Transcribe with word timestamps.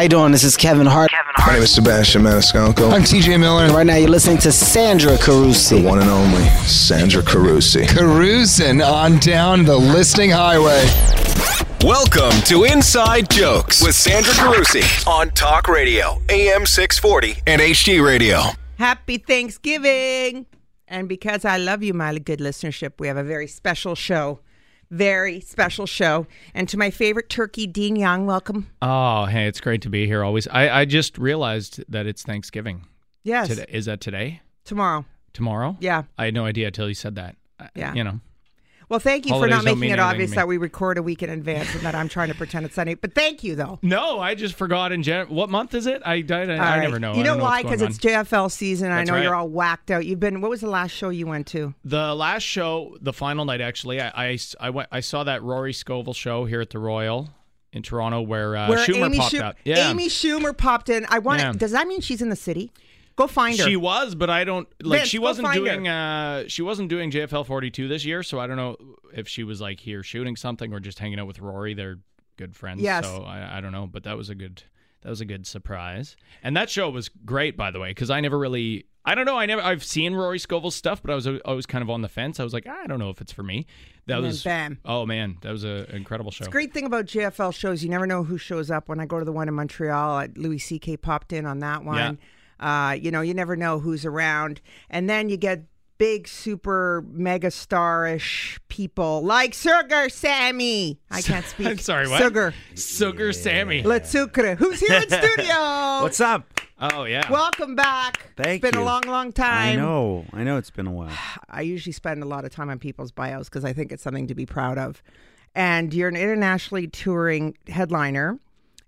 How 0.00 0.04
you 0.04 0.08
doing? 0.08 0.32
This 0.32 0.44
is 0.44 0.56
Kevin 0.56 0.86
Hart. 0.86 1.10
My 1.46 1.52
name 1.52 1.62
is 1.62 1.74
Sebastian 1.74 2.22
Maniscalco. 2.22 2.90
I'm 2.90 3.02
TJ 3.02 3.38
Miller. 3.38 3.64
And 3.64 3.74
Right 3.74 3.84
now, 3.84 3.96
you're 3.96 4.08
listening 4.08 4.38
to 4.38 4.50
Sandra 4.50 5.18
Carusi. 5.18 5.82
the 5.82 5.86
one 5.86 6.00
and 6.00 6.08
only 6.08 6.42
Sandra 6.64 7.20
Carusi. 7.20 7.86
Cruising 7.86 8.80
on 8.80 9.18
down 9.18 9.66
the 9.66 9.76
listening 9.76 10.30
highway. 10.30 10.86
Welcome 11.84 12.40
to 12.46 12.64
Inside 12.64 13.28
Jokes 13.28 13.82
with 13.82 13.94
Sandra 13.94 14.32
Carusi 14.32 15.06
on 15.06 15.28
Talk 15.32 15.68
Radio, 15.68 16.22
AM 16.30 16.64
640 16.64 17.42
and 17.46 17.60
HD 17.60 18.02
Radio. 18.02 18.40
Happy 18.78 19.18
Thanksgiving. 19.18 20.46
And 20.88 21.10
because 21.10 21.44
I 21.44 21.58
love 21.58 21.82
you, 21.82 21.92
my 21.92 22.18
good 22.18 22.38
listenership, 22.38 22.92
we 22.98 23.06
have 23.06 23.18
a 23.18 23.22
very 23.22 23.46
special 23.46 23.94
show. 23.94 24.40
Very 24.90 25.40
special 25.40 25.86
show. 25.86 26.26
And 26.52 26.68
to 26.68 26.76
my 26.76 26.90
favorite 26.90 27.28
turkey, 27.28 27.66
Dean 27.66 27.94
Young, 27.96 28.26
welcome. 28.26 28.68
Oh, 28.82 29.26
hey, 29.26 29.46
it's 29.46 29.60
great 29.60 29.82
to 29.82 29.88
be 29.88 30.06
here 30.06 30.24
always. 30.24 30.48
I, 30.48 30.80
I 30.80 30.84
just 30.84 31.16
realized 31.16 31.84
that 31.88 32.06
it's 32.06 32.22
Thanksgiving. 32.22 32.86
Yes. 33.22 33.48
Today. 33.48 33.66
Is 33.68 33.86
that 33.86 34.00
today? 34.00 34.40
Tomorrow. 34.64 35.04
Tomorrow? 35.32 35.76
Yeah. 35.80 36.04
I 36.18 36.24
had 36.24 36.34
no 36.34 36.44
idea 36.44 36.66
until 36.68 36.88
you 36.88 36.94
said 36.94 37.14
that. 37.14 37.36
Yeah. 37.74 37.94
You 37.94 38.02
know. 38.04 38.20
Well, 38.90 38.98
thank 38.98 39.24
you 39.24 39.32
Holidays 39.32 39.58
for 39.58 39.64
not 39.64 39.78
making 39.78 39.92
it 39.94 40.00
obvious 40.00 40.32
that 40.32 40.48
we 40.48 40.58
record 40.58 40.98
a 40.98 41.02
week 41.02 41.22
in 41.22 41.30
advance 41.30 41.72
and 41.76 41.84
that 41.84 41.94
I'm 41.94 42.08
trying 42.08 42.26
to 42.28 42.34
pretend 42.34 42.66
it's 42.66 42.74
Sunday. 42.74 42.94
But 42.94 43.14
thank 43.14 43.44
you, 43.44 43.54
though. 43.54 43.78
No, 43.82 44.18
I 44.18 44.34
just 44.34 44.56
forgot 44.56 44.90
in 44.90 45.04
general. 45.04 45.32
What 45.32 45.48
month 45.48 45.74
is 45.74 45.86
it? 45.86 46.02
I, 46.04 46.14
I, 46.14 46.34
I, 46.34 46.42
I 46.42 46.46
right. 46.46 46.80
never 46.80 46.98
know. 46.98 47.14
You 47.14 47.20
I 47.20 47.22
know 47.22 47.36
why? 47.36 47.62
Because 47.62 47.82
it's. 47.82 47.98
JFL 47.98 48.50
season. 48.50 48.90
I 48.90 49.04
know 49.04 49.12
right. 49.12 49.22
you're 49.22 49.34
all 49.34 49.48
whacked 49.48 49.92
out. 49.92 50.04
You've 50.04 50.18
been. 50.18 50.40
What 50.40 50.50
was 50.50 50.60
the 50.60 50.68
last 50.68 50.90
show 50.90 51.10
you 51.10 51.28
went 51.28 51.46
to? 51.48 51.72
The 51.84 52.14
last 52.16 52.42
show, 52.42 52.96
the 53.00 53.12
final 53.12 53.44
night, 53.44 53.60
actually, 53.60 54.00
I, 54.00 54.30
I, 54.30 54.38
I 54.58 54.70
went. 54.70 54.88
I 54.90 54.98
saw 55.00 55.22
that 55.22 55.42
Rory 55.44 55.72
Scovel 55.72 56.12
show 56.12 56.44
here 56.44 56.60
at 56.60 56.70
the 56.70 56.80
Royal 56.80 57.30
in 57.72 57.82
Toronto 57.82 58.20
where, 58.22 58.56
uh, 58.56 58.68
Where 58.68 58.78
Schumer 58.78 59.06
Amy, 59.06 59.18
popped 59.18 59.34
Schu- 59.36 59.42
up. 59.42 59.56
Yeah. 59.64 59.90
Amy 59.90 60.08
Schumer 60.08 60.56
popped 60.56 60.88
in. 60.88 61.06
I 61.08 61.20
want. 61.20 61.40
Yeah. 61.40 61.52
Does 61.52 61.70
that 61.70 61.86
mean 61.86 62.00
she's 62.00 62.22
in 62.22 62.28
the 62.28 62.36
city? 62.36 62.72
Go 63.20 63.26
find 63.26 63.58
her. 63.58 63.64
She 63.64 63.76
was, 63.76 64.14
but 64.14 64.30
I 64.30 64.44
don't 64.44 64.66
like. 64.82 65.00
Vince, 65.00 65.10
she 65.10 65.18
wasn't 65.18 65.52
doing. 65.52 65.86
Uh, 65.86 66.44
she 66.48 66.62
wasn't 66.62 66.88
doing 66.88 67.10
JFL 67.10 67.44
42 67.44 67.86
this 67.86 68.02
year, 68.02 68.22
so 68.22 68.40
I 68.40 68.46
don't 68.46 68.56
know 68.56 68.76
if 69.14 69.28
she 69.28 69.44
was 69.44 69.60
like 69.60 69.78
here 69.78 70.02
shooting 70.02 70.36
something 70.36 70.72
or 70.72 70.80
just 70.80 70.98
hanging 70.98 71.20
out 71.20 71.26
with 71.26 71.38
Rory. 71.38 71.74
They're 71.74 71.98
good 72.38 72.56
friends. 72.56 72.80
Yes. 72.80 73.04
So 73.04 73.22
I, 73.24 73.58
I 73.58 73.60
don't 73.60 73.72
know, 73.72 73.86
but 73.86 74.04
that 74.04 74.16
was 74.16 74.30
a 74.30 74.34
good. 74.34 74.62
That 75.02 75.10
was 75.10 75.20
a 75.20 75.26
good 75.26 75.46
surprise, 75.46 76.16
and 76.42 76.56
that 76.56 76.70
show 76.70 76.88
was 76.88 77.08
great, 77.08 77.56
by 77.58 77.70
the 77.70 77.78
way, 77.78 77.90
because 77.90 78.08
I 78.08 78.20
never 78.20 78.38
really. 78.38 78.86
I 79.04 79.14
don't 79.14 79.26
know. 79.26 79.38
I 79.38 79.44
never. 79.44 79.60
I've 79.60 79.84
seen 79.84 80.14
Rory 80.14 80.38
Scovel's 80.38 80.74
stuff, 80.74 81.02
but 81.02 81.10
I 81.10 81.14
was 81.14 81.26
always 81.44 81.66
kind 81.66 81.82
of 81.82 81.90
on 81.90 82.00
the 82.00 82.08
fence. 82.08 82.40
I 82.40 82.44
was 82.44 82.54
like, 82.54 82.66
I 82.66 82.86
don't 82.86 82.98
know 82.98 83.10
if 83.10 83.20
it's 83.20 83.32
for 83.32 83.42
me. 83.42 83.66
That 84.06 84.18
And 84.18 84.26
was 84.26 84.42
bam. 84.42 84.78
Oh 84.84 85.04
man, 85.04 85.36
that 85.42 85.50
was 85.50 85.64
an 85.64 85.86
incredible 85.90 86.30
show. 86.30 86.44
The 86.44 86.50
great 86.50 86.72
thing 86.72 86.86
about 86.86 87.04
JFL 87.04 87.54
shows, 87.54 87.82
you 87.82 87.90
never 87.90 88.06
know 88.06 88.24
who 88.24 88.38
shows 88.38 88.70
up. 88.70 88.88
When 88.88 88.98
I 88.98 89.04
go 89.04 89.18
to 89.18 89.24
the 89.26 89.32
one 89.32 89.46
in 89.48 89.54
Montreal, 89.54 90.26
Louis 90.36 90.58
C.K. 90.58 90.96
popped 90.98 91.34
in 91.34 91.44
on 91.44 91.58
that 91.60 91.84
one. 91.84 92.18
Uh, 92.60 92.96
you 93.00 93.10
know, 93.10 93.22
you 93.22 93.34
never 93.34 93.56
know 93.56 93.80
who's 93.80 94.04
around. 94.04 94.60
And 94.90 95.08
then 95.08 95.28
you 95.28 95.36
get 95.36 95.64
big, 96.00 96.28
super 96.28 97.04
mega 97.10 97.48
starish 97.48 98.58
people 98.68 99.22
like 99.22 99.54
Sugar 99.54 100.08
Sammy. 100.08 100.98
I 101.10 101.22
can't 101.22 101.44
speak. 101.44 101.66
I'm 101.66 101.78
sorry. 101.78 102.08
What? 102.08 102.22
Sugar. 102.22 102.54
Sugar 102.74 103.32
Sammy. 103.32 103.82
Let's 103.82 104.10
Sucre. 104.10 104.54
Who's 104.54 104.80
here 104.80 105.00
in 105.00 105.08
studio? 105.08 105.54
What's 106.02 106.20
up? 106.20 106.60
Oh 106.80 107.04
yeah. 107.04 107.30
Welcome 107.30 107.74
back. 107.74 108.32
Thank 108.36 108.62
you. 108.62 108.68
it's 108.68 108.76
been 108.76 108.80
you. 108.80 108.84
a 108.84 108.88
long, 108.88 109.02
long 109.06 109.32
time. 109.32 109.74
I 109.74 109.76
know. 109.76 110.24
I 110.32 110.44
know 110.44 110.56
it's 110.56 110.70
been 110.70 110.86
a 110.86 110.92
while. 110.92 111.12
I 111.50 111.60
usually 111.60 111.92
spend 111.92 112.22
a 112.22 112.26
lot 112.26 112.46
of 112.46 112.50
time 112.50 112.70
on 112.70 112.78
people's 112.78 113.12
bios 113.12 113.50
because 113.50 113.66
I 113.66 113.74
think 113.74 113.92
it's 113.92 114.02
something 114.02 114.26
to 114.28 114.34
be 114.34 114.46
proud 114.46 114.78
of. 114.78 115.02
And 115.54 115.92
you're 115.92 116.08
an 116.08 116.16
internationally 116.16 116.86
touring 116.86 117.58
headliner. 117.68 118.38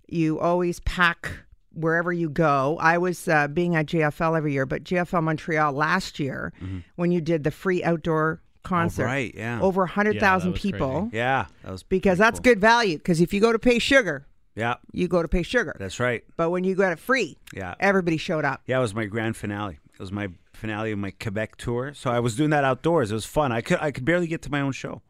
You 0.07 0.39
always 0.39 0.79
pack 0.79 1.43
wherever 1.73 2.11
you 2.13 2.29
go. 2.29 2.77
I 2.79 2.97
was 2.97 3.27
uh, 3.27 3.47
being 3.47 3.75
at 3.75 3.85
JFL 3.87 4.37
every 4.37 4.53
year, 4.53 4.65
but 4.65 4.83
JFL 4.83 5.23
Montreal 5.23 5.73
last 5.73 6.19
year 6.19 6.53
when 6.95 7.11
you 7.11 7.21
did 7.21 7.43
the 7.43 7.51
free 7.51 7.83
outdoor 7.83 8.41
concert. 8.63 9.03
Mm-hmm. 9.03 9.09
Oh, 9.09 9.13
right, 9.13 9.35
yeah. 9.35 9.61
Over 9.61 9.81
100,000 9.81 10.51
was 10.51 10.61
people. 10.61 11.09
Yeah, 11.11 11.45
that 11.63 11.71
was 11.71 11.83
Because 11.83 12.17
that's 12.17 12.39
cool. 12.39 12.43
good 12.53 12.59
value. 12.61 12.97
Because 12.97 13.19
if 13.21 13.33
you 13.33 13.41
go 13.41 13.51
to 13.51 13.59
pay 13.59 13.79
sugar, 13.79 14.25
Yeah, 14.55 14.75
you 14.91 15.07
go 15.07 15.21
to 15.21 15.27
pay 15.27 15.43
sugar. 15.43 15.75
that's 15.79 15.99
right. 15.99 16.23
but 16.37 16.49
when 16.51 16.63
you 16.63 16.75
got 16.75 16.91
it 16.93 16.99
free, 16.99 17.37
Yeah. 17.53 17.75
everybody 17.79 18.17
showed 18.17 18.45
up. 18.45 18.61
Yeah, 18.67 18.77
it 18.77 18.81
was 18.81 18.93
my 18.95 19.05
grand 19.05 19.35
finale. 19.35 19.79
It 19.93 19.99
was 19.99 20.11
my 20.11 20.29
finale 20.53 20.91
of 20.91 20.99
my 20.99 21.11
Quebec 21.11 21.57
tour. 21.57 21.93
So 21.93 22.09
I 22.11 22.19
was 22.19 22.35
doing 22.35 22.51
that 22.51 22.63
outdoors. 22.63 23.11
It 23.11 23.15
was 23.15 23.25
fun. 23.25 23.51
I 23.51 23.61
could 23.61 23.79
I 23.81 23.91
could 23.91 24.05
barely 24.05 24.27
get 24.27 24.41
to 24.43 24.49
my 24.51 24.61
own 24.61 24.71
show. 24.71 25.01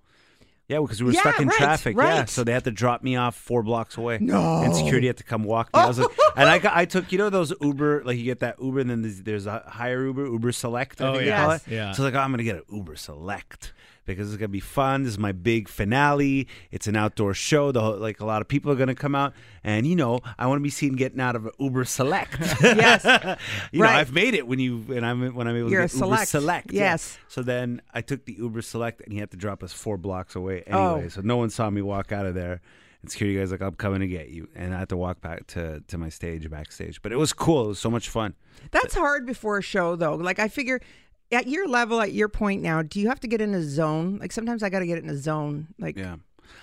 Yeah, 0.70 0.80
because 0.80 1.02
we 1.02 1.08
were 1.08 1.12
Yeah, 1.14 1.20
stuck 1.22 1.40
in 1.42 1.50
right, 1.50 1.58
traffic. 1.58 1.98
Yeah, 1.98 2.26
so 2.26 2.44
they 2.46 2.54
had 2.54 2.64
to 2.64 2.72
drop 2.72 3.04
me 3.04 3.16
off 3.18 3.36
four 3.36 3.64
blocks 3.64 3.98
away. 3.98 4.18
No. 4.22 4.62
and 4.64 4.74
security 4.74 5.08
had 5.08 5.18
to 5.18 5.24
come 5.24 5.44
walk 5.44 5.74
me. 5.74 5.82
I 5.82 5.88
was 5.88 6.00
like, 6.00 6.10
and 6.38 6.50
I 6.50 6.60
got, 6.60 6.76
I 6.76 6.86
took 6.86 7.12
you 7.12 7.18
know 7.18 7.30
those 7.30 7.52
Uber 7.62 8.04
like 8.06 8.18
you 8.18 8.24
get 8.24 8.40
that 8.40 8.56
Uber 8.62 8.80
and 8.80 8.90
then 8.90 9.02
there's, 9.02 9.22
there's 9.24 9.46
a 9.46 9.60
higher 9.68 10.06
Uber 10.06 10.26
Uber 10.26 10.52
Select. 10.54 11.02
I 11.02 11.08
Oh, 11.08 11.12
think 11.14 11.24
they 11.24 11.28
yeah. 11.30 11.42
call 11.44 11.52
Yes. 11.52 11.68
it. 11.68 11.72
Yeah. 11.74 11.92
So 11.92 12.04
like 12.04 12.14
oh, 12.16 12.20
I'm 12.20 12.32
gonna 12.32 12.44
get 12.44 12.56
an 12.56 12.64
Uber 12.72 12.96
Select 12.96 13.74
because 14.06 14.30
it's 14.32 14.38
gonna 14.40 14.48
be 14.50 14.60
fun. 14.60 15.04
This 15.04 15.14
is 15.14 15.20
my 15.20 15.32
big 15.32 15.68
finale. 15.68 16.48
It's 16.72 16.88
an 16.88 16.96
outdoor 16.96 17.34
show. 17.34 17.72
The 17.72 17.82
whole, 17.82 17.98
like 17.98 18.20
a 18.20 18.26
lot 18.26 18.42
of 18.42 18.48
people 18.48 18.72
are 18.72 18.76
gonna 18.76 18.96
come 18.96 19.16
out, 19.16 19.34
and 19.64 19.86
you 19.88 19.96
know 19.96 20.20
I 20.38 20.48
want 20.48 20.60
to 20.60 20.64
be 20.64 20.70
seen 20.70 20.94
getting 20.94 21.20
out 21.20 21.36
of 21.36 21.46
an 21.46 21.52
Uber 21.60 21.86
Select. 21.86 22.38
Yes. 22.64 23.04
you 23.72 23.80
know 23.82 23.88
I've 23.88 24.12
made 24.14 24.34
it 24.34 24.48
when 24.48 24.60
you 24.60 24.84
and 24.90 25.06
I'm 25.06 25.34
when 25.36 25.48
I'm 25.48 25.56
able 25.56 25.70
You're 25.72 25.82
to 25.82 25.86
a 25.86 25.88
get 25.88 25.96
Uber 25.96 26.06
select. 26.06 26.28
Select. 26.30 26.72
yeah. 26.74 26.82
Yes. 26.82 27.18
So 27.28 27.42
then 27.44 27.82
I 27.94 28.02
took 28.02 28.26
the 28.26 28.34
Uber 28.34 28.62
Select, 28.62 29.02
and 29.02 29.14
he 29.14 29.20
had 29.20 29.32
to 29.32 29.38
drop 29.38 29.64
us 29.64 29.74
four 29.74 29.98
blocks 29.98 30.36
away 30.36 30.64
Oh. 30.72 30.96
anyway. 30.96 31.10
So 31.10 31.22
no 31.22 31.38
one 31.38 31.50
saw 31.50 31.70
me 31.70 31.82
walk 31.82 32.12
out 32.12 32.26
of 32.26 32.36
there. 32.36 32.62
And 33.02 33.12
security 33.12 33.38
guys 33.38 33.52
like, 33.52 33.62
I'm 33.62 33.74
coming 33.74 34.00
to 34.00 34.08
get 34.08 34.30
you, 34.30 34.48
and 34.56 34.74
I 34.74 34.80
had 34.80 34.88
to 34.90 34.98
walk 34.98 35.20
back 35.22 35.46
to 35.48 35.82
to 35.88 35.98
my 35.98 36.08
stage 36.10 36.50
backstage. 36.50 37.02
But 37.02 37.12
it 37.12 37.18
was 37.18 37.34
cool. 37.34 37.66
It 37.66 37.68
was 37.70 37.80
so 37.80 37.90
much 37.92 38.08
fun. 38.10 38.34
That's 38.72 38.96
hard 38.96 39.26
before 39.26 39.58
a 39.58 39.62
show, 39.62 39.96
though. 39.98 40.16
Like 40.16 40.40
I 40.40 40.48
figure, 40.48 40.80
at 41.34 41.48
your 41.48 41.68
level, 41.68 42.02
at 42.02 42.14
your 42.14 42.30
point 42.30 42.62
now, 42.62 42.82
do 42.82 43.00
you 43.00 43.08
have 43.10 43.20
to 43.22 43.28
get 43.28 43.42
in 43.42 43.54
a 43.54 43.64
zone? 43.64 44.18
Like 44.20 44.32
sometimes 44.32 44.64
I 44.64 44.70
got 44.70 44.80
to 44.80 44.86
get 44.88 44.98
in 44.98 45.10
a 45.10 45.18
zone. 45.18 45.68
Like 45.80 45.98
Yeah. 45.98 46.18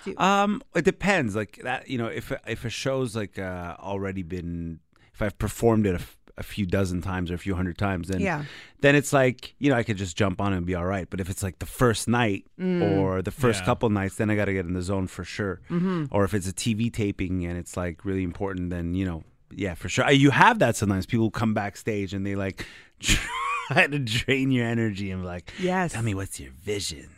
You- 0.05 0.15
Um, 0.17 0.61
it 0.75 0.85
depends. 0.85 1.35
Like 1.35 1.59
that, 1.63 1.89
you 1.89 1.97
know, 1.97 2.07
if 2.07 2.31
if 2.47 2.65
a 2.65 2.69
show's 2.69 3.15
like 3.15 3.37
uh, 3.37 3.75
already 3.79 4.23
been, 4.23 4.79
if 5.13 5.21
I've 5.21 5.37
performed 5.37 5.85
it 5.85 5.91
a, 5.91 5.95
f- 5.95 6.17
a 6.37 6.43
few 6.43 6.65
dozen 6.65 7.01
times 7.01 7.29
or 7.29 7.35
a 7.35 7.37
few 7.37 7.55
hundred 7.55 7.77
times, 7.77 8.07
then 8.07 8.19
Yeah. 8.21 8.45
then 8.79 8.95
it's 8.95 9.11
like 9.13 9.53
you 9.59 9.69
know 9.69 9.75
I 9.77 9.83
could 9.83 9.97
just 9.97 10.15
jump 10.17 10.39
on 10.41 10.53
it 10.53 10.57
and 10.57 10.65
be 10.65 10.75
all 10.75 10.85
right. 10.85 11.07
But 11.09 11.19
if 11.19 11.29
it's 11.29 11.43
like 11.43 11.59
the 11.59 11.65
first 11.65 12.07
night 12.07 12.45
Mm. 12.59 12.97
or 12.97 13.21
the 13.21 13.31
first 13.31 13.59
Yeah. 13.61 13.65
couple 13.65 13.89
nights, 13.89 14.15
then 14.15 14.29
I 14.31 14.35
got 14.35 14.45
to 14.45 14.53
get 14.53 14.65
in 14.65 14.73
the 14.73 14.81
zone 14.81 15.07
for 15.07 15.23
sure. 15.23 15.59
Mm-hmm. 15.69 16.05
Or 16.09 16.23
if 16.23 16.33
it's 16.33 16.47
a 16.47 16.53
TV 16.53 16.89
taping 16.91 17.45
and 17.45 17.57
it's 17.57 17.75
like 17.75 18.05
really 18.05 18.23
important, 18.23 18.69
then 18.69 18.95
you 18.95 19.05
know, 19.05 19.23
yeah, 19.55 19.73
for 19.75 19.89
sure. 19.89 20.09
You 20.11 20.31
have 20.31 20.59
that 20.59 20.75
sometimes. 20.75 21.05
People 21.05 21.31
come 21.31 21.53
backstage 21.53 22.13
and 22.13 22.25
they 22.25 22.35
like 22.35 22.65
try 22.99 23.87
to 23.87 23.99
drain 23.99 24.51
your 24.51 24.65
energy 24.67 25.11
and 25.11 25.21
be 25.21 25.27
like, 25.27 25.51
Yes. 25.59 25.93
tell 25.93 26.03
me 26.03 26.13
what's 26.13 26.39
your 26.39 26.51
vision 26.51 27.09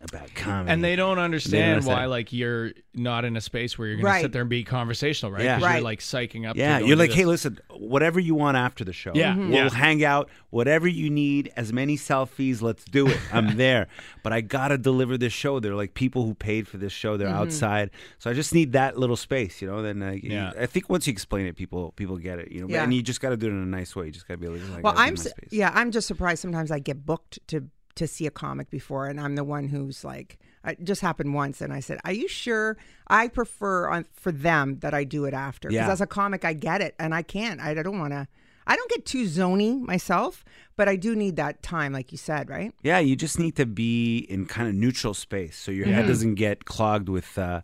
about 0.00 0.32
comedy. 0.34 0.70
And 0.72 0.82
they 0.84 0.94
don't 0.96 1.18
understand 1.18 1.72
understand. 1.74 1.98
why, 1.98 2.06
like, 2.06 2.32
you're 2.32 2.72
not 2.94 3.24
in 3.24 3.36
a 3.36 3.40
space 3.40 3.76
where 3.76 3.88
you're 3.88 3.96
going 3.96 4.04
Right. 4.06 4.18
to 4.18 4.24
sit 4.24 4.32
there 4.32 4.42
and 4.42 4.48
be 4.50 4.62
conversational, 4.64 5.32
right? 5.32 5.42
Yeah. 5.42 5.54
'Cause 5.56 5.64
Right. 5.64 5.74
You're 5.76 5.82
like 5.82 5.98
psyching 6.00 6.48
up. 6.48 6.54
to 6.54 6.60
Yeah, 6.60 6.78
go 6.80 6.86
you're 6.86 6.96
do 6.96 7.00
like, 7.00 7.10
this. 7.10 7.16
hey, 7.18 7.24
listen, 7.24 7.58
whatever 7.70 8.20
you 8.20 8.34
want 8.34 8.56
after 8.56 8.84
the 8.84 8.92
show. 8.92 9.12
Yeah, 9.14 9.32
Mm-hmm. 9.32 9.40
Mhm. 9.42 9.48
We'll 9.48 9.64
yeah. 9.64 9.70
hang 9.70 10.04
out, 10.04 10.30
whatever 10.50 10.86
you 10.86 11.10
need, 11.10 11.50
as 11.56 11.72
many 11.72 11.96
selfies, 11.96 12.62
let's 12.62 12.84
do 12.84 13.08
it. 13.08 13.18
I'm 13.32 13.56
there. 13.56 13.88
But 14.22 14.32
I 14.32 14.40
got 14.40 14.68
to 14.68 14.78
deliver 14.78 15.18
this 15.18 15.32
show. 15.32 15.58
They're 15.60 15.74
like 15.74 15.94
people 15.94 16.24
who 16.24 16.34
paid 16.34 16.68
for 16.68 16.76
this 16.78 16.92
show, 16.92 17.16
they're 17.16 17.28
Mm-hmm. 17.28 17.36
outside. 17.36 17.90
So 18.18 18.30
I 18.30 18.34
just 18.34 18.54
need 18.54 18.72
that 18.72 18.98
little 18.98 19.16
space, 19.16 19.60
you 19.60 19.68
know? 19.68 19.82
Then 19.82 20.02
uh, 20.02 20.16
Yeah. 20.22 20.52
I 20.58 20.66
think 20.66 20.88
once 20.88 21.06
you 21.06 21.12
explain 21.12 21.46
it, 21.46 21.56
people 21.56 21.92
people 21.96 22.16
get 22.18 22.38
it, 22.38 22.52
you 22.52 22.60
know? 22.62 22.68
Yeah. 22.68 22.84
And 22.84 22.94
you 22.94 23.02
just 23.02 23.20
got 23.20 23.30
to 23.30 23.36
do 23.36 23.46
it 23.46 23.50
in 23.50 23.62
a 23.62 23.66
nice 23.66 23.96
way. 23.96 24.06
You 24.06 24.12
just 24.12 24.28
got 24.28 24.34
to 24.34 24.38
be 24.38 24.48
like, 24.48 24.82
well, 24.84 24.94
I'm 24.96 25.14
my 25.14 25.20
s- 25.20 25.32
yeah, 25.50 25.70
I'm 25.74 25.90
just 25.90 26.06
surprised. 26.06 26.40
Sometimes 26.40 26.70
I 26.70 26.78
get 26.78 27.04
booked 27.04 27.38
to 27.48 27.64
to 27.98 28.06
see 28.06 28.26
a 28.26 28.30
comic 28.30 28.70
before, 28.70 29.06
and 29.06 29.20
I'm 29.20 29.34
the 29.36 29.44
one 29.44 29.68
who's 29.68 30.04
like, 30.04 30.38
it 30.66 30.82
just 30.84 31.00
happened 31.02 31.34
once, 31.34 31.60
and 31.60 31.72
I 31.72 31.80
said, 31.80 31.98
"Are 32.04 32.12
you 32.12 32.28
sure?" 32.28 32.76
I 33.06 33.28
prefer 33.28 33.88
on, 33.88 34.06
for 34.12 34.32
them 34.32 34.78
that 34.80 34.92
I 34.94 35.04
do 35.04 35.24
it 35.24 35.34
after 35.34 35.68
because 35.68 35.86
Yeah. 35.86 35.92
as 35.92 36.00
a 36.00 36.06
comic, 36.06 36.44
I 36.44 36.52
get 36.52 36.80
it, 36.80 36.94
and 36.98 37.14
I 37.14 37.22
can't. 37.22 37.60
I, 37.60 37.70
I 37.70 37.82
don't 37.82 37.98
want 37.98 38.12
to. 38.12 38.26
I 38.66 38.76
don't 38.76 38.90
get 38.90 39.06
too 39.06 39.24
zony 39.24 39.80
myself, 39.80 40.44
but 40.76 40.88
I 40.90 40.96
do 40.96 41.16
need 41.16 41.36
that 41.36 41.62
time, 41.62 41.92
like 41.94 42.12
you 42.12 42.18
said, 42.18 42.50
right? 42.50 42.74
Yeah, 42.82 42.98
you 42.98 43.16
just 43.16 43.38
need 43.38 43.56
to 43.56 43.64
be 43.64 44.18
in 44.18 44.44
kind 44.44 44.68
of 44.68 44.74
neutral 44.74 45.14
space 45.14 45.56
so 45.56 45.70
your 45.72 45.86
head 45.86 46.06
doesn't 46.06 46.34
get 46.34 46.66
clogged 46.66 47.08
with 47.08 47.38
uh, 47.38 47.62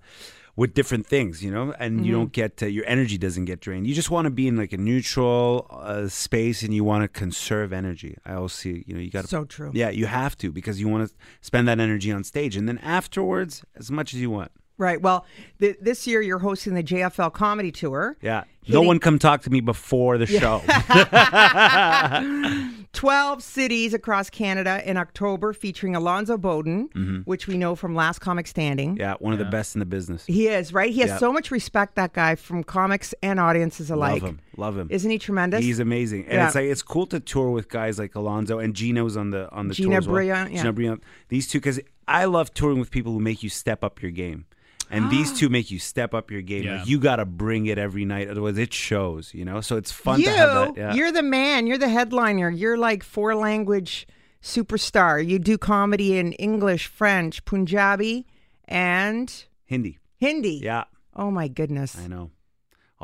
with 0.56 0.72
different 0.74 1.06
things, 1.06 1.42
you 1.42 1.50
know, 1.50 1.74
and 1.78 2.06
you 2.06 2.12
don't 2.12 2.32
get 2.32 2.62
uh, 2.62 2.66
your 2.66 2.84
energy 2.86 3.18
doesn't 3.18 3.44
get 3.44 3.60
drained. 3.60 3.86
You 3.86 3.94
just 3.94 4.10
want 4.10 4.26
to 4.26 4.30
be 4.30 4.46
in 4.46 4.56
like 4.56 4.72
a 4.72 4.76
neutral 4.76 5.66
uh, 5.70 6.08
space, 6.08 6.62
and 6.62 6.72
you 6.72 6.84
want 6.84 7.02
to 7.02 7.08
conserve 7.08 7.72
energy. 7.72 8.16
I 8.24 8.34
always 8.34 8.52
see, 8.52 8.84
you 8.86 8.94
know, 8.94 9.00
you 9.00 9.10
got 9.10 9.22
to 9.22 9.28
So 9.28 9.44
true. 9.44 9.72
Yeah, 9.74 9.90
you 9.90 10.06
have 10.06 10.36
to 10.38 10.52
because 10.52 10.80
you 10.80 10.88
want 10.88 11.08
to 11.08 11.14
spend 11.40 11.66
that 11.68 11.80
energy 11.80 12.12
on 12.12 12.22
stage, 12.24 12.56
and 12.56 12.68
then 12.68 12.78
afterwards, 12.78 13.64
as 13.76 13.90
much 13.90 14.14
as 14.14 14.20
you 14.20 14.30
want. 14.30 14.52
Right. 14.76 15.00
Well, 15.00 15.24
th- 15.60 15.76
this 15.80 16.06
year 16.06 16.20
you're 16.20 16.40
hosting 16.40 16.74
the 16.74 16.82
JFL 16.82 17.32
comedy 17.32 17.70
tour. 17.70 18.16
Yeah, 18.20 18.44
no 18.68 18.82
one 18.82 18.98
come 18.98 19.18
talk 19.18 19.42
to 19.42 19.50
me 19.50 19.60
before 19.60 20.18
the 20.18 20.26
show. 20.26 20.62
12 22.92 23.42
cities 23.42 23.92
across 23.92 24.30
Canada 24.30 24.80
in 24.88 24.96
October 24.96 25.52
featuring 25.52 25.96
Alonzo 25.96 26.38
Bodden, 26.38 27.22
which 27.26 27.46
we 27.48 27.58
know 27.58 27.74
from 27.74 27.94
Last 27.94 28.20
Comic 28.20 28.46
Standing. 28.46 28.90
Mm-hmm. 28.92 29.00
Yeah, 29.00 29.14
one 29.18 29.32
of 29.32 29.38
the 29.40 29.44
best 29.46 29.74
in 29.74 29.80
the 29.80 29.84
business. 29.84 30.24
He 30.26 30.46
is, 30.48 30.72
right? 30.72 30.92
He 30.92 31.00
has 31.00 31.10
Yeah. 31.10 31.18
so 31.18 31.32
much 31.32 31.50
respect, 31.50 31.96
that 31.96 32.12
guy, 32.12 32.36
from 32.36 32.62
comics 32.62 33.12
and 33.22 33.40
audiences 33.40 33.90
alike. 33.90 34.22
Love 34.22 34.30
him. 34.30 34.40
Love 34.56 34.78
him. 34.78 34.86
Isn't 34.90 35.10
he 35.10 35.18
tremendous? 35.18 35.64
He's 35.64 35.80
amazing, 35.80 36.24
and 36.24 36.34
Yeah. 36.34 36.46
it's 36.46 36.54
like 36.54 36.64
it's 36.66 36.82
cool 36.82 37.06
to 37.08 37.18
tour 37.20 37.50
with 37.50 37.68
guys 37.68 37.98
like 37.98 38.14
Alonzo 38.14 38.58
and 38.60 38.74
Gino's 38.74 39.16
on 39.16 39.30
the 39.30 39.50
on 39.50 39.68
the 39.68 39.74
Gina 39.74 39.88
tour 39.90 39.98
as 39.98 40.06
well. 40.06 40.14
Brillon, 40.14 40.52
yeah. 40.52 40.58
Gina 40.62 40.72
Brillon. 40.72 41.00
These 41.28 41.48
two, 41.48 41.58
because 41.58 41.80
I 42.06 42.26
love 42.26 42.54
touring 42.54 42.78
with 42.78 42.90
people 42.92 43.12
who 43.12 43.18
make 43.20 43.42
you 43.42 43.48
step 43.48 43.82
up 43.82 44.00
your 44.02 44.12
game, 44.12 44.46
and 44.90 45.10
these 45.10 45.32
ah. 45.32 45.36
two 45.36 45.48
make 45.48 45.70
you 45.70 45.78
step 45.78 46.14
up 46.14 46.30
your 46.30 46.42
game. 46.42 46.64
Yeah. 46.64 46.78
Like 46.78 46.88
you 46.88 46.98
got 46.98 47.16
to 47.16 47.24
bring 47.24 47.66
it 47.66 47.78
every 47.78 48.04
night, 48.04 48.28
otherwise 48.28 48.58
it 48.58 48.72
shows. 48.72 49.32
You 49.34 49.44
know, 49.44 49.60
so 49.60 49.76
it's 49.76 49.92
fun 49.92 50.20
you, 50.20 50.26
to 50.26 50.32
have 50.32 50.74
that. 50.74 50.76
Yeah. 50.76 50.94
you're 50.94 51.12
the 51.12 51.22
man. 51.22 51.66
You're 51.66 51.78
the 51.78 51.88
headliner. 51.88 52.50
You're 52.50 52.76
like 52.76 53.02
four 53.02 53.34
language 53.34 54.06
superstar. 54.42 55.26
You 55.26 55.38
do 55.38 55.58
comedy 55.58 56.18
in 56.18 56.32
English, 56.34 56.86
French, 56.86 57.44
Punjabi, 57.44 58.26
and 58.66 59.44
Hindi. 59.64 59.98
Hindi. 60.18 60.60
Yeah, 60.62 60.84
Oh 61.16 61.30
my 61.30 61.48
goodness. 61.48 61.96
I 61.98 62.08
know. 62.08 62.30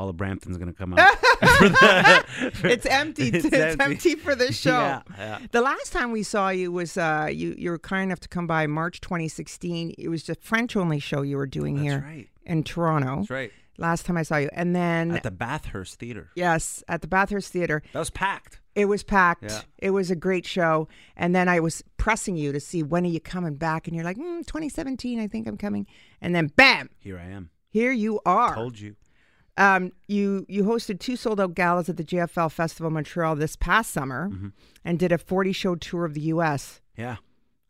All 0.01 0.09
of 0.09 0.17
Brampton's 0.17 0.57
gonna 0.57 0.73
come 0.73 0.95
out. 0.97 1.15
It's 2.65 2.87
empty. 2.87 3.29
It's 3.29 3.45
It's, 3.45 3.55
empty. 3.55 3.85
empty. 3.85 4.15
for 4.15 4.35
this 4.35 4.59
show. 4.59 4.71
Yeah, 4.71 5.03
yeah. 5.19 5.39
The 5.51 5.61
last 5.61 5.93
time 5.93 6.11
we 6.11 6.23
saw 6.23 6.49
you 6.49 6.73
was 6.73 6.97
uh, 6.97 7.29
you. 7.31 7.55
You 7.59 7.71
were 7.71 7.79
kind 7.79 8.05
enough 8.05 8.21
to 8.21 8.29
come 8.29 8.47
by 8.47 8.67
March 8.67 9.03
2016. 9.03 9.95
It 9.99 10.09
was 10.09 10.27
a 10.31 10.35
French 10.37 10.75
only 10.75 11.01
show 11.01 11.21
you 11.21 11.37
were 11.37 11.47
doing 11.47 11.75
That's 11.77 11.85
here 11.85 12.01
right. 12.07 12.29
in 12.47 12.63
Toronto. 12.65 13.17
That's 13.17 13.31
right. 13.31 13.53
Last 13.77 14.07
time 14.07 14.17
I 14.17 14.23
saw 14.23 14.39
you, 14.39 14.49
and 14.55 14.75
then 14.75 15.11
At 15.11 15.23
the 15.23 15.31
Bathurst 15.31 15.99
Theater. 15.99 16.31
yes, 16.35 16.83
at 16.89 17.03
the 17.03 17.07
Bathurst 17.09 17.53
Theater. 17.53 17.83
That 17.93 17.99
was 17.99 18.11
packed. 18.11 18.61
It 18.75 18.87
was 18.87 19.03
packed. 19.03 19.43
Yeah. 19.45 19.61
It 19.79 19.91
was 19.91 20.11
a 20.11 20.17
great 20.17 20.47
show. 20.47 20.89
And 21.17 21.35
then 21.35 21.47
I 21.49 21.61
was 21.61 21.83
pressing 21.99 22.37
you 22.39 22.53
to 22.53 22.61
see 22.61 22.83
when 22.83 23.05
are 23.05 23.09
you 23.11 23.21
coming 23.21 23.57
back, 23.57 23.87
and 23.87 23.95
you're 23.95 24.05
like, 24.05 24.17
mm, 24.17 24.47
2017, 24.47 25.21
I 25.21 25.27
think 25.29 25.47
I'm 25.47 25.59
coming. 25.59 25.87
And 26.23 26.35
then 26.35 26.47
bam, 26.57 26.89
Here 26.99 27.19
I 27.19 27.27
am. 27.31 27.51
here 27.69 27.93
you 27.93 28.21
are. 28.25 28.55
Told 28.55 28.79
you. 28.79 28.97
Um, 29.61 29.93
you 30.09 30.47
you 30.49 30.65
hosted 30.65 30.99
two 31.01 31.17
sold 31.17 31.39
out 31.39 31.55
galas 31.55 31.89
at 31.89 31.97
the 31.99 32.05
JFL 32.05 32.51
Festival 32.51 32.91
Montreal 32.91 33.37
this 33.37 33.57
past 33.57 33.91
summer, 33.93 34.29
Mm-hmm. 34.31 34.49
and 34.85 34.99
did 34.99 35.13
a 35.13 35.19
40 35.19 35.53
show 35.53 35.75
tour 35.75 36.05
of 36.07 36.15
the 36.15 36.23
U.S. 36.35 36.81
Yeah. 36.97 37.17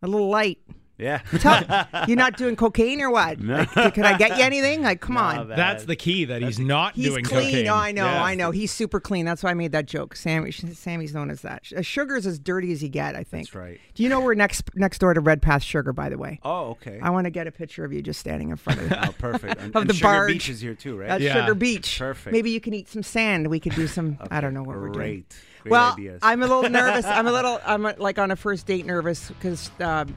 A 0.02 0.06
little 0.06 0.28
light. 0.28 0.58
Yeah. 1.00 1.18
Tell, 1.38 1.86
you're 2.08 2.16
not 2.16 2.36
doing 2.36 2.56
cocaine 2.56 3.00
or 3.00 3.10
what? 3.10 3.40
Like, 3.40 3.94
can 3.94 4.04
I 4.04 4.16
get 4.18 4.36
you 4.38 4.44
anything? 4.44 4.82
Like, 4.82 5.00
come 5.00 5.16
on. 5.16 5.48
That's 5.48 5.84
the 5.84 5.96
key 5.96 6.26
that 6.26 6.42
he's 6.42 6.58
not 6.58 6.94
He's 6.94 7.06
doing 7.06 7.24
clean. 7.24 7.44
cocaine. 7.50 7.68
Oh, 7.68 7.74
I 7.74 7.92
know, 7.92 8.04
Yeah. 8.04 8.22
I 8.22 8.34
know. 8.34 8.50
He's 8.50 8.70
super 8.70 9.00
clean. 9.00 9.24
That's 9.24 9.42
why 9.42 9.50
I 9.50 9.54
made 9.54 9.72
that 9.72 9.86
joke. 9.86 10.14
Sammy, 10.16 10.50
Sammy's 10.52 11.14
known 11.14 11.30
as 11.30 11.42
that. 11.42 11.64
Uh, 11.76 11.82
Sugar's 11.82 12.26
as 12.26 12.38
dirty 12.38 12.72
as 12.72 12.82
you 12.82 12.88
get. 12.88 13.14
I 13.16 13.24
think. 13.24 13.46
That's 13.46 13.54
right. 13.54 13.80
Do 13.94 14.02
you 14.02 14.08
know 14.08 14.20
we're 14.20 14.34
next 14.34 14.70
next 14.74 14.98
door 14.98 15.14
to 15.14 15.20
Redpath 15.20 15.62
Sugar? 15.62 15.92
By 15.92 16.08
the 16.08 16.18
way, 16.18 16.38
Oh, 16.44 16.70
okay. 16.70 16.98
I 17.02 17.10
want 17.10 17.24
to 17.24 17.30
get 17.30 17.46
a 17.46 17.52
picture 17.52 17.84
of 17.84 17.92
you 17.92 18.02
just 18.02 18.20
standing 18.20 18.50
in 18.50 18.56
front 18.56 18.80
of. 18.80 18.92
it. 18.92 18.98
Oh, 19.02 19.12
perfect. 19.18 19.60
And, 19.60 19.74
Of 19.76 19.82
and 19.82 19.90
the 19.90 19.94
Sugar 19.94 20.04
barge. 20.08 20.32
Beach 20.32 20.48
is 20.48 20.60
here 20.60 20.74
too, 20.74 20.96
right? 20.98 21.10
At 21.10 21.20
Yeah. 21.20 21.34
Sugar 21.34 21.54
Beach. 21.54 21.98
Perfect. 21.98 22.32
Maybe 22.32 22.50
you 22.50 22.60
can 22.60 22.74
eat 22.74 22.88
some 22.88 23.02
sand. 23.02 23.48
We 23.48 23.58
could 23.60 23.74
do 23.74 23.86
some. 23.86 24.18
I 24.30 24.40
don't 24.40 24.54
know 24.54 24.62
what 24.62 24.76
we're 24.76 24.90
doing. 24.90 24.92
Great. 24.92 25.34
Great 25.62 25.70
well, 25.70 25.92
ideas. 25.92 26.20
I'm 26.22 26.42
a 26.42 26.46
little 26.46 26.68
nervous. 26.70 27.04
I'm 27.04 27.26
a 27.26 27.32
little. 27.32 27.60
I'm 27.66 27.84
uh, 27.86 27.92
like 27.98 28.18
on 28.18 28.30
a 28.30 28.36
first 28.36 28.66
date 28.66 28.86
nervous 28.86 29.28
because 29.28 29.70
um, 29.80 30.16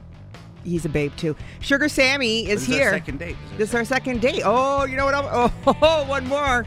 he's 0.64 0.84
a 0.84 0.88
babe 0.88 1.12
too. 1.16 1.36
Sugar 1.60 1.88
Sammy 1.88 2.48
is 2.48 2.64
here. 2.64 2.66
This 2.66 2.68
is 2.68 2.68
our 2.68 2.76
here. 2.76 2.90
second 2.92 3.18
date. 3.18 3.36
This 3.42 3.52
is 3.52 3.58
This 3.58 3.68
is 3.68 3.74
our 3.74 3.84
second 3.84 4.20
date. 4.20 4.42
Oh, 4.44 4.84
you 4.84 4.96
know 4.96 5.04
what? 5.04 5.14
I'm, 5.14 5.24
oh, 5.26 5.52
oh, 5.82 6.04
one 6.06 6.26
more. 6.26 6.66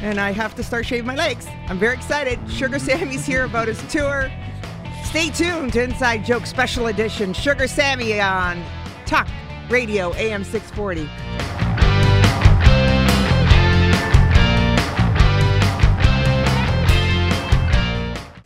And 0.00 0.18
I 0.18 0.32
have 0.32 0.54
to 0.56 0.62
start 0.62 0.86
shaving 0.86 1.06
my 1.06 1.14
legs. 1.14 1.46
I'm 1.68 1.78
very 1.78 1.94
excited. 1.94 2.38
Sugar 2.50 2.78
Sammy's 2.78 3.26
here 3.26 3.44
about 3.44 3.68
his 3.68 3.82
tour. 3.92 4.30
Stay 5.04 5.30
tuned 5.30 5.72
to 5.74 5.82
Inside 5.82 6.24
Joke 6.24 6.46
Special 6.46 6.86
Edition. 6.86 7.32
Sugar 7.32 7.66
Sammy 7.66 8.20
on 8.20 8.62
Talk 9.06 9.28
Radio 9.68 10.14
AM 10.14 10.44
640. 10.44 11.69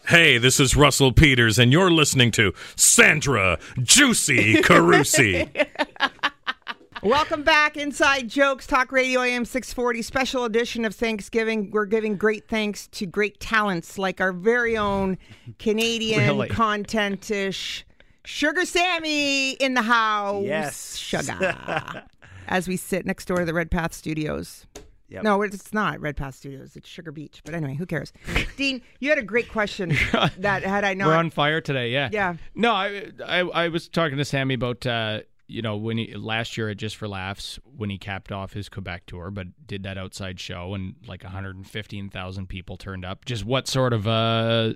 Hey, 0.06 0.36
this 0.38 0.60
is 0.60 0.76
Russell 0.76 1.12
Peters, 1.12 1.58
and 1.58 1.72
you're 1.72 1.90
listening 1.90 2.30
to 2.32 2.52
Sandra 2.76 3.58
Juicy 3.82 4.56
Carusi. 4.56 5.48
Welcome 7.02 7.42
back, 7.42 7.76
Inside 7.76 8.28
Jokes, 8.28 8.66
Talk 8.66 8.92
Radio 8.92 9.20
AM 9.22 9.44
640, 9.46 10.02
special 10.02 10.44
edition 10.44 10.84
of 10.84 10.94
Thanksgiving. 10.94 11.70
We're 11.70 11.86
giving 11.86 12.16
great 12.16 12.48
thanks 12.48 12.86
to 12.88 13.06
great 13.06 13.40
talents 13.40 13.96
like 13.98 14.20
our 14.20 14.32
very 14.32 14.76
own 14.76 15.16
Canadian 15.58 16.20
Really? 16.20 16.48
content-ish 16.48 17.86
Sugar 18.24 18.64
Sammy 18.66 19.52
in 19.52 19.74
the 19.74 19.82
house. 19.82 20.44
Yes. 20.44 20.96
Sugar. 20.96 22.02
As 22.48 22.68
we 22.68 22.76
sit 22.76 23.06
next 23.06 23.24
door 23.26 23.38
to 23.38 23.44
the 23.46 23.54
Redpath 23.54 23.94
Studios. 23.94 24.66
Yep. 25.08 25.22
No, 25.22 25.42
it's 25.42 25.72
not 25.72 26.00
Red 26.00 26.16
Pass 26.16 26.36
Studios. 26.36 26.76
It's 26.76 26.88
Sugar 26.88 27.12
Beach. 27.12 27.42
But 27.44 27.54
anyway, 27.54 27.74
who 27.74 27.86
cares? 27.86 28.12
Dean, 28.56 28.80
you 29.00 29.10
had 29.10 29.18
a 29.18 29.22
great 29.22 29.48
question 29.48 29.90
that 30.38 30.62
had 30.62 30.84
I 30.84 30.94
not. 30.94 31.08
We're 31.08 31.14
on 31.14 31.30
fire 31.30 31.60
today. 31.60 31.90
Yeah. 31.90 32.08
Yeah. 32.12 32.36
No, 32.54 32.72
I, 32.72 33.10
I 33.24 33.40
I 33.40 33.68
was 33.68 33.88
talking 33.88 34.16
to 34.16 34.24
Sammy 34.24 34.54
about 34.54 34.86
uh, 34.86 35.20
you 35.46 35.62
know 35.62 35.76
when 35.76 35.98
he 35.98 36.14
last 36.14 36.56
year 36.56 36.70
at 36.70 36.78
Just 36.78 36.96
for 36.96 37.06
Laughs 37.06 37.58
when 37.76 37.90
he 37.90 37.98
capped 37.98 38.32
off 38.32 38.54
his 38.54 38.68
Quebec 38.68 39.04
tour, 39.06 39.30
but 39.30 39.48
did 39.66 39.82
that 39.82 39.98
outside 39.98 40.40
show 40.40 40.74
and 40.74 40.94
like 41.06 41.22
115,000 41.22 42.48
people 42.48 42.76
turned 42.76 43.04
up. 43.04 43.24
Just 43.24 43.44
what 43.44 43.68
sort 43.68 43.92
of 43.92 44.08
uh 44.08 44.72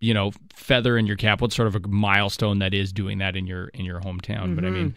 you 0.00 0.14
know 0.14 0.32
feather 0.54 0.96
in 0.96 1.06
your 1.06 1.16
cap? 1.16 1.40
What 1.42 1.52
sort 1.52 1.68
of 1.68 1.76
a 1.76 1.86
milestone 1.88 2.60
that 2.60 2.72
is 2.72 2.92
doing 2.92 3.18
that 3.18 3.36
in 3.36 3.46
your 3.46 3.68
in 3.68 3.84
your 3.84 4.00
hometown? 4.00 4.54
But 4.54 4.64
I 4.64 4.70
mean, 4.70 4.94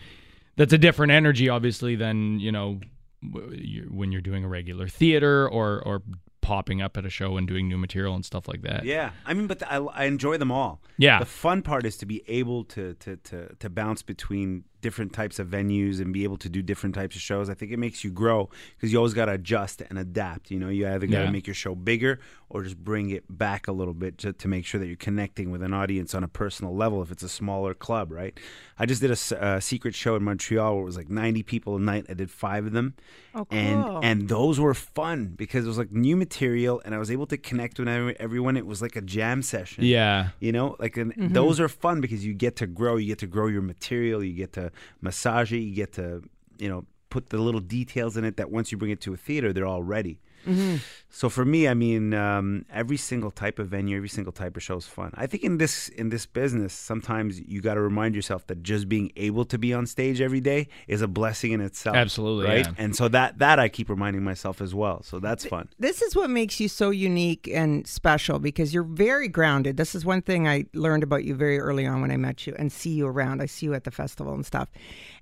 that's 0.56 0.74
a 0.74 0.78
different 0.78 1.12
energy, 1.12 1.50
obviously, 1.50 1.96
than 1.96 2.40
you 2.40 2.52
know 2.52 2.80
when 3.22 4.12
you're 4.12 4.22
doing 4.22 4.44
a 4.44 4.48
regular 4.48 4.88
theater 4.88 5.48
or 5.48 5.82
or 5.82 6.02
popping 6.42 6.82
up 6.82 6.98
at 6.98 7.06
a 7.06 7.10
show 7.10 7.38
and 7.38 7.48
doing 7.48 7.70
new 7.70 7.78
material 7.78 8.16
and 8.16 8.26
stuff 8.26 8.48
like 8.48 8.64
that. 8.64 8.84
Yeah, 8.84 9.12
I 9.26 9.34
mean, 9.34 9.48
but 9.48 9.60
the, 9.60 9.72
I, 9.72 9.78
I 9.78 10.04
enjoy 10.06 10.38
them 10.38 10.52
all. 10.52 10.82
Yeah. 10.98 11.20
the 11.20 11.26
fun 11.26 11.62
part 11.62 11.86
is 11.86 11.98
to 11.98 12.06
be 12.06 12.24
able 12.28 12.64
to 12.66 12.96
to 12.96 13.18
to 13.18 13.56
to 13.56 13.70
bounce 13.70 14.02
between 14.02 14.66
different 14.82 15.14
types 15.14 15.40
of 15.40 15.48
venues 15.48 16.00
and 16.02 16.12
be 16.14 16.24
able 16.24 16.38
to 16.38 16.50
do 16.50 16.62
different 16.62 16.96
types 16.96 17.16
of 17.16 17.22
shows. 17.22 17.50
I 17.50 17.54
think 17.54 17.72
it 17.72 17.78
makes 17.78 18.04
you 18.04 18.12
grow 18.12 18.50
because 18.76 18.92
you 18.92 18.98
always 18.98 19.14
got 19.14 19.26
to 19.26 19.34
adjust 19.34 19.82
and 19.90 19.98
adapt. 19.98 20.52
You 20.52 20.60
know, 20.60 20.70
you 20.70 20.88
either 20.88 21.08
got 21.08 21.20
to 21.20 21.24
Yeah. 21.26 21.32
make 21.32 21.48
your 21.48 21.54
show 21.54 21.76
bigger 21.76 22.20
or 22.50 22.64
just 22.64 22.78
bring 22.78 23.10
it 23.12 23.24
back 23.30 23.68
a 23.68 23.72
little 23.72 23.94
bit 23.94 24.18
to, 24.20 24.34
to 24.34 24.48
make 24.48 24.66
sure 24.66 24.80
that 24.80 24.88
you're 24.88 24.96
connecting 24.98 25.52
with 25.52 25.64
an 25.64 25.74
audience 25.74 26.14
on 26.14 26.24
a 26.24 26.28
personal 26.28 26.76
level. 26.76 27.02
If 27.02 27.12
it's 27.12 27.24
a 27.24 27.30
smaller 27.30 27.74
club, 27.74 28.12
right? 28.12 28.38
I 28.78 28.86
just 28.86 29.00
did 29.02 29.12
a 29.12 29.62
secret 29.62 29.94
show 29.96 30.16
in 30.16 30.24
Montreal 30.24 30.74
where 30.74 30.82
it 30.82 30.86
was 30.86 30.98
like 30.98 31.10
90 31.10 31.44
people 31.44 31.76
a 31.76 31.80
night. 31.80 32.06
I 32.10 32.14
did 32.14 32.32
five 32.32 32.66
of 32.66 32.72
them, 32.74 32.96
Oh, 33.36 33.46
and 33.52 33.84
cool. 33.84 34.00
and 34.04 34.28
those 34.28 34.60
were 34.60 34.74
fun 34.74 35.34
because 35.38 35.64
it 35.66 35.68
was 35.68 35.78
like 35.78 35.92
new 35.92 36.18
material, 36.18 36.82
and 36.84 36.94
I 36.96 36.98
was 36.98 37.10
able 37.12 37.28
to 37.28 37.38
connect 37.38 37.80
with 37.80 37.88
everyone. 38.20 38.58
It 38.58 38.66
was 38.66 38.82
like 38.82 38.96
a 38.96 39.02
jam 39.02 39.42
session. 39.44 39.86
Yeah. 39.86 40.30
You 40.40 40.52
know, 40.52 40.76
like 40.80 40.98
and 40.98 41.12
Mm-hmm. 41.16 41.34
those 41.34 41.60
are 41.60 41.70
fun 41.70 42.02
because 42.02 42.26
you 42.26 42.34
get 42.34 42.56
to 42.58 42.68
grow, 42.68 42.96
you 42.98 43.08
get 43.08 43.20
to 43.20 43.28
grow 43.28 43.48
your 43.48 43.62
material, 43.62 44.24
you 44.24 44.34
get 44.34 44.54
to 44.54 44.71
massage 45.02 45.52
it, 45.54 45.60
you 45.60 45.76
get 45.76 45.94
to, 45.94 46.24
you 46.58 46.70
know, 46.70 46.86
put 47.10 47.30
the 47.30 47.38
little 47.38 47.60
details 47.60 48.18
in 48.18 48.24
it 48.24 48.38
that 48.38 48.50
once 48.50 48.72
you 48.72 48.78
bring 48.78 48.92
it 48.92 49.02
to 49.02 49.14
a 49.14 49.18
theater, 49.18 49.54
they're 49.54 49.66
all 49.66 49.84
ready. 49.84 50.20
Mm-hmm. 50.46 50.78
So 51.14 51.28
for 51.28 51.44
me, 51.44 51.68
I 51.68 51.74
mean, 51.74 52.14
um, 52.14 52.66
every 52.72 52.96
single 52.96 53.32
type 53.32 53.60
of 53.60 53.68
venue, 53.68 53.98
every 53.98 54.08
single 54.08 54.32
type 54.32 54.56
of 54.56 54.64
show 54.64 54.78
is 54.78 54.88
fun. 54.88 55.12
I 55.16 55.28
think 55.28 55.44
in 55.44 55.58
this 55.58 55.90
in 55.90 56.08
this 56.08 56.26
business, 56.26 56.74
sometimes 56.74 57.42
you 57.42 57.60
got 57.60 57.74
to 57.74 57.82
remind 57.82 58.16
yourself 58.16 58.48
that 58.48 58.64
just 58.64 58.88
being 58.88 59.12
able 59.18 59.44
to 59.46 59.58
be 59.58 59.74
on 59.74 59.86
stage 59.88 60.22
every 60.22 60.40
day 60.40 60.70
is 60.88 61.02
a 61.02 61.10
blessing 61.10 61.52
in 61.52 61.60
itself. 61.60 61.98
Absolutely, 61.98 62.46
right? 62.46 62.66
yeah. 62.66 62.74
And 62.78 62.96
so 62.96 63.10
that 63.10 63.40
that 63.40 63.60
I 63.60 63.68
keep 63.68 63.90
reminding 63.90 64.24
myself 64.24 64.62
as 64.62 64.74
well. 64.74 65.04
So 65.04 65.20
that's 65.20 65.46
fun. 65.46 65.68
this 65.80 66.02
is 66.02 66.16
what 66.16 66.30
makes 66.30 66.62
you 66.62 66.70
so 66.70 66.92
unique 66.92 67.50
and 67.52 67.86
special 67.86 68.40
because 68.40 68.74
you're 68.74 68.84
very 68.84 69.28
grounded. 69.28 69.76
This 69.76 69.94
is 69.94 70.06
one 70.06 70.22
thing 70.22 70.48
I 70.48 70.66
learned 70.74 71.04
about 71.04 71.26
you 71.26 71.36
very 71.36 71.60
early 71.60 71.86
on 71.86 72.00
when 72.00 72.12
I 72.12 72.18
met 72.18 72.48
you 72.48 72.56
and 72.58 72.72
see 72.72 72.92
you 72.92 73.06
around. 73.06 73.42
I 73.42 73.48
see 73.48 73.66
you 73.66 73.74
at 73.74 73.84
the 73.84 73.92
festival 73.92 74.34
and 74.34 74.46
stuff. 74.46 74.70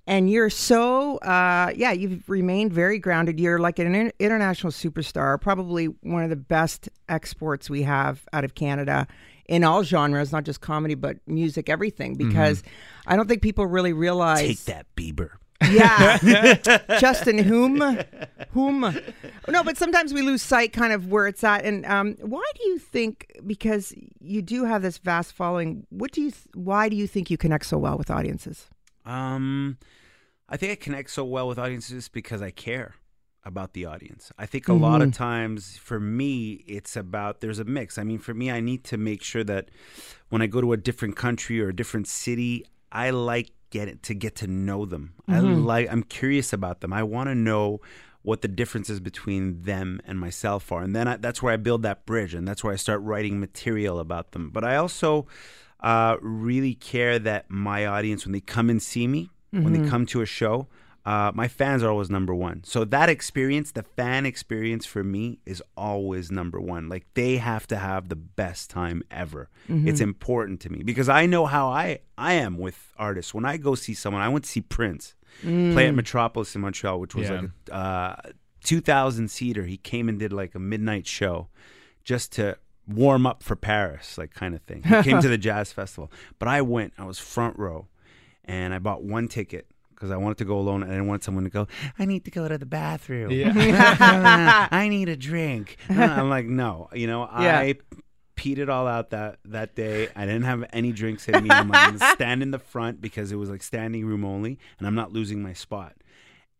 And 0.10 0.28
you're 0.28 0.50
so, 0.50 1.18
uh, 1.18 1.72
yeah, 1.76 1.92
you've 1.92 2.28
remained 2.28 2.74
very 2.74 2.98
grounded. 2.98 3.40
You're 3.40 3.60
like 3.60 3.78
an 3.78 3.94
inter- 3.94 4.12
international 4.20 4.72
superstar, 4.72 5.09
probably 5.14 5.86
one 5.86 6.24
of 6.24 6.30
the 6.30 6.36
best 6.36 6.90
exports 7.08 7.70
we 7.70 7.84
have 7.84 8.26
out 8.34 8.44
of 8.44 8.56
Canada 8.56 9.08
in 9.48 9.64
all 9.64 9.84
genres, 9.84 10.32
not 10.32 10.44
just 10.44 10.62
comedy, 10.62 10.96
but 10.96 11.18
music, 11.26 11.70
everything. 11.70 12.16
Because 12.16 12.64
I 13.08 13.16
don't 13.16 13.28
think 13.28 13.42
people 13.42 13.66
really 13.66 13.94
realize. 13.94 14.42
Take 14.42 14.66
that, 14.66 14.86
Bieber. 14.96 15.32
Yeah. 15.70 16.18
Justin, 17.00 17.38
whom? 17.38 18.00
Whom? 18.52 18.82
No, 19.48 19.64
but 19.64 19.78
sometimes 19.78 20.14
we 20.14 20.22
lose 20.22 20.42
sight 20.42 20.74
kind 20.74 20.94
of 20.94 21.08
where 21.08 21.28
it's 21.28 21.44
at. 21.44 21.66
And 21.66 21.86
um, 21.86 22.16
why 22.22 22.44
do 22.56 22.70
you 22.70 22.80
think, 22.80 23.32
because 23.46 23.94
you 24.20 24.42
do 24.42 24.66
have 24.66 24.82
this 24.82 24.98
vast 24.98 25.34
following, 25.34 25.86
what 25.90 26.12
do 26.12 26.22
you, 26.22 26.32
why 26.54 26.90
do 26.90 26.96
you 26.96 27.08
think 27.08 27.30
you 27.30 27.38
connect 27.38 27.66
so 27.66 27.78
well 27.78 27.98
with 27.98 28.10
audiences? 28.10 28.68
Um, 29.06 29.78
I 30.48 30.58
think 30.58 30.72
I 30.72 30.76
connect 30.76 31.12
so 31.12 31.26
well 31.26 31.48
with 31.48 31.60
audiences 31.60 32.08
because 32.08 32.42
I 32.42 32.52
care. 32.52 32.96
About 33.50 33.74
the 33.74 33.86
audience. 33.86 34.32
I 34.38 34.46
think 34.46 34.70
a 34.70 34.74
lot 34.74 35.02
of 35.02 35.10
mm-hmm. 35.10 35.24
times 35.24 35.76
for 35.78 36.00
me, 36.00 36.64
it's 36.66 36.96
about 36.96 37.42
there's 37.42 37.60
a 37.60 37.66
mix. 37.66 37.98
I 37.98 38.04
mean, 38.04 38.20
for 38.20 38.34
me, 38.34 38.50
I 38.50 38.62
need 38.62 38.86
to 38.86 38.98
make 38.98 39.22
sure 39.22 39.44
that 39.44 39.70
when 40.30 40.42
I 40.42 40.48
go 40.48 40.62
to 40.62 40.72
a 40.72 40.78
different 40.78 41.18
country 41.18 41.60
or 41.62 41.68
a 41.70 41.76
different 41.76 42.08
city, 42.08 42.66
I 42.92 43.10
like 43.10 43.52
get 43.72 44.02
to 44.04 44.14
get 44.14 44.36
to 44.38 44.48
know 44.48 44.86
them. 44.86 45.16
I 45.28 45.34
mm-hmm. 45.34 45.66
like 45.66 45.92
I'm 45.92 46.04
curious 46.04 46.54
about 46.54 46.80
them. 46.80 46.94
I 46.94 47.04
want 47.04 47.28
to 47.28 47.36
know 47.36 47.82
what 48.22 48.42
the 48.42 48.48
differences 48.48 49.00
between 49.00 49.64
them 49.64 50.00
and 50.06 50.20
myself 50.20 50.72
are, 50.72 50.82
and 50.82 50.96
then 50.96 51.08
I, 51.08 51.18
that's 51.18 51.42
where 51.42 51.54
I 51.54 51.58
build 51.58 51.84
that 51.84 52.06
bridge, 52.06 52.34
and 52.34 52.48
that's 52.48 52.64
where 52.64 52.74
I 52.74 52.78
start 52.78 53.02
writing 53.02 53.40
material 53.40 54.00
about 54.00 54.32
them. 54.32 54.50
But 54.50 54.64
I 54.64 54.76
also 54.78 55.28
uh, 55.82 56.18
really 56.22 56.76
care 56.76 57.20
that 57.20 57.50
my 57.50 57.86
audience, 57.86 58.26
when 58.26 58.34
they 58.34 58.42
come 58.42 58.70
and 58.70 58.82
see 58.82 59.08
me, 59.08 59.30
when 59.52 59.74
they 59.74 59.80
mm-hmm. 59.80 59.90
come 59.90 60.06
to 60.08 60.22
a 60.22 60.26
show, 60.26 60.68
uh, 61.06 61.32
my 61.34 61.48
fans 61.48 61.82
are 61.84 61.90
always 61.90 62.10
number 62.10 62.36
one. 62.36 62.64
So 62.64 62.84
that 62.86 63.10
experience, 63.10 63.72
the 63.72 63.84
fan 63.84 64.26
experience 64.26 64.86
for 64.86 65.04
me, 65.04 65.40
is 65.46 65.64
always 65.78 66.30
number 66.32 66.60
one. 66.60 66.90
Like 66.90 67.06
they 67.14 67.38
have 67.38 67.66
to 67.68 67.78
have 67.78 68.10
the 68.10 68.16
best 68.16 68.70
time 68.70 69.04
ever. 69.10 69.50
It's 69.68 70.02
important 70.02 70.60
to 70.62 70.70
me 70.72 70.84
because 70.84 71.10
I 71.10 71.26
know 71.26 71.46
how 71.46 71.70
I 71.70 72.00
I 72.18 72.34
am 72.34 72.58
with 72.58 72.94
artists. 72.98 73.34
When 73.34 73.46
I 73.46 73.58
go 73.58 73.76
see 73.76 73.94
someone, 73.94 74.22
I 74.22 74.30
went 74.30 74.46
to 74.46 74.50
see 74.52 74.62
Prince 74.62 75.16
play 75.42 75.88
at 75.88 75.96
Metropolis 75.96 76.54
in 76.56 76.62
Montreal, 76.62 77.00
which 77.00 77.16
was 77.16 77.30
Yeah. 77.30 77.42
like 77.42 77.50
a 77.72 77.76
uh, 77.76 78.16
2,000 78.64 79.30
seater. 79.30 79.64
He 79.66 79.78
came 79.78 80.10
and 80.10 80.20
did 80.20 80.34
like 80.34 80.54
a 80.56 80.60
midnight 80.60 81.08
show 81.08 81.48
just 82.04 82.32
to 82.34 82.58
warm 82.88 83.26
up 83.26 83.42
for 83.44 83.56
Paris, 83.56 84.18
like 84.18 84.34
kind 84.34 84.54
of 84.56 84.62
thing. 84.64 84.84
He 84.84 85.04
came 85.04 85.22
to 85.22 85.30
the 85.30 85.38
jazz 85.50 85.72
festival, 85.72 86.12
but 86.40 86.48
I 86.48 86.62
went. 86.62 86.94
I 86.98 87.06
was 87.06 87.20
front 87.20 87.58
row, 87.58 87.88
and 88.44 88.74
I 88.74 88.80
bought 88.80 89.04
one 89.04 89.28
ticket 89.28 89.68
because 90.00 90.12
I 90.12 90.18
wanted 90.18 90.38
to 90.38 90.46
go 90.46 90.58
alone. 90.58 90.82
and 90.82 90.92
I 90.92 90.96
didn't 90.96 91.08
want 91.08 91.24
someone 91.24 91.44
to 91.44 91.50
go. 91.50 91.68
I 91.98 92.06
need 92.06 92.24
to 92.26 92.32
go 92.32 92.48
to 92.48 92.58
the 92.58 92.66
bathroom. 92.66 93.32
I 93.60 94.88
need 94.90 95.10
a 95.10 95.18
drink. 95.18 95.78
I'm 95.90 96.30
like, 96.30 96.46
no, 96.46 96.90
you 96.94 97.06
know, 97.08 97.28
Yeah. 97.40 97.60
I 97.60 97.76
peed 98.38 98.58
it 98.58 98.70
all 98.70 98.88
out 98.88 99.10
that 99.10 99.40
that 99.46 99.76
day. 99.76 100.08
I 100.16 100.26
didn't 100.26 100.44
have 100.44 100.64
any 100.72 100.94
drinks 100.94 101.28
in 101.28 101.44
me. 101.44 101.50
I'm 101.50 101.68
like, 101.68 101.98
stand 102.14 102.42
in 102.42 102.52
the 102.52 102.60
front 102.60 103.02
because 103.02 103.34
it 103.34 103.36
was 103.36 103.50
like 103.50 103.62
standing 103.62 104.06
room 104.06 104.24
only, 104.24 104.58
and 104.78 104.88
I'm 104.88 104.96
not 104.96 105.12
losing 105.12 105.42
my 105.42 105.54
spot. 105.54 105.96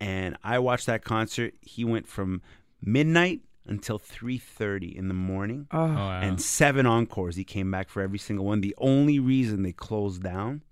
And 0.02 0.38
I 0.44 0.60
watched 0.60 0.88
that 0.88 1.04
concert. 1.04 1.54
He 1.62 1.86
went 1.86 2.08
from 2.08 2.42
midnight 2.82 3.42
until 3.66 4.00
3:30 4.00 4.94
in 4.94 5.08
the 5.08 5.14
morning 5.14 5.68
oh. 5.72 5.80
oh, 5.80 5.88
wow. 5.88 6.20
and 6.20 6.42
seven 6.42 6.86
encores. 6.86 7.38
He 7.38 7.46
came 7.46 7.72
back 7.72 7.88
for 7.88 8.02
every 8.02 8.20
single 8.20 8.46
one. 8.46 8.60
The 8.60 8.76
only 8.80 9.20
reason 9.20 9.64
they 9.64 9.72
closed 9.72 10.22
down 10.24 10.64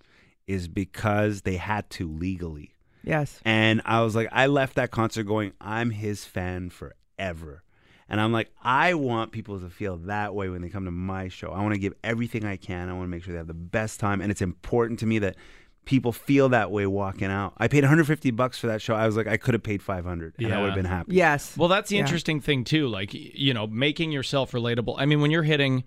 is 0.48 0.68
because 0.68 1.42
they 1.42 1.58
had 1.58 1.89
to 1.92 2.08
legally. 2.08 2.74
Yes. 3.04 3.39
And 3.46 3.82
I 3.86 4.01
was 4.01 4.16
like, 4.16 4.30
I 4.32 4.48
left 4.48 4.75
that 4.75 4.92
concert 4.92 5.24
going, 5.24 5.54
I'm 5.62 5.92
his 5.92 6.25
fan 6.25 6.70
forever. 6.70 7.63
And 8.10 8.22
I'm 8.22 8.32
like, 8.32 8.50
I 8.63 8.94
want 8.94 9.34
people 9.34 9.60
to 9.60 9.70
feel 9.70 9.98
that 9.98 10.34
way 10.34 10.48
when 10.50 10.62
they 10.62 10.70
come 10.70 10.86
to 10.86 10.92
my 10.92 11.27
show. 11.27 11.50
I 11.51 11.62
want 11.62 11.74
to 11.74 11.80
give 11.80 11.94
everything 12.04 12.46
I 12.46 12.56
can. 12.56 12.89
I 12.89 12.94
want 12.94 13.04
to 13.04 13.10
make 13.10 13.24
sure 13.24 13.34
they 13.34 13.38
have 13.38 13.48
the 13.48 13.54
best 13.54 14.00
time. 14.00 14.22
And 14.22 14.32
it's 14.32 14.42
important 14.42 15.00
to 15.00 15.06
me 15.06 15.20
that 15.20 15.36
people 15.84 16.12
feel 16.13 16.50
that 16.50 16.72
way 16.72 16.86
walking 16.86 17.27
out. 17.30 17.54
I 17.58 17.68
paid 17.68 17.84
150 17.84 18.32
bucks 18.32 18.58
for 18.60 18.68
that 18.68 18.82
show. 18.82 18.94
I 18.96 19.06
was 19.06 19.18
like, 19.18 19.27
I 19.27 19.36
could 19.38 19.54
have 19.54 19.63
paid 19.63 19.82
500 19.82 20.36
and 20.39 20.54
I 20.54 20.60
would 20.60 20.68
have 20.68 20.75
been 20.75 20.86
happy. 20.86 21.16
Yes. 21.16 21.56
Well, 21.58 21.68
that's 21.70 21.89
the 21.89 21.96
Yeah. 21.98 22.01
interesting 22.01 22.39
thing 22.42 22.63
too. 22.63 22.88
Like 22.88 23.13
you 23.13 23.54
know, 23.54 23.68
making 23.68 24.12
yourself 24.13 24.51
relatable. 24.54 24.96
I 24.98 25.06
mean, 25.06 25.20
when 25.22 25.32
you're 25.32 25.44
hitting, 25.44 25.84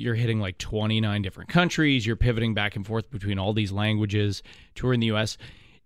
you're 0.00 0.14
hitting 0.14 0.40
like 0.40 0.58
29 0.58 1.22
different 1.22 1.50
countries. 1.50 2.06
You're 2.06 2.16
pivoting 2.16 2.54
back 2.54 2.76
and 2.76 2.86
forth 2.86 3.10
between 3.10 3.38
all 3.38 3.52
these 3.52 3.72
languages. 3.72 4.42
Touring 4.74 5.00
the 5.00 5.06
U.S. 5.06 5.36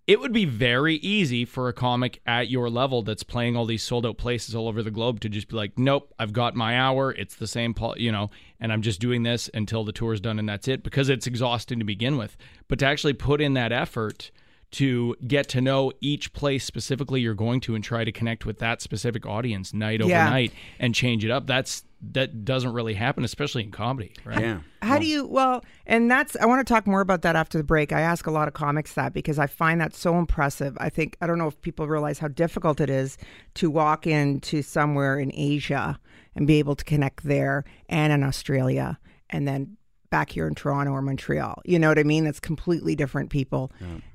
It 0.07 0.21
would 0.21 0.33
be 0.33 0.45
very 0.45 0.97
easy 0.97 1.47
for 1.47 1.69
a 1.69 1.73
comic 1.73 2.21
at 2.27 2.51
your 2.51 2.69
level 2.69 3.03
that's 3.03 3.23
playing 3.23 3.57
all 3.57 3.65
these 3.65 3.83
sold 3.83 4.05
out 4.05 4.19
places 4.19 4.55
all 4.55 4.69
over 4.69 4.83
the 4.83 4.91
globe 4.91 5.21
to 5.21 5.31
just 5.31 5.49
be 5.49 5.57
like, 5.57 5.79
nope, 5.79 6.13
I've 6.19 6.35
got 6.35 6.55
my 6.55 6.79
hour. 6.79 7.13
It's 7.13 7.37
the 7.37 7.47
same, 7.47 7.75
you 7.97 8.13
know, 8.13 8.31
and 8.61 8.71
I'm 8.71 8.83
just 8.83 9.01
doing 9.01 9.23
this 9.23 9.49
until 9.55 9.83
the 9.83 9.93
tour's 9.93 10.21
done 10.21 10.39
and 10.39 10.47
that's 10.47 10.69
it 10.69 10.83
because 10.83 11.09
it's 11.09 11.27
exhausting 11.27 11.79
to 11.79 11.87
begin 11.87 12.19
with. 12.19 12.37
But 12.69 12.81
to 12.81 12.87
actually 12.87 13.15
put 13.15 13.41
in 13.41 13.55
that 13.55 13.73
effort 13.73 14.31
to 14.73 15.15
get 15.27 15.49
to 15.49 15.61
know 15.61 15.93
each 16.01 16.33
place 16.33 16.65
specifically 16.65 17.21
you're 17.21 17.33
going 17.33 17.61
to 17.61 17.77
and 17.77 17.85
try 17.85 18.03
to 18.03 18.11
connect 18.11 18.45
with 18.45 18.59
that 18.59 18.83
specific 18.83 19.25
audience 19.25 19.73
night 19.73 20.03
over 20.03 20.11
night 20.11 20.53
and 20.81 20.95
change 20.95 21.25
it 21.25 21.31
up. 21.31 21.47
That's 21.47 21.85
that 22.13 22.45
doesn't 22.45 22.73
really 22.73 22.95
happen, 22.95 23.25
especially 23.25 23.65
in 23.65 23.71
comedy, 23.71 24.13
right? 24.25 24.41
Yeah. 24.41 24.61
How 24.83 24.99
do 24.99 25.07
you 25.07 25.27
well, 25.27 25.65
and 25.87 26.11
that's 26.11 26.37
I 26.37 26.47
want 26.47 26.67
to 26.67 26.73
talk 26.73 26.87
more 26.87 27.01
about 27.01 27.23
that 27.23 27.37
after 27.37 27.59
the 27.59 27.65
break. 27.65 27.93
I 27.93 28.01
ask 28.01 28.27
a 28.27 28.31
lot 28.31 28.49
of 28.49 28.55
comics 28.55 28.95
that 28.95 29.13
because 29.13 29.39
I 29.39 29.47
find 29.47 29.81
that 29.81 29.95
so 29.95 30.19
impressive. 30.19 30.77
I 30.79 30.91
think 30.91 31.17
I 31.21 31.27
don't 31.27 31.39
know 31.39 31.49
if 31.49 31.61
people 31.63 31.87
realize 31.87 32.19
how 32.19 32.29
difficult 32.29 32.81
it 32.81 32.91
is 32.91 33.17
to 33.55 33.71
walk 33.71 34.07
into 34.07 34.63
somewhere 34.63 35.19
in 35.19 35.33
Asia 35.35 35.99
and 36.35 36.47
be 36.47 36.59
able 36.59 36.77
to 36.77 36.85
connect 36.85 37.25
there 37.25 37.65
and 37.89 38.13
in 38.13 38.23
Australia 38.23 38.99
and 39.31 39.49
then 39.49 39.77
back 40.11 40.31
here 40.31 40.47
in 40.47 40.55
Toronto 40.55 40.93
or 40.93 41.03
Montreal. 41.03 41.61
You 41.65 41.79
know 41.79 41.89
what 41.89 41.99
I 41.99 42.05
mean? 42.05 42.25
That's 42.25 42.41
completely 42.41 42.95
different 42.95 43.31
people. 43.31 43.73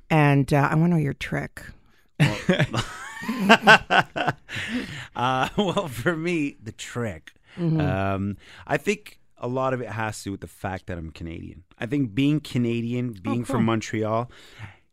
And 0.09 0.53
uh, 0.53 0.69
I 0.71 0.75
want 0.75 0.91
to 0.91 0.95
know 0.95 1.01
your 1.01 1.13
trick. 1.13 1.61
Uh, 5.15 5.49
well, 5.57 5.87
for 5.87 6.15
me, 6.15 6.57
the 6.63 6.71
trick. 6.71 7.33
Um, 7.59 8.37
I 8.67 8.77
think 8.77 9.19
a 9.37 9.47
lot 9.47 9.73
of 9.73 9.81
it 9.81 9.89
has 9.89 10.17
to 10.19 10.23
do 10.25 10.31
with 10.31 10.41
the 10.41 10.47
fact 10.47 10.87
that 10.87 10.97
I'm 10.97 11.11
Canadian. 11.11 11.63
I 11.79 11.85
think 11.85 12.13
being 12.15 12.39
Canadian, 12.39 13.13
being 13.13 13.43
from 13.45 13.65
Montreal, 13.65 14.29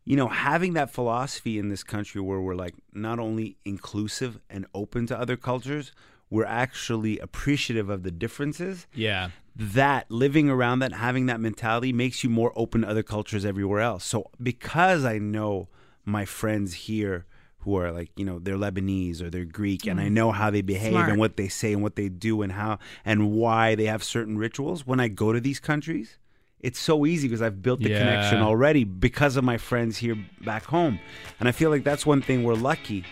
you 0.05 0.15
know, 0.15 0.27
having 0.29 0.73
that 0.73 0.89
philosophy 0.91 1.57
in 1.59 1.69
this 1.69 1.83
country 1.83 2.21
where 2.21 2.39
we're 2.39 2.55
like 2.55 2.75
not 2.93 3.19
only 3.19 3.57
inclusive 3.65 4.39
and 4.49 4.65
open 4.73 5.05
to 5.07 5.19
other 5.19 5.35
cultures, 5.37 5.91
we're 6.29 6.45
actually 6.45 7.19
appreciative 7.19 7.89
of 7.89 8.03
the 8.03 8.11
differences 8.11 8.87
Yeah. 8.93 9.29
that 9.55 10.09
living 10.09 10.49
around 10.49 10.79
that, 10.79 10.93
having 10.93 11.25
that 11.27 11.39
mentality 11.39 11.91
makes 11.93 12.23
you 12.23 12.29
more 12.29 12.51
open 12.55 12.81
to 12.81 12.87
other 12.89 13.03
cultures 13.03 13.43
everywhere 13.45 13.81
else. 13.81 14.05
So 14.05 14.29
because 14.41 15.03
I 15.05 15.17
know 15.19 15.67
my 16.05 16.23
friends 16.25 16.73
here 16.73 17.25
who 17.59 17.75
are 17.77 17.91
like, 17.91 18.11
you 18.15 18.25
know, 18.25 18.39
they're 18.39 18.55
Lebanese 18.55 19.21
or 19.21 19.29
they're 19.29 19.45
Greek 19.45 19.85
and 19.85 19.99
I 19.99 20.07
mm. 20.07 20.11
know 20.11 20.31
how 20.31 20.49
they 20.49 20.61
behave 20.61 20.93
Smart. 20.93 21.09
and 21.09 21.19
what 21.19 21.37
they 21.37 21.47
say 21.47 21.73
and 21.73 21.83
what 21.83 21.95
they 21.95 22.09
do 22.09 22.41
and 22.41 22.53
how 22.53 22.79
and 23.03 23.31
why 23.31 23.75
they 23.75 23.85
have 23.85 24.03
certain 24.03 24.37
rituals, 24.37 24.85
when 24.85 24.99
I 24.99 25.07
go 25.07 25.33
to 25.33 25.41
these 25.41 25.59
countries, 25.59 26.17
it's 26.61 26.79
so 26.79 27.05
easy 27.05 27.27
because 27.27 27.41
I've 27.41 27.61
built 27.61 27.79
the 27.81 27.89
Yeah. 27.89 27.99
connection 27.99 28.39
already 28.41 28.83
because 28.83 29.37
of 29.37 29.43
my 29.43 29.57
friends 29.57 29.97
here 29.97 30.17
back 30.43 30.63
home. 30.65 30.99
And 31.39 31.47
I 31.47 31.51
feel 31.51 31.69
like 31.69 31.83
that's 31.83 32.05
one 32.05 32.21
thing 32.21 32.43
we're 32.43 32.55
lucky 32.55 33.03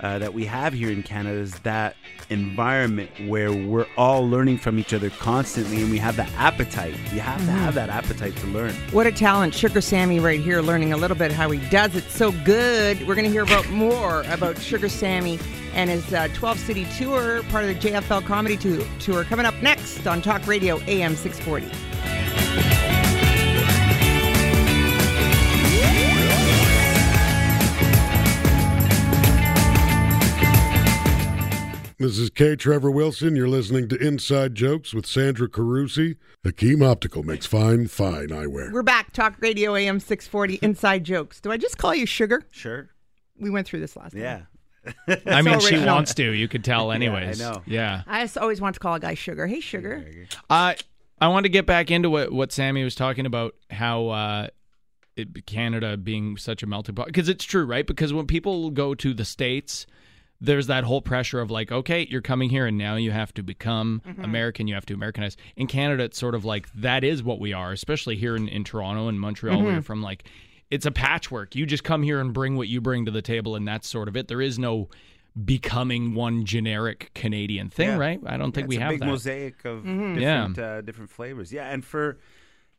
uh, 0.00 0.18
that 0.18 0.32
we 0.34 0.44
have 0.44 0.72
here 0.74 0.90
in 0.90 1.02
Canada 1.02 1.36
is 1.38 1.54
that 1.60 1.96
environment 2.30 3.10
where 3.26 3.52
we're 3.52 3.86
all 3.96 4.28
learning 4.28 4.58
from 4.58 4.78
each 4.78 4.92
other 4.92 5.10
constantly 5.10 5.80
and 5.82 5.90
we 5.90 5.98
have 5.98 6.14
the 6.16 6.26
appetite. 6.36 6.94
You 7.12 7.20
have 7.20 7.38
to 7.44 7.50
have 7.50 7.74
that 7.74 7.88
appetite 7.90 8.36
to 8.36 8.46
learn. 8.48 8.72
What 8.92 9.06
a 9.06 9.12
talent. 9.12 9.54
Sugar 9.54 9.80
Sammy 9.80 10.20
right 10.20 10.40
here 10.40 10.60
learning 10.60 10.92
a 10.92 10.96
little 10.96 11.16
bit 11.16 11.32
how 11.32 11.50
he 11.50 11.58
does 11.70 11.96
it 11.96 12.04
so 12.10 12.32
good. 12.44 12.98
We're 13.08 13.14
going 13.14 13.24
to 13.26 13.30
hear 13.30 13.42
about 13.44 13.68
more 13.70 14.22
about 14.28 14.58
Sugar 14.58 14.88
Sammy 14.88 15.38
and 15.74 15.90
his 15.90 16.12
uh, 16.12 16.28
12 16.34 16.58
city 16.60 16.86
tour, 16.96 17.42
part 17.44 17.64
of 17.64 17.70
the 17.80 17.88
JFL 17.90 18.24
Comedy 18.26 18.56
Tour, 19.00 19.24
coming 19.24 19.46
up 19.46 19.54
next 19.62 20.06
on 20.06 20.22
Talk 20.22 20.46
Radio 20.46 20.78
AM 20.86 21.16
640. 21.16 21.93
This 31.96 32.18
is 32.18 32.28
K. 32.28 32.56
Trevor 32.56 32.90
Wilson. 32.90 33.36
You're 33.36 33.48
listening 33.48 33.88
to 33.88 33.96
Inside 33.96 34.56
Jokes 34.56 34.92
with 34.92 35.06
Sandra 35.06 35.48
Carusi. 35.48 36.16
Hakim 36.42 36.82
Optical 36.82 37.22
makes 37.22 37.46
fine, 37.46 37.86
fine 37.86 38.28
eyewear. 38.28 38.72
We're 38.72 38.82
back. 38.82 39.12
Talk 39.12 39.36
Radio 39.38 39.76
AM 39.76 40.00
640 40.00 40.54
Inside 40.56 41.04
Jokes. 41.04 41.40
Do 41.40 41.52
I 41.52 41.56
just 41.56 41.78
call 41.78 41.94
you 41.94 42.04
Sugar? 42.04 42.42
Sure. 42.50 42.90
We 43.38 43.48
went 43.48 43.68
through 43.68 43.78
this 43.78 43.94
last 43.94 44.12
time. 44.12 44.22
Yeah. 44.22 44.40
I 45.26 45.42
mean, 45.42 45.60
she 45.60 45.78
wants 45.78 46.14
to. 46.14 46.32
You 46.32 46.48
could 46.48 46.64
tell, 46.64 46.90
anyways. 46.92 47.40
I 47.40 47.52
know. 47.52 47.62
Yeah. 47.64 48.02
I 48.08 48.24
just 48.24 48.38
always 48.38 48.60
want 48.60 48.74
to 48.74 48.80
call 48.80 48.94
a 48.94 49.00
guy 49.00 49.14
Sugar. 49.14 49.46
Hey, 49.46 49.60
Sugar. 49.60 50.04
Uh, 50.50 50.74
I 51.20 51.28
want 51.28 51.44
to 51.44 51.48
get 51.48 51.64
back 51.64 51.92
into 51.92 52.10
what, 52.10 52.32
what 52.32 52.50
Sammy 52.50 52.82
was 52.82 52.96
talking 52.96 53.24
about, 53.24 53.54
how 53.70 54.08
uh, 54.08 54.48
it, 55.16 55.46
Canada 55.46 55.96
being 55.96 56.38
such 56.38 56.64
a 56.64 56.66
melting 56.66 56.96
pot. 56.96 57.06
Because 57.06 57.28
it's 57.28 57.44
true, 57.44 57.64
right? 57.64 57.86
Because 57.86 58.12
when 58.12 58.26
people 58.26 58.70
go 58.70 58.96
to 58.96 59.14
the 59.14 59.24
States, 59.24 59.86
there's 60.44 60.66
that 60.68 60.84
whole 60.84 61.00
pressure 61.02 61.40
of 61.40 61.50
like, 61.50 61.72
okay, 61.72 62.06
you're 62.10 62.20
coming 62.22 62.50
here 62.50 62.66
and 62.66 62.76
now 62.78 62.96
you 62.96 63.10
have 63.10 63.32
to 63.34 63.42
become 63.42 64.02
American, 64.22 64.66
you 64.68 64.74
have 64.74 64.86
to 64.86 64.94
Americanize. 64.94 65.36
In 65.56 65.66
Canada, 65.66 66.04
it's 66.04 66.18
sort 66.18 66.34
of 66.34 66.44
like 66.44 66.72
that 66.74 67.04
is 67.04 67.22
what 67.22 67.40
we 67.40 67.52
are, 67.52 67.72
especially 67.72 68.16
here 68.16 68.36
in, 68.36 68.48
in 68.48 68.64
Toronto 68.64 69.08
and 69.08 69.20
Montreal, 69.20 69.62
where 69.62 69.72
you're 69.72 69.82
from. 69.82 70.02
Like, 70.02 70.24
it's 70.70 70.86
a 70.86 70.90
patchwork. 70.90 71.54
You 71.54 71.66
just 71.66 71.84
come 71.84 72.02
here 72.02 72.20
and 72.20 72.32
bring 72.32 72.56
what 72.56 72.68
you 72.68 72.80
bring 72.80 73.04
to 73.04 73.10
the 73.10 73.22
table, 73.22 73.54
and 73.56 73.66
that's 73.68 73.88
sort 73.88 74.08
of 74.08 74.16
it. 74.16 74.28
There 74.28 74.40
is 74.42 74.58
no 74.58 74.88
becoming 75.44 76.14
one 76.14 76.44
generic 76.44 77.10
Canadian 77.14 77.68
thing, 77.68 77.88
Yeah. 77.88 77.98
right? 77.98 78.20
I 78.26 78.36
don't 78.36 78.52
think 78.52 78.66
Yeah, 78.66 78.68
we 78.68 78.76
it's 78.76 78.84
a 78.84 78.88
big 78.90 79.00
that. 79.00 79.06
mosaic 79.06 79.64
of 79.64 79.78
Mm-hmm. 79.84 80.14
different 80.18 80.58
uh, 80.58 80.80
different 80.82 81.10
flavors. 81.10 81.52
Yeah, 81.52 81.68
and 81.70 81.84
for 81.84 82.18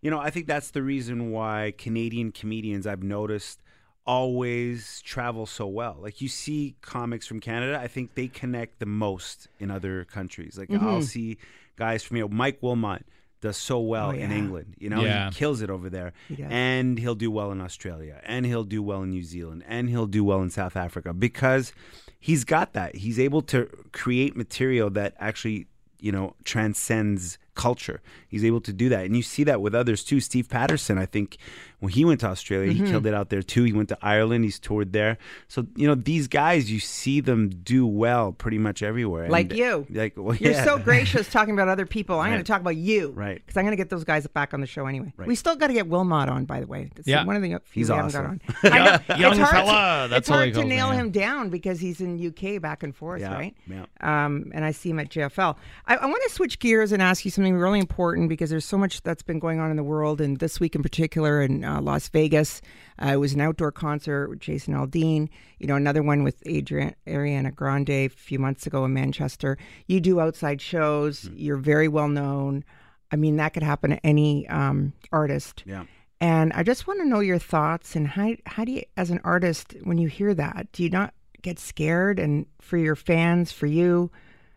you 0.02 0.12
know, 0.12 0.20
I 0.20 0.30
think 0.30 0.48
that's 0.48 0.72
the 0.72 0.84
reason 0.84 1.32
why 1.32 1.74
Canadian 1.78 2.32
comedians 2.32 2.86
I've 2.88 3.04
noticed 3.04 3.62
always 4.06 5.02
travel 5.02 5.46
so 5.46 5.68
well. 5.68 5.98
Like 6.00 6.22
you 6.22 6.28
see 6.28 6.76
comics 6.82 7.28
from 7.28 7.40
Canada, 7.40 7.80
I 7.82 7.88
think 7.88 8.16
they 8.16 8.28
connect 8.28 8.80
the 8.80 8.86
most 8.86 9.48
in 9.60 9.72
other 9.72 10.06
countries. 10.06 10.58
Like 10.58 10.70
Mm-hmm. 10.70 10.88
I'll 10.88 11.02
see 11.02 11.38
guys 11.76 12.04
from 12.04 12.18
you 12.18 12.24
know 12.24 12.30
Mike 12.30 12.60
Wilmot 12.62 13.06
does 13.42 13.58
so 13.58 13.80
well 13.80 14.08
Oh, 14.08 14.12
in. 14.12 14.32
England. 14.32 14.76
You 14.80 14.90
know, 14.90 15.04
Yeah. 15.04 15.30
he 15.30 15.36
kills 15.36 15.62
it 15.62 15.70
over 15.70 15.90
there. 15.90 16.14
He. 16.30 16.42
And 16.44 16.98
he'll 16.98 17.16
do 17.16 17.30
well 17.30 17.52
in 17.52 17.62
Australia, 17.62 18.22
and 18.26 18.46
he'll 18.46 18.64
do 18.64 18.82
well 18.82 19.04
in 19.04 19.10
New 19.12 19.24
Zealand, 19.24 19.64
and 19.68 19.90
he'll 19.90 20.08
do 20.08 20.24
well 20.24 20.42
in 20.42 20.50
South 20.50 20.76
Africa 20.76 21.14
because 21.14 21.74
he's 22.20 22.44
got 22.44 22.74
that. 22.74 22.96
He's 22.96 23.20
able 23.20 23.42
to 23.44 23.68
create 23.92 24.36
material 24.36 24.90
that 24.92 25.14
actually, 25.20 25.68
you 26.00 26.12
know, 26.12 26.36
transcends 26.44 27.38
culture. 27.56 28.02
He's 28.28 28.44
able 28.46 28.62
to 28.62 28.74
do 28.74 28.90
that. 28.90 29.06
And 29.06 29.16
you 29.16 29.24
see 29.24 29.44
that 29.46 29.62
with 29.62 29.74
others 29.74 30.04
too. 30.04 30.20
Steve 30.20 30.50
Patterson, 30.50 30.98
I 30.98 31.06
think 31.06 31.38
when 31.80 31.92
he 31.92 32.06
went 32.06 32.20
to 32.22 32.28
Australia, 32.28 32.72
Mm-hmm. 32.72 32.86
he 32.86 32.92
killed 32.92 33.06
it 33.08 33.14
out 33.14 33.30
there 33.30 33.42
too. 33.42 33.64
He 33.64 33.74
went 33.74 33.90
to 33.90 33.98
Ireland, 34.02 34.44
he's 34.44 34.60
toured 34.60 34.92
there. 34.94 35.18
So, 35.48 35.66
you 35.76 35.88
know, 35.88 35.96
these 35.96 36.28
guys, 36.28 36.72
you 36.72 36.80
see 36.80 37.20
them 37.22 37.50
do 37.50 37.86
well 37.88 38.32
pretty 38.34 38.58
much 38.58 38.82
everywhere. 38.84 39.30
Like 39.30 39.50
And, 39.52 39.60
you. 39.60 39.88
Like, 39.90 40.14
well, 40.18 40.36
You're 40.36 40.54
yeah. 40.54 40.64
so 40.66 40.78
gracious 40.90 41.30
talking 41.30 41.54
about 41.54 41.68
other 41.68 41.86
people. 41.86 42.20
I'm 42.20 42.28
going 42.30 42.38
Right. 42.40 42.46
to 42.46 42.52
talk 42.52 42.62
about 42.62 42.76
you. 42.78 43.12
Right. 43.12 43.42
Because 43.46 43.58
I'm 43.58 43.64
going 43.64 43.72
to 43.72 43.78
get 43.78 43.90
those 43.90 44.04
guys 44.04 44.26
back 44.28 44.54
on 44.54 44.62
the 44.62 44.68
show 44.68 44.86
anyway. 44.88 45.14
Right. 45.18 45.28
We 45.28 45.36
still 45.36 45.56
got 45.56 45.68
to 45.68 45.74
get 45.74 45.88
Wilmot 45.88 46.28
on, 46.30 46.46
by 46.46 46.60
the 46.60 46.68
way. 46.68 46.90
That's 46.96 47.08
Yeah. 47.08 47.24
one 47.26 47.36
of 47.36 47.42
the 47.42 47.50
few 47.66 47.82
He's 47.82 47.90
we 47.90 47.96
awesome. 47.98 48.42
haven't 48.42 48.42
got 48.64 48.72
on. 48.72 48.72
I 48.74 48.86
know. 49.08 49.16
Young 49.18 49.32
it's 49.34 49.42
hard 49.42 49.66
fella, 49.66 50.04
To, 50.06 50.10
that's 50.10 50.18
it's 50.20 50.30
hard 50.30 50.54
to 50.56 50.64
nail 50.66 50.92
him 50.92 51.12
down 51.12 51.50
because 51.50 51.80
he's 51.80 52.02
in 52.02 52.18
UK 52.28 52.62
back 52.62 52.84
and 52.84 52.96
forth, 52.96 53.22
Yeah, 53.22 53.34
right? 53.34 53.56
yeah. 53.68 53.86
Um, 54.02 54.52
and 54.54 54.66
I 54.66 54.72
see 54.72 54.90
him 54.90 55.00
at 55.00 55.10
JFL. 55.10 55.56
I, 55.86 55.96
I 55.98 56.06
want 56.06 56.22
to 56.28 56.30
switch 56.34 56.60
gears 56.60 56.92
and 56.92 57.02
ask 57.02 57.24
you 57.26 57.32
something 57.46 57.62
really 57.62 57.80
important 57.80 58.28
because 58.28 58.50
there's 58.50 58.66
so 58.66 58.78
much 58.78 59.04
that's 59.04 59.22
been 59.22 59.38
going 59.38 59.60
on 59.60 59.70
in 59.70 59.78
the 59.78 59.84
world, 59.84 60.20
and 60.20 60.40
this 60.40 60.60
week 60.60 60.74
in 60.74 60.82
particular 60.82 61.44
in 61.44 61.64
uh, 61.64 61.80
Las 61.80 62.10
Vegas. 62.10 62.60
Uh, 63.00 63.10
it 63.10 63.18
was 63.18 63.34
an 63.34 63.42
outdoor 63.42 63.72
concert 63.72 64.30
with 64.30 64.40
Jason 64.40 64.74
Aldean. 64.74 65.30
You 65.60 65.68
know, 65.68 65.76
another 65.76 66.02
one 66.02 66.24
with 66.24 66.42
Adrian, 66.48 66.96
Ariana 67.06 67.54
Grande 67.54 67.90
a 67.90 68.08
few 68.08 68.40
months 68.40 68.66
ago 68.66 68.84
in 68.84 68.94
Manchester. 68.94 69.60
You 69.86 70.00
do 70.00 70.20
outside 70.20 70.60
shows. 70.60 71.24
Hmm. 71.24 71.36
You're 71.38 71.58
very 71.58 71.88
well 71.88 72.08
known. 72.08 72.64
I 73.12 73.16
mean, 73.16 73.36
that 73.36 73.54
could 73.54 73.62
happen 73.62 73.92
to 73.92 74.04
any 74.04 74.48
um, 74.48 74.94
artist. 75.12 75.62
Yeah. 75.68 75.84
And 76.20 76.52
I 76.54 76.64
just 76.64 76.88
want 76.88 77.00
to 77.02 77.08
know 77.08 77.20
your 77.20 77.38
thoughts 77.38 77.96
and 77.96 78.08
how 78.08 78.34
how 78.48 78.66
do 78.66 78.72
you, 78.72 78.84
as 78.98 79.12
an 79.12 79.22
artist, 79.24 79.76
when 79.84 80.00
you 80.00 80.08
hear 80.08 80.34
that, 80.34 80.72
do 80.72 80.82
you 80.82 80.90
not 80.90 81.14
get 81.44 81.60
scared? 81.60 82.18
And 82.18 82.48
for 82.60 82.78
your 82.78 82.96
fans, 82.96 83.52
for 83.52 83.68
you, 83.68 84.10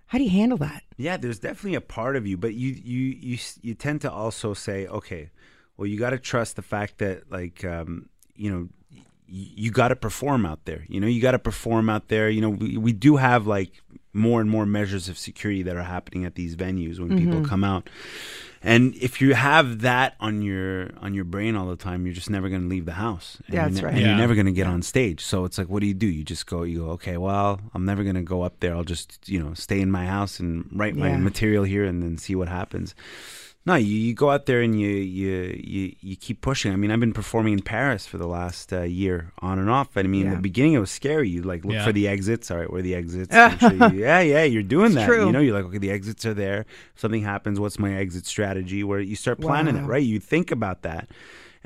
how 0.09 0.19
do 0.19 0.25
you 0.25 0.31
handle 0.31 0.59
that? 0.59 0.83
Yeah, 0.97 1.17
there's 1.17 1.39
definitely 1.39 1.77
a 1.77 1.81
part 1.81 2.17
of 2.17 2.27
you, 2.27 2.37
but 2.37 2.55
you 2.55 2.71
you 2.73 3.17
you 3.21 3.39
you 3.63 3.75
tend 3.75 4.01
to 4.03 4.11
also 4.11 4.55
say, 4.55 4.87
okay, 4.87 5.31
well, 5.77 5.87
you 5.87 5.99
got 5.99 6.11
to 6.11 6.19
trust 6.19 6.57
the 6.57 6.63
fact 6.63 6.99
that 6.99 7.31
like 7.31 7.65
um, 7.65 8.09
you 8.35 8.51
know 8.51 8.69
y- 8.93 9.05
you 9.29 9.71
got 9.71 9.89
to 9.89 9.97
perform 9.97 10.45
out 10.45 10.65
there. 10.65 10.85
You 10.89 11.01
know, 11.01 11.07
you 11.07 11.21
got 11.23 11.33
to 11.33 11.39
perform 11.39 11.89
out 11.89 12.09
there. 12.09 12.29
You 12.29 12.41
know, 12.41 12.51
we 12.51 12.77
we 12.77 12.93
do 12.93 13.17
have 13.17 13.47
like 13.47 13.71
more 14.13 14.41
and 14.41 14.51
more 14.51 14.67
measures 14.67 15.09
of 15.09 15.17
security 15.19 15.63
that 15.63 15.77
are 15.77 15.85
happening 15.85 16.25
at 16.25 16.35
these 16.35 16.57
venues 16.57 16.99
when 16.99 17.17
people 17.17 17.41
come 17.43 17.63
out. 17.63 17.89
And 18.63 18.95
if 18.97 19.21
you 19.21 19.35
have 19.35 19.81
that 19.83 20.15
on 20.21 20.43
your 20.43 20.91
on 21.01 21.15
your 21.15 21.25
brain 21.25 21.55
all 21.57 21.67
the 21.69 21.77
time, 21.77 22.05
you're 22.07 22.15
just 22.15 22.29
never 22.31 22.49
going 22.49 22.63
to 22.63 22.69
leave 22.69 22.87
the 22.87 22.93
house. 22.95 23.39
And 23.47 23.57
That's 23.57 23.81
you're 23.81 23.83
ne- 23.83 23.87
right. 23.87 23.93
And 23.95 24.01
Yeah. 24.03 24.09
you're 24.09 24.17
never 24.19 24.35
going 24.35 24.47
to 24.47 24.53
get 24.53 24.67
on 24.67 24.83
stage. 24.83 25.21
So 25.25 25.45
it's 25.45 25.59
like, 25.59 25.69
what 25.69 25.81
do 25.81 25.87
you 25.87 25.95
do? 25.95 26.07
You 26.07 26.25
just 26.25 26.47
go. 26.47 26.63
You 26.65 26.79
go. 26.81 26.91
Okay, 26.91 27.17
well, 27.17 27.61
I'm 27.75 27.85
never 27.85 28.03
going 28.03 28.17
to 28.17 28.23
go 28.23 28.43
up 28.43 28.59
there. 28.61 28.75
I'll 28.75 28.85
just 28.85 29.29
you 29.29 29.41
know 29.43 29.55
stay 29.55 29.81
in 29.81 29.91
my 29.91 30.07
house 30.07 30.41
and 30.41 30.69
write 30.73 30.97
my 30.97 31.11
Yeah. 31.11 31.19
material 31.19 31.65
here 31.65 31.85
and 31.85 32.03
then 32.03 32.19
see 32.19 32.35
what 32.35 32.49
happens. 32.49 32.95
No, 33.69 33.75
you, 33.75 33.95
you 33.97 34.15
go 34.15 34.31
out 34.31 34.47
there 34.47 34.63
and 34.63 34.81
you, 34.81 34.89
you 34.89 35.61
you 35.63 35.95
you 36.01 36.17
keep 36.17 36.41
pushing. 36.41 36.73
I 36.73 36.77
mean, 36.77 36.91
I've 36.91 37.01
been 37.01 37.13
performing 37.13 37.53
in 37.53 37.61
Paris 37.61 38.07
for 38.07 38.17
the 38.17 38.27
last 38.27 38.73
uh, 38.73 38.81
year, 38.83 39.31
on 39.41 39.59
and 39.59 39.69
off. 39.69 39.89
I 39.97 40.05
mean, 40.05 40.27
in 40.27 40.33
the 40.33 40.41
beginning 40.41 40.73
it 40.73 40.79
was 40.79 40.91
scary. 40.91 41.29
You 41.29 41.43
like 41.43 41.65
look 41.67 41.75
Yeah. 41.75 41.85
for 41.85 41.93
the 41.93 42.09
exits. 42.09 42.51
All 42.51 42.57
right, 42.57 42.71
where 42.71 42.79
are 42.81 42.83
the 42.83 42.95
exits? 42.95 43.35
Sure 43.61 43.73
you- 43.91 44.01
yeah, 44.01 44.21
yeah, 44.21 44.45
you're 44.45 44.63
doing 44.63 44.95
that. 44.95 45.07
true. 45.07 45.27
You 45.27 45.33
know, 45.33 45.41
you're 45.41 45.55
like, 45.55 45.67
okay, 45.67 45.79
the 45.79 45.91
exits 45.91 46.25
are 46.25 46.33
there. 46.35 46.65
Something 46.97 47.23
happens. 47.23 47.61
What's 47.61 47.79
my 47.79 47.95
exit 47.95 48.25
strategy? 48.25 48.83
Where 48.83 49.01
you 49.01 49.17
start 49.17 49.39
planning 49.41 49.77
it, 49.77 49.83
right? 49.87 50.03
You 50.03 50.19
think 50.19 50.51
about 50.51 50.83
that, 50.83 51.11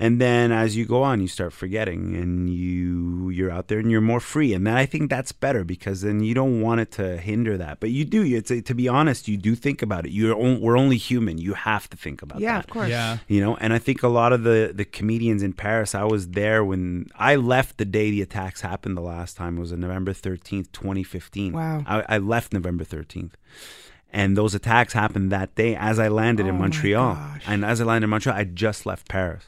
and 0.04 0.20
then 0.20 0.50
as 0.52 0.76
you 0.76 0.84
go 0.84 1.00
on, 1.10 1.20
you 1.20 1.28
start 1.28 1.52
forgetting, 1.52 2.02
and 2.22 2.50
you 2.52 3.30
you're 3.36 3.50
out 3.56 3.66
there 3.68 3.78
and 3.82 3.90
you're 3.92 4.00
more 4.12 4.20
free. 4.34 4.50
And 4.56 4.66
then 4.66 4.76
I 4.82 4.84
think 4.92 5.08
that's 5.14 5.32
better 5.32 5.62
because 5.74 5.98
then 6.06 6.16
you 6.26 6.34
don't 6.34 6.60
want 6.60 6.80
it 6.84 6.90
to 6.98 7.16
hinder 7.28 7.54
that. 7.64 7.74
But 7.80 7.90
you 7.96 8.04
do. 8.04 8.22
It's 8.38 8.50
to 8.70 8.74
be 8.74 8.88
honest, 8.88 9.28
you 9.28 9.36
do 9.48 9.54
think 9.54 9.80
about 9.80 10.04
it. 10.06 10.12
You're 10.12 10.36
on, 10.38 10.60
we're 10.60 10.76
only 10.84 10.96
human. 11.10 11.38
You 11.38 11.54
have 11.54 11.88
to 11.90 11.96
think 11.96 12.18
about 12.22 12.38
that. 12.38 12.42
Yeah, 12.48 12.56
that 12.58 12.64
of 12.64 12.70
course. 12.70 12.88
Yeah. 12.88 13.18
you 13.28 13.40
know 13.44 13.54
and 13.62 13.72
i 13.72 13.78
think 13.78 14.02
a 14.02 14.08
lot 14.20 14.32
of 14.32 14.40
the 14.48 14.72
the 14.74 14.84
comedians 14.98 15.42
in 15.42 15.52
paris 15.52 15.94
i 15.94 16.04
was 16.14 16.22
there 16.40 16.60
when 16.70 17.06
i 17.30 17.32
left 17.36 17.72
the 17.78 17.84
day 17.98 18.10
the 18.10 18.22
attacks 18.28 18.60
happened 18.62 18.96
the 18.96 19.06
last 19.16 19.36
time 19.36 19.56
it 19.56 19.60
was 19.60 19.72
on 19.72 19.80
november 19.80 20.12
13th 20.12 20.68
2015 20.72 21.52
Wow. 21.52 21.84
i, 21.86 22.16
I 22.16 22.18
left 22.18 22.52
november 22.52 22.84
13th 22.84 23.32
and 24.12 24.36
those 24.36 24.54
attacks 24.54 24.92
happened 24.92 25.30
that 25.32 25.54
day 25.54 25.74
as 25.76 25.98
i 25.98 26.08
landed 26.08 26.46
in 26.46 26.54
Oh 26.56 26.58
my 26.58 26.64
montreal 26.66 27.18
and 27.46 27.64
as 27.64 27.80
i 27.80 27.84
landed 27.84 28.06
in 28.06 28.10
montreal 28.10 28.36
i 28.36 28.44
just 28.44 28.84
left 28.86 29.08
paris 29.08 29.44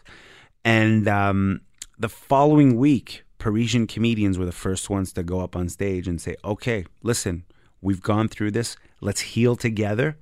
and 0.65 1.07
um, 1.09 1.61
the 1.99 2.09
following 2.09 2.77
week 2.77 3.25
parisian 3.39 3.87
comedians 3.87 4.39
were 4.39 4.47
the 4.47 4.53
first 4.53 4.89
ones 4.89 5.13
to 5.13 5.23
go 5.23 5.41
up 5.41 5.55
on 5.55 5.69
stage 5.69 6.09
and 6.09 6.21
say 6.21 6.35
okay 6.45 6.85
listen 7.03 7.45
we've 7.85 8.03
gone 8.03 8.27
through 8.27 8.51
this. 8.51 8.77
Let's 9.01 9.21
heal 9.21 9.55
together. 9.55 10.17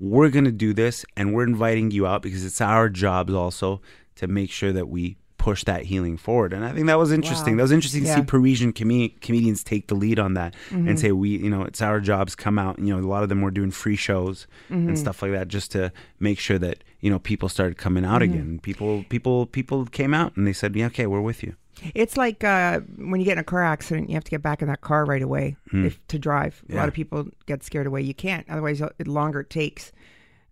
We're 0.00 0.30
going 0.30 0.46
to 0.46 0.50
do 0.50 0.72
this 0.72 1.04
and 1.16 1.32
we're 1.32 1.44
inviting 1.44 1.92
you 1.92 2.06
out 2.06 2.22
because 2.22 2.44
it's 2.44 2.60
our 2.60 2.88
jobs 2.88 3.32
also 3.32 3.80
to 4.16 4.26
make 4.26 4.50
sure 4.50 4.72
that 4.72 4.88
we 4.88 5.16
push 5.42 5.64
that 5.64 5.82
healing 5.90 6.16
forward 6.16 6.52
and 6.52 6.64
i 6.64 6.72
think 6.72 6.86
that 6.86 6.98
was 6.98 7.10
interesting 7.10 7.54
Wow. 7.54 7.56
that 7.58 7.62
was 7.64 7.72
interesting 7.72 8.02
to 8.02 8.06
Yeah. 8.08 8.14
Mm-hmm. 8.14 8.22
see 8.22 8.26
parisian 8.30 8.72
com- 8.72 9.10
comedians 9.20 9.64
take 9.64 9.88
the 9.88 9.96
lead 9.96 10.18
on 10.20 10.34
that 10.34 10.54
and 10.70 11.00
say 11.00 11.10
we 11.10 11.30
you 11.30 11.50
know 11.50 11.62
it's 11.62 11.82
our 11.82 11.98
jobs 12.00 12.36
come 12.36 12.60
out 12.60 12.78
you 12.78 12.90
know 12.94 12.98
a 13.04 13.08
lot 13.14 13.24
of 13.24 13.28
them 13.28 13.40
were 13.40 13.50
doing 13.50 13.72
free 13.72 13.96
shows 13.96 14.46
Mm-hmm. 14.70 14.88
and 14.88 14.98
stuff 14.98 15.20
like 15.22 15.32
that 15.32 15.48
just 15.48 15.72
to 15.72 15.90
make 16.20 16.38
sure 16.38 16.58
that 16.60 16.84
you 17.00 17.10
know 17.10 17.18
people 17.18 17.48
started 17.48 17.76
coming 17.76 18.04
out 18.04 18.22
Mm-hmm. 18.22 18.32
again 18.34 18.58
people 18.60 19.04
people 19.08 19.46
people 19.46 19.84
came 19.86 20.14
out 20.14 20.36
and 20.36 20.46
they 20.46 20.52
said 20.52 20.76
yeah 20.76 20.86
okay 20.86 21.06
we're 21.06 21.20
with 21.32 21.42
you 21.42 21.54
It's 22.02 22.16
like 22.16 22.44
uh, 22.44 22.80
when 23.10 23.18
you 23.20 23.24
get 23.26 23.32
in 23.32 23.38
a 23.38 23.44
car 23.52 23.64
accident, 23.64 24.08
you 24.08 24.14
have 24.14 24.22
to 24.24 24.30
get 24.30 24.42
back 24.42 24.62
in 24.62 24.68
that 24.68 24.82
car 24.82 25.04
right 25.12 25.22
away 25.28 25.56
if, 25.72 25.94
to 26.12 26.16
drive. 26.18 26.62
A 26.70 26.76
lot 26.76 26.86
of 26.86 26.94
people 26.94 27.26
get 27.46 27.64
scared 27.64 27.86
away. 27.90 28.02
You 28.10 28.14
can't, 28.14 28.44
otherwise, 28.48 28.80
uh, 28.80 28.90
the 28.98 29.10
longer 29.10 29.40
it 29.40 29.50
takes. 29.50 29.90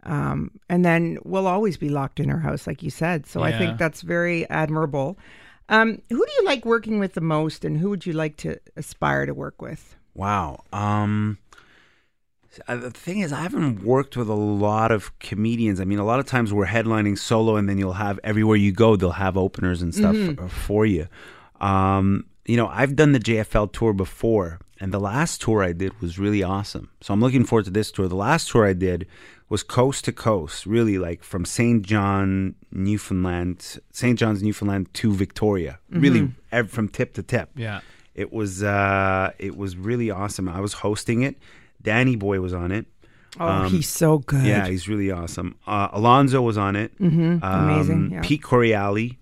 Um, 0.04 0.50
and 0.68 0.84
then 0.84 1.18
we'll 1.24 1.46
always 1.46 1.76
be 1.76 1.88
locked 1.90 2.20
in 2.20 2.30
our 2.30 2.38
house, 2.38 2.66
like 2.66 2.82
you 2.82 2.90
said. 2.90 3.26
So 3.26 3.42
I 3.42 3.52
think 3.58 3.78
that's 3.78 4.00
very 4.00 4.48
admirable. 4.48 5.18
Um, 5.68 6.00
who 6.08 6.16
do 6.26 6.32
you 6.38 6.44
like 6.46 6.64
working 6.64 6.98
with 6.98 7.12
the 7.14 7.20
most, 7.20 7.64
and 7.64 7.76
who 7.78 7.90
would 7.90 8.06
you 8.06 8.12
like 8.12 8.36
to 8.38 8.58
aspire 8.76 9.26
to 9.26 9.34
work 9.34 9.60
with? 9.62 9.94
Wow. 10.14 10.64
Um, 10.72 11.38
uh, 12.66 12.76
the 12.76 12.90
thing 12.90 13.20
is, 13.20 13.32
I 13.32 13.40
haven't 13.42 13.84
worked 13.84 14.16
with 14.16 14.28
a 14.28 14.34
lot 14.34 14.90
of 14.90 15.16
comedians. 15.20 15.80
I 15.80 15.84
mean, 15.84 16.00
a 16.00 16.04
lot 16.04 16.18
of 16.18 16.26
times 16.26 16.52
we're 16.52 16.66
headlining 16.66 17.16
solo, 17.16 17.54
and 17.56 17.68
then 17.68 17.78
you'll 17.78 17.92
have 17.92 18.18
everywhere 18.24 18.56
you 18.56 18.72
go, 18.72 18.96
they'll 18.96 19.12
have 19.12 19.36
openers 19.36 19.80
and 19.82 19.94
stuff 19.94 20.16
Mm-hmm. 20.16 20.44
f- 20.46 20.50
for 20.50 20.84
you. 20.84 21.06
Um, 21.60 22.24
you 22.46 22.56
know, 22.56 22.66
I've 22.66 22.96
done 22.96 23.12
the 23.12 23.20
JFL 23.20 23.72
tour 23.72 23.92
before, 23.92 24.58
and 24.80 24.92
the 24.92 24.98
last 24.98 25.40
tour 25.40 25.62
I 25.62 25.72
did 25.72 26.00
was 26.00 26.18
really 26.18 26.42
awesome. 26.42 26.90
So 27.00 27.14
I'm 27.14 27.20
looking 27.20 27.44
forward 27.44 27.66
to 27.66 27.70
this 27.70 27.92
tour. 27.92 28.08
The 28.08 28.16
last 28.16 28.48
tour 28.50 28.66
I 28.66 28.72
did 28.72 29.06
was 29.50 29.62
coast 29.62 30.06
to 30.06 30.12
coast, 30.12 30.64
really 30.64 30.96
like 30.96 31.22
from 31.22 31.44
St. 31.44 31.82
John, 31.84 32.54
Newfoundland, 32.72 33.78
St. 33.92 34.18
John's, 34.18 34.42
Newfoundland 34.42 34.92
to 34.94 35.12
Victoria, 35.12 35.78
really 35.90 36.32
ev- 36.52 36.70
from 36.70 36.88
tip 36.88 37.12
to 37.14 37.22
tip. 37.22 37.50
Yeah. 37.56 37.80
It 38.14 38.32
was 38.32 38.62
uh, 38.62 39.32
it 39.38 39.56
was 39.56 39.76
really 39.76 40.10
awesome. 40.10 40.48
I 40.48 40.60
was 40.60 40.72
hosting 40.74 41.22
it. 41.22 41.36
Danny 41.82 42.16
Bhoy 42.16 42.40
was 42.40 42.52
on 42.54 42.72
it. 42.72 42.86
Oh, 43.38 43.68
he's 43.68 43.88
so 43.88 44.18
good. 44.18 44.40
Um, 44.40 44.46
Yeah, 44.46 44.66
he's 44.66 44.88
really 44.88 45.10
awesome. 45.10 45.54
Uh, 45.66 45.88
Alonzo 45.92 46.42
was 46.42 46.58
on 46.58 46.74
it. 46.76 46.96
Mm-hmm. 46.98 47.42
Um, 47.44 47.64
Amazing, 47.70 48.10
yeah. 48.12 48.20
Pete 48.22 48.42
Correale. 48.42 49.16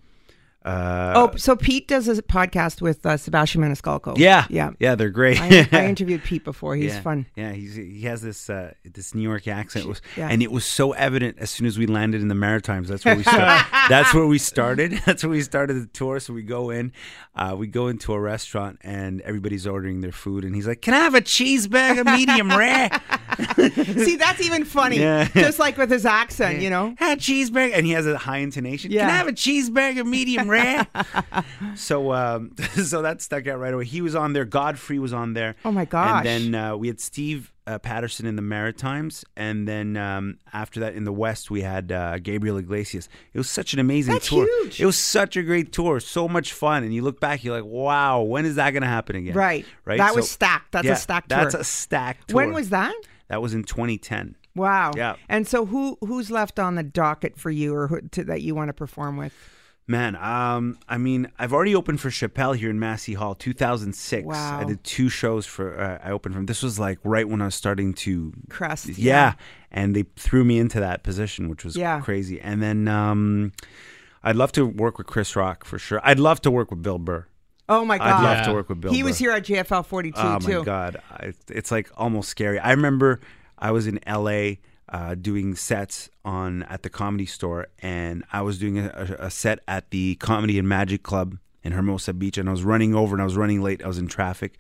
Uh, 0.69 1.13
oh, 1.17 1.37
so 1.37 1.57
Pete 1.57 1.89
does 1.89 2.09
a 2.09 2.23
podcast 2.23 2.83
with 2.83 3.07
uh, 3.07 3.17
Sebastian 3.17 3.63
Maniscalco. 3.63 4.19
yeah, 4.19 4.45
yeah. 4.51 4.73
yeah. 4.79 4.95
They're 4.95 5.09
great. 5.09 5.41
I, 5.41 5.67
I 5.73 5.87
interviewed 5.89 6.23
Pete 6.25 6.45
before. 6.45 6.77
He's 6.77 6.93
yeah. 6.93 7.01
fun. 7.01 7.27
Yeah, 7.37 7.53
he's 7.53 7.75
he 7.75 8.03
has 8.03 8.21
this 8.21 8.51
uh, 8.51 8.75
this 8.85 9.15
New 9.15 9.23
York 9.23 9.49
accent, 9.49 9.87
was, 9.87 10.03
Yeah. 10.15 10.29
and 10.29 10.43
it 10.43 10.53
was 10.53 10.67
so 10.67 10.93
evident 10.93 11.39
as 11.39 11.49
soon 11.49 11.67
as 11.67 11.79
we 11.79 11.87
landed 11.87 12.21
in 12.21 12.29
the 12.29 12.35
Maritimes. 12.35 12.89
That's 12.89 13.03
where 13.03 13.17
we 13.17 13.23
started. 13.23 13.67
that's 13.89 14.13
where 14.13 14.27
we 14.27 14.39
started. 14.39 14.93
That's 15.07 15.23
where 15.23 15.31
we 15.31 15.41
started 15.41 15.75
the 15.75 15.87
tour. 15.87 16.21
So 16.21 16.35
we 16.35 16.43
go 16.43 16.69
in, 16.69 16.93
uh, 17.35 17.55
we 17.57 17.67
go 17.67 17.89
into 17.89 18.13
a 18.13 18.21
restaurant, 18.21 18.79
and 18.83 19.23
everybody's 19.23 19.67
ordering 19.67 20.03
their 20.03 20.13
food, 20.13 20.45
and 20.45 20.55
he's 20.55 20.67
like, 20.67 20.83
"Can 20.83 20.93
I 20.93 20.99
have 20.99 21.15
a 21.15 21.23
cheeseburger, 21.23 22.05
medium 22.05 22.51
rare?" 22.51 22.91
See, 24.05 24.17
that's 24.17 24.43
even 24.43 24.65
funny. 24.67 24.99
Yeah. 24.99 25.29
Just 25.29 25.59
like 25.59 25.79
with 25.79 25.91
his 25.91 26.05
accent, 26.05 26.61
you 26.61 26.69
know. 26.69 26.95
Had 26.99 27.21
cheeseburger, 27.21 27.73
and 27.75 27.87
he 27.87 27.93
has 27.93 28.07
a 28.07 28.19
high 28.19 28.39
intonation. 28.39 28.91
Yeah. 28.91 29.03
Can 29.03 29.11
I 29.11 29.17
have 29.17 29.29
a 29.29 29.33
cheeseburger, 29.33 30.05
medium 30.05 30.51
rare? 30.51 30.58
so, 31.75 32.13
um, 32.13 32.55
so 32.85 33.03
that 33.03 33.23
stuck 33.23 33.47
out 33.47 33.59
right 33.59 33.75
away. 33.75 33.85
He 33.85 34.01
was 34.01 34.15
on 34.15 34.33
there. 34.33 34.45
Godfrey 34.45 34.99
was 34.99 35.13
on 35.13 35.35
there. 35.35 35.57
Oh, 35.65 35.73
my 35.73 35.85
gosh. 35.85 36.27
And 36.27 36.55
then 36.55 36.55
uh, 36.55 36.77
we 36.77 36.89
had 36.89 37.01
Steve 37.01 37.53
uh, 37.69 37.79
Patterson 37.79 38.25
in 38.25 38.35
the 38.35 38.43
Maritimes, 38.43 39.27
and 39.37 39.69
then 39.69 39.99
um, 39.99 40.39
after 40.55 40.81
that 40.81 40.95
in 40.95 41.05
the 41.05 41.13
West 41.13 41.51
we 41.51 41.61
had 41.61 41.93
uh, 41.93 42.19
Gabriel 42.19 42.57
Iglesias. 42.57 43.11
It 43.35 43.39
was 43.39 43.51
such 43.51 43.75
an 43.75 43.79
amazing 43.79 44.15
That's 44.15 44.29
tour. 44.29 44.47
huge. 44.63 44.81
It 44.81 44.87
was 44.87 44.97
such 44.97 45.37
a 45.37 45.43
great 45.43 45.71
tour, 45.71 46.01
so 46.01 46.29
much 46.29 46.55
fun. 46.55 46.83
And 46.83 46.95
you 46.95 47.03
look 47.03 47.21
back, 47.21 47.45
you're 47.45 47.55
like, 47.55 47.71
wow, 47.71 48.23
when 48.23 48.47
is 48.47 48.55
that 48.55 48.71
going 48.71 48.83
to 48.83 48.89
happen 48.89 49.17
again? 49.17 49.35
Right. 49.35 49.67
right. 49.85 49.99
That 49.99 50.15
was 50.15 50.31
stacked. 50.31 50.73
That's 50.73 50.87
a 50.87 50.91
yeah, 50.91 50.95
stacked 50.95 51.29
That's 51.29 51.53
tour. 51.53 51.61
a 51.61 51.65
stacked 51.65 52.29
tour. 52.29 52.37
When 52.37 52.55
was 52.55 52.71
that? 52.71 52.95
that? 53.29 53.43
Was 53.43 53.53
in 53.53 53.65
2010. 53.65 54.35
Wow. 54.55 54.93
Yeah. 54.97 55.17
And 55.29 55.47
so, 55.47 55.67
who 55.67 55.99
who's 56.01 56.31
left 56.31 56.59
on 56.59 56.75
the 56.75 56.83
docket 56.83 57.39
for 57.39 57.51
you, 57.51 57.75
or 57.75 57.89
who, 57.89 58.01
to, 58.01 58.25
that 58.25 58.41
you 58.41 58.55
want 58.55 58.71
to 58.71 58.73
perform 58.73 59.19
with? 59.19 59.35
Man, 59.91 60.17
um, 60.17 60.79
I 60.87 60.99
mean, 60.99 61.33
I've 61.39 61.55
already 61.55 61.75
opened 61.75 61.99
for 62.03 62.11
Chappelle 62.11 62.55
here 62.55 62.69
in 62.69 62.79
Massey 62.79 63.15
Hall, 63.15 63.35
2006. 63.35 64.27
Wow. 64.27 64.61
I 64.61 64.65
did 64.65 64.85
two 64.85 65.09
shows 65.09 65.47
for. 65.47 65.81
Uh, 65.81 65.99
I 66.07 66.11
opened 66.11 66.35
from. 66.35 66.45
This 66.45 66.63
was 66.63 66.79
like 66.79 66.99
right 67.05 67.27
when 67.27 67.41
I 67.41 67.47
was 67.47 67.55
starting 67.55 67.95
to 67.95 68.35
Crest. 68.51 68.87
Yeah, 68.99 69.33
and 69.71 69.97
they 69.97 70.05
threw 70.17 70.45
me 70.45 70.59
into 70.59 70.79
that 70.79 71.03
position, 71.05 71.49
which 71.49 71.65
was 71.65 71.75
Yeah. 71.75 72.01
crazy. 72.03 72.39
And 72.39 72.63
then 72.63 72.87
um, 72.87 73.53
I'd 74.23 74.37
love 74.37 74.53
to 74.53 74.67
work 74.67 74.99
with 74.99 75.07
Chris 75.07 75.35
Rock 75.35 75.65
for 75.65 75.79
sure. 75.79 76.01
I'd 76.05 76.21
love 76.21 76.43
to 76.43 76.51
work 76.51 76.71
with 76.71 76.83
Bill 76.83 76.99
Burr. 76.99 77.27
Oh 77.71 77.83
my 77.87 77.97
God. 77.97 78.07
I'd 78.09 78.23
love 78.23 78.37
Yeah. 78.39 78.45
to 78.45 78.53
work 78.53 78.69
with 78.69 78.83
Bill. 78.83 78.91
Burr. 78.91 78.95
He 78.97 79.03
was 79.03 79.17
here 79.17 79.31
at 79.31 79.45
JFL 79.45 79.87
42 79.87 80.19
Oh 80.21 80.39
too. 80.39 80.53
Oh 80.55 80.59
my 80.59 80.65
god, 80.67 80.97
I, 81.11 81.33
it's 81.49 81.71
like 81.71 81.91
almost 81.97 82.29
scary. 82.29 82.59
I 82.59 82.73
remember 82.73 83.21
I 83.59 83.71
was 83.71 83.87
in 83.87 84.01
L.A. 84.07 84.61
Uh, 84.91 85.15
doing 85.15 85.55
sets 85.55 86.09
on 86.25 86.63
at 86.65 86.83
the 86.83 86.89
Comedy 86.89 87.27
Store, 87.27 87.67
and 87.81 88.25
I 88.33 88.41
was 88.41 88.59
doing 88.59 88.79
a, 88.79 89.17
a, 89.19 89.31
set 89.31 89.59
at 89.69 89.91
the 89.91 90.15
Comedy 90.15 90.59
and 90.59 90.67
Magic 90.67 91.03
Club 91.03 91.37
in 91.63 91.73
Hermosa 91.73 92.15
Beach, 92.15 92.39
and 92.39 92.49
I 92.49 92.53
was 92.53 92.65
running 92.65 92.95
over, 92.95 93.15
and 93.15 93.21
I 93.21 93.25
was 93.25 93.37
running 93.37 93.63
late. 93.63 93.85
I 93.85 93.87
was 93.87 93.99
in 93.99 94.09
traffic. 94.09 94.59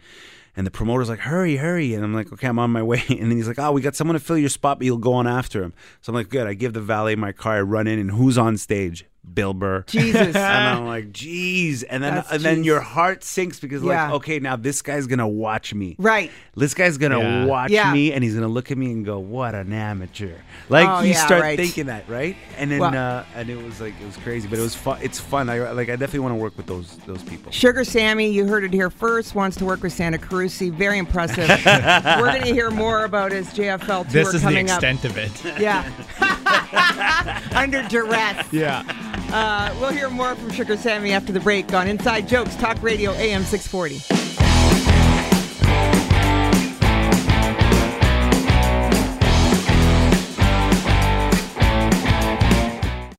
And 0.56 0.66
the 0.66 0.72
promoter's 0.72 1.08
like, 1.08 1.20
hurry, 1.20 1.56
hurry. 1.56 1.94
And 1.94 2.04
I'm 2.04 2.12
like, 2.12 2.32
okay, 2.32 2.48
I'm 2.48 2.58
on 2.58 2.72
my 2.72 2.82
way. 2.82 3.02
And 3.08 3.30
then 3.30 3.36
he's 3.36 3.46
like, 3.46 3.60
oh, 3.60 3.70
we 3.70 3.80
got 3.80 3.94
someone 3.94 4.14
to 4.14 4.20
fill 4.20 4.36
your 4.36 4.48
spot, 4.48 4.78
but 4.78 4.86
you'll 4.86 4.98
go 4.98 5.12
on 5.12 5.28
after 5.28 5.62
him. 5.62 5.72
So 6.00 6.10
I'm 6.10 6.16
like, 6.16 6.30
good. 6.30 6.48
I 6.48 6.54
give 6.54 6.72
the 6.72 6.80
valet 6.80 7.14
my 7.14 7.30
car. 7.30 7.58
I 7.58 7.60
run 7.60 7.86
in, 7.86 7.98
and 7.98 8.10
who's 8.10 8.36
on 8.36 8.56
stage? 8.56 9.06
Bill 9.34 9.54
Burr. 9.54 9.82
Jesus. 9.86 10.20
and 10.36 10.36
I'm 10.36 10.86
like, 10.86 11.12
geez. 11.12 11.82
And 11.82 12.02
then 12.02 12.14
That's 12.16 12.32
and 12.32 12.42
then 12.42 12.62
jeez. 12.62 12.66
your 12.66 12.80
heart 12.80 13.24
sinks 13.24 13.60
because 13.60 13.82
Yeah. 13.82 14.06
like, 14.06 14.14
okay, 14.14 14.38
now 14.38 14.56
this 14.56 14.82
guy's 14.82 15.06
gonna 15.06 15.28
watch 15.28 15.74
me. 15.74 15.96
Right. 15.98 16.30
This 16.56 16.74
guy's 16.74 16.98
gonna 16.98 17.18
Yeah. 17.18 17.44
watch 17.46 17.70
Yeah. 17.70 17.92
me 17.92 18.12
and 18.12 18.22
he's 18.24 18.34
gonna 18.34 18.48
look 18.48 18.70
at 18.70 18.78
me 18.78 18.86
and 18.92 19.04
go, 19.04 19.18
"What 19.18 19.54
an 19.54 19.72
amateur!" 19.72 20.34
Like 20.68 20.88
Oh, 20.88 21.02
you 21.02 21.10
yeah, 21.12 21.24
start 21.26 21.42
right. 21.42 21.58
thinking 21.58 21.86
that, 21.86 22.08
right? 22.08 22.36
And 22.56 22.70
then 22.70 22.80
Well- 22.80 22.94
uh, 22.96 23.24
and 23.36 23.48
it 23.50 23.62
was 23.62 23.80
like 23.80 23.94
it 24.00 24.06
was 24.06 24.16
crazy, 24.18 24.48
but 24.48 24.58
it 24.58 24.62
was 24.62 24.74
fun. 24.74 24.98
It's 25.02 25.20
fun. 25.20 25.48
I 25.50 25.70
like. 25.72 25.88
I 25.88 25.92
definitely 25.96 26.20
want 26.20 26.32
to 26.32 26.36
work 26.42 26.56
with 26.56 26.66
those 26.66 26.96
those 27.06 27.22
people. 27.22 27.52
Sugar 27.52 27.84
Sammy, 27.84 28.30
you 28.30 28.46
heard 28.46 28.64
it 28.64 28.72
here 28.72 28.90
first, 28.90 29.34
wants 29.34 29.56
to 29.58 29.64
work 29.64 29.82
with 29.82 29.92
Santa 29.92 30.18
Carusi. 30.18 30.72
Very 30.72 30.98
impressive. 30.98 31.48
We're 31.66 32.20
going 32.32 32.42
to 32.42 32.52
hear 32.54 32.70
more 32.70 33.04
about 33.04 33.32
his 33.32 33.46
JFL 33.48 34.04
tour 34.04 34.04
This 34.24 34.28
is 34.34 34.42
the 34.42 34.48
coming 34.48 34.70
up. 34.70 34.82
extent 34.82 35.04
of 35.04 35.16
it. 35.16 35.60
Yeah. 35.60 35.84
Under 37.54 37.82
duress. 37.88 38.46
yeah. 38.52 38.82
Uh, 39.30 39.74
we'll 39.78 39.92
hear 39.92 40.08
more 40.08 40.34
from 40.34 40.50
Sugar 40.50 40.76
Sammy 40.76 41.12
after 41.12 41.32
the 41.32 41.40
break 41.40 41.74
on 41.74 41.86
Inside 41.86 42.26
Jokes, 42.26 42.56
Talk 42.56 42.82
Radio 42.82 43.12
AM 43.12 43.44
640. 43.44 43.98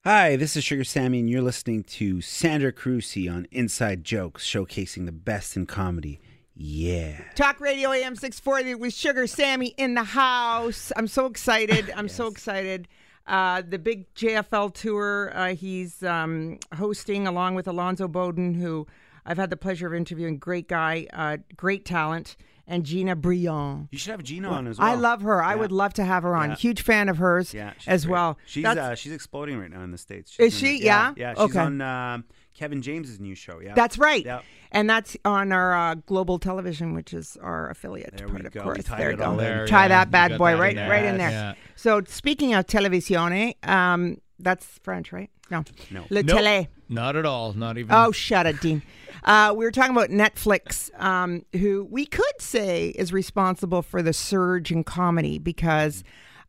Hi, 0.03 0.35
this 0.35 0.55
is 0.57 0.63
Sugar 0.63 0.83
Sammy, 0.83 1.19
and 1.19 1.29
you're 1.29 1.43
listening 1.43 1.83
to 1.83 2.21
Sandra 2.21 2.73
Carusi 2.73 3.31
on 3.31 3.45
Inside 3.51 4.03
Jokes, 4.03 4.43
showcasing 4.43 5.05
the 5.05 5.11
best 5.11 5.55
in 5.55 5.67
comedy. 5.67 6.19
Yeah. 6.55 7.21
Talk 7.35 7.59
Radio 7.59 7.91
AM 7.91 8.15
640 8.15 8.73
with 8.73 8.95
Sugar 8.95 9.27
Sammy 9.27 9.75
in 9.77 9.93
the 9.93 10.03
house. 10.03 10.91
I'm 10.95 11.07
so 11.07 11.27
excited. 11.27 11.93
I'm 11.95 12.09
so 12.09 12.25
excited. 12.25 12.87
Uh, 13.29 13.61
the 13.61 13.77
big 13.79 14.13
JFL 14.15 14.73
tour 14.73 15.31
uh, 15.35 15.53
he's 15.55 16.01
um, 16.03 16.57
hosting 16.75 17.27
along 17.27 17.55
with 17.55 17.67
Alonzo 17.67 18.07
Bodden, 18.07 18.55
who 18.55 18.87
I've 19.25 19.37
had 19.37 19.49
the 19.51 19.57
pleasure 19.57 19.85
of 19.87 19.93
interviewing. 19.93 20.37
Great 20.39 20.67
guy, 20.67 21.05
uh, 21.13 21.37
great 21.55 21.85
talent, 21.85 22.35
and 22.67 22.83
Gina 22.83 23.15
Brillon. 23.15 23.87
You 23.91 23.99
should 23.99 24.11
have 24.11 24.23
Gina 24.23 24.49
on 24.49 24.65
as 24.67 24.79
well. 24.79 24.87
I 24.89 24.95
love 24.95 25.21
her. 25.21 25.43
I 25.43 25.55
would 25.55 25.71
love 25.71 25.93
to 25.95 26.05
have 26.05 26.23
her 26.23 26.35
on. 26.35 26.49
Yeah. 26.49 26.55
Huge 26.55 26.81
fan 26.81 27.07
of 27.07 27.17
hers 27.17 27.53
Yeah, 27.53 27.73
as 27.85 28.05
great. 28.05 28.11
well. 28.13 28.37
She's 28.47 28.65
uh, 28.65 28.95
she's 28.95 29.11
exploding 29.13 29.59
right 29.59 29.69
now 29.69 29.81
in 29.83 29.91
the 29.91 29.97
states. 29.99 30.35
Is 30.39 30.53
She's 30.57 30.63
in 30.63 30.77
she? 30.79 30.85
Yeah? 30.85 31.13
yeah. 31.15 31.33
She's 31.35 31.43
Okay. 31.43 31.59
on 31.59 31.81
uh, 31.81 32.17
Kevin 32.59 32.81
James's 32.81 33.21
new 33.21 33.35
show. 33.35 33.61
Yeah, 33.61 33.73
That's 33.73 33.97
right. 33.97 34.25
Yeah. 34.25 34.41
And 34.73 34.89
that's 34.89 35.15
on 35.23 35.53
our 35.53 35.73
uh, 35.73 35.95
global 35.95 36.39
television, 36.39 36.93
which 36.93 37.13
is 37.13 37.37
our 37.41 37.69
affiliate 37.69 38.17
There 38.17 38.27
part, 38.27 38.41
we 38.41 38.45
of 38.47 38.53
go. 38.53 38.59
We 38.59 38.63
course. 38.65 38.83
tied 38.83 38.99
there 38.99 39.11
you 39.11 39.17
go. 39.17 39.23
all. 39.31 39.37
There, 39.37 39.65
Tie 39.65 39.83
yeah. 39.83 39.87
that 39.87 40.11
bad 40.11 40.37
boy 40.37 40.51
that 40.51 40.59
right, 40.59 40.75
there. 40.75 40.89
right 40.89 41.05
in 41.05 41.17
there. 41.17 41.29
Yeah. 41.31 41.53
So 41.77 42.01
speaking 42.05 42.53
of 42.53 42.65
televisione, 42.65 43.55
um, 43.65 44.17
that's 44.39 44.65
French, 44.83 45.13
right? 45.13 45.29
No. 45.49 45.63
No. 45.89 46.03
Le 46.09 46.21
Nope. 46.21 46.37
télé. 46.37 46.67
Not 46.89 47.15
at 47.15 47.25
all. 47.25 47.53
Not 47.53 47.77
even. 47.77 47.95
Oh, 47.95 48.11
shut 48.11 48.45
it, 48.45 48.59
Dean. 48.59 48.83
Uh, 49.23 49.53
we 49.55 49.63
were 49.63 49.71
talking 49.71 49.91
about 49.95 50.09
Netflix, 50.09 50.93
um, 51.01 51.45
who 51.53 51.87
we 51.89 52.05
could 52.05 52.39
say 52.41 52.89
is 52.89 53.13
responsible 53.13 53.81
for 53.81 54.01
the 54.01 54.11
surge 54.13 54.69
in 54.69 54.83
comedy 54.83 55.39
because 55.39 56.03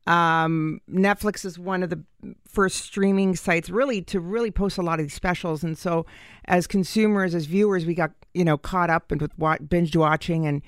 um, 0.07 0.81
Netflix 0.91 1.45
is 1.45 1.59
one 1.59 1.83
of 1.83 1.91
the 1.91 2.03
first 2.47 2.79
streaming 2.79 3.37
sites 3.37 3.71
really 3.71 4.03
to 4.03 4.21
really 4.21 4.51
post 4.51 4.79
a 4.79 4.83
lot 4.83 4.99
of 4.99 5.07
these 5.07 5.15
specials, 5.15 5.63
and 5.63 5.77
so 5.77 6.07
as 6.47 6.67
consumers, 6.67 7.35
as 7.35 7.47
viewers, 7.47 7.87
we 7.87 7.95
got 7.95 8.13
you 8.35 8.45
know 8.45 8.59
caught 8.59 8.91
up 8.91 9.13
and 9.13 9.21
with 9.21 9.33
binge 9.69 9.97
watching 9.97 10.47
and. 10.47 10.63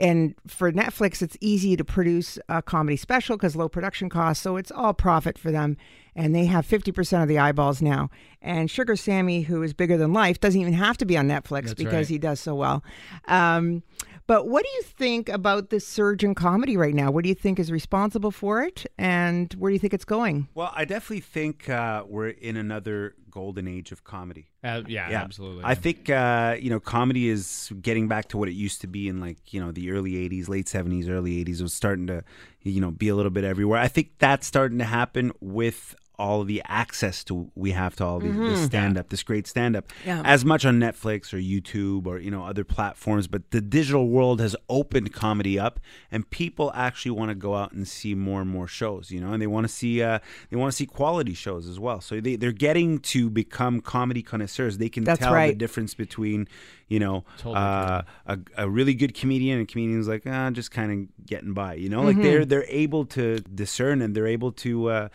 And 0.00 0.36
for 0.46 0.70
Netflix, 0.70 1.22
it's 1.22 1.36
easy 1.40 1.76
to 1.76 1.84
produce 1.84 2.38
a 2.48 2.62
comedy 2.62 2.96
special 2.96 3.36
because 3.36 3.56
low 3.56 3.68
production 3.68 4.08
costs. 4.08 4.40
So 4.40 4.56
it's 4.56 4.70
all 4.70 4.94
profit 4.94 5.36
for 5.36 5.50
them. 5.50 5.76
And 6.14 6.36
they 6.36 6.44
have 6.44 6.64
50% 6.64 7.20
of 7.20 7.26
the 7.26 7.40
eyeballs 7.40 7.82
now. 7.82 8.08
And 8.40 8.70
Sugar 8.70 8.94
Sammy, 8.94 9.42
who 9.42 9.60
is 9.64 9.74
bigger 9.74 9.96
than 9.96 10.12
life, 10.12 10.38
doesn't 10.38 10.60
even 10.60 10.74
have 10.74 10.98
to 10.98 11.04
be 11.04 11.16
on 11.16 11.26
Netflix 11.26 11.62
That's 11.64 11.74
because 11.74 11.92
right. 11.92 12.06
he 12.06 12.18
does 12.18 12.38
so 12.38 12.54
well. 12.54 12.84
Um, 13.26 13.82
but 14.28 14.46
what 14.46 14.62
do 14.62 14.68
you 14.76 14.82
think 14.82 15.30
about 15.30 15.70
this 15.70 15.86
surge 15.86 16.22
in 16.22 16.34
comedy 16.34 16.76
right 16.76 16.94
now? 16.94 17.10
What 17.10 17.22
do 17.22 17.30
you 17.30 17.34
think 17.34 17.58
is 17.58 17.72
responsible 17.72 18.30
for 18.30 18.62
it? 18.62 18.84
And 18.98 19.52
where 19.54 19.70
do 19.70 19.72
you 19.72 19.78
think 19.78 19.94
it's 19.94 20.04
going? 20.04 20.48
Well, 20.54 20.70
I 20.76 20.84
definitely 20.84 21.20
think 21.20 21.68
uh, 21.70 22.04
we're 22.06 22.28
in 22.28 22.58
another 22.58 23.14
golden 23.30 23.66
age 23.66 23.90
of 23.90 24.04
comedy. 24.04 24.50
Uh, 24.62 24.82
yeah, 24.86 25.10
Yeah, 25.10 25.22
absolutely. 25.22 25.64
I 25.64 25.74
think 25.74 26.10
uh, 26.10 26.56
you 26.60 26.68
know 26.68 26.78
comedy 26.78 27.30
is 27.30 27.72
getting 27.80 28.06
back 28.06 28.28
to 28.28 28.36
what 28.36 28.50
it 28.50 28.52
used 28.52 28.82
to 28.82 28.86
be 28.86 29.08
in 29.08 29.18
like 29.18 29.54
you 29.54 29.60
know 29.60 29.72
the 29.72 29.90
early 29.90 30.12
'80s, 30.12 30.46
late 30.48 30.66
'70s, 30.66 31.08
early 31.08 31.42
'80s. 31.42 31.60
It 31.60 31.62
was 31.62 31.74
starting 31.74 32.06
to 32.08 32.22
you 32.62 32.82
know 32.82 32.90
be 32.90 33.08
a 33.08 33.14
little 33.14 33.30
bit 33.30 33.44
everywhere. 33.44 33.80
I 33.80 33.88
think 33.88 34.10
that's 34.18 34.46
starting 34.46 34.78
to 34.78 34.84
happen 34.84 35.32
with 35.40 35.94
all 36.18 36.42
the 36.44 36.60
access 36.66 37.22
to 37.24 37.50
we 37.54 37.70
have 37.70 37.94
to 37.96 38.04
all 38.04 38.18
the, 38.20 38.28
this 38.28 38.64
stand 38.64 38.98
up, 38.98 39.08
this 39.08 39.22
great 39.22 39.46
stand 39.46 39.76
up, 39.76 39.86
Yeah. 40.04 40.20
as 40.24 40.44
much 40.44 40.64
on 40.66 40.78
Netflix 40.80 41.32
or 41.32 41.38
YouTube 41.38 42.06
or 42.06 42.18
you 42.18 42.30
know 42.30 42.44
other 42.44 42.64
platforms. 42.64 43.26
But 43.28 43.50
the 43.52 43.60
digital 43.60 44.08
world 44.08 44.40
has 44.40 44.54
opened 44.68 45.12
comedy 45.12 45.58
up, 45.58 45.78
and 46.10 46.28
people 46.30 46.72
actually 46.74 47.12
want 47.12 47.30
to 47.30 47.34
go 47.34 47.54
out 47.54 47.72
and 47.72 47.86
see 47.88 48.14
more 48.14 48.40
and 48.40 48.50
more 48.50 48.66
shows. 48.66 49.10
You 49.10 49.20
know, 49.20 49.32
and 49.32 49.40
they 49.40 49.46
want 49.46 49.64
to 49.64 49.72
see 49.72 50.02
uh, 50.02 50.18
they 50.50 50.56
want 50.56 50.70
to 50.72 50.76
see 50.76 50.86
quality 50.86 51.34
shows 51.34 51.68
as 51.68 51.78
well. 51.80 52.00
So 52.00 52.20
they 52.20 52.36
they're 52.36 52.52
getting 52.52 52.98
to 53.14 53.30
become 53.30 53.80
comedy 53.80 54.22
connoisseurs. 54.22 54.78
They 54.78 54.88
can 54.88 55.04
That's 55.04 55.20
tell 55.20 55.32
the 55.34 55.54
difference 55.54 55.94
between 55.94 56.48
you 56.88 56.98
know 56.98 57.24
Totally 57.38 57.56
uh, 57.56 58.02
a, 58.26 58.38
a 58.56 58.68
really 58.68 58.94
good 58.94 59.14
comedian 59.14 59.58
and 59.58 59.68
comedians 59.68 59.78
comedian 59.78 59.98
who's 59.98 60.08
like 60.08 60.22
ah, 60.26 60.50
just 60.50 60.70
kind 60.72 60.90
of 60.92 61.26
getting 61.26 61.52
by. 61.54 61.74
You 61.74 61.88
know, 61.88 61.98
Mm-hmm. 61.98 62.06
like 62.18 62.22
they're 62.22 62.44
they're 62.44 62.66
able 62.68 63.04
to 63.06 63.38
discern 63.54 64.02
and 64.02 64.14
they're 64.14 64.26
able 64.26 64.50
to. 64.52 64.88
Uh, 64.90 65.08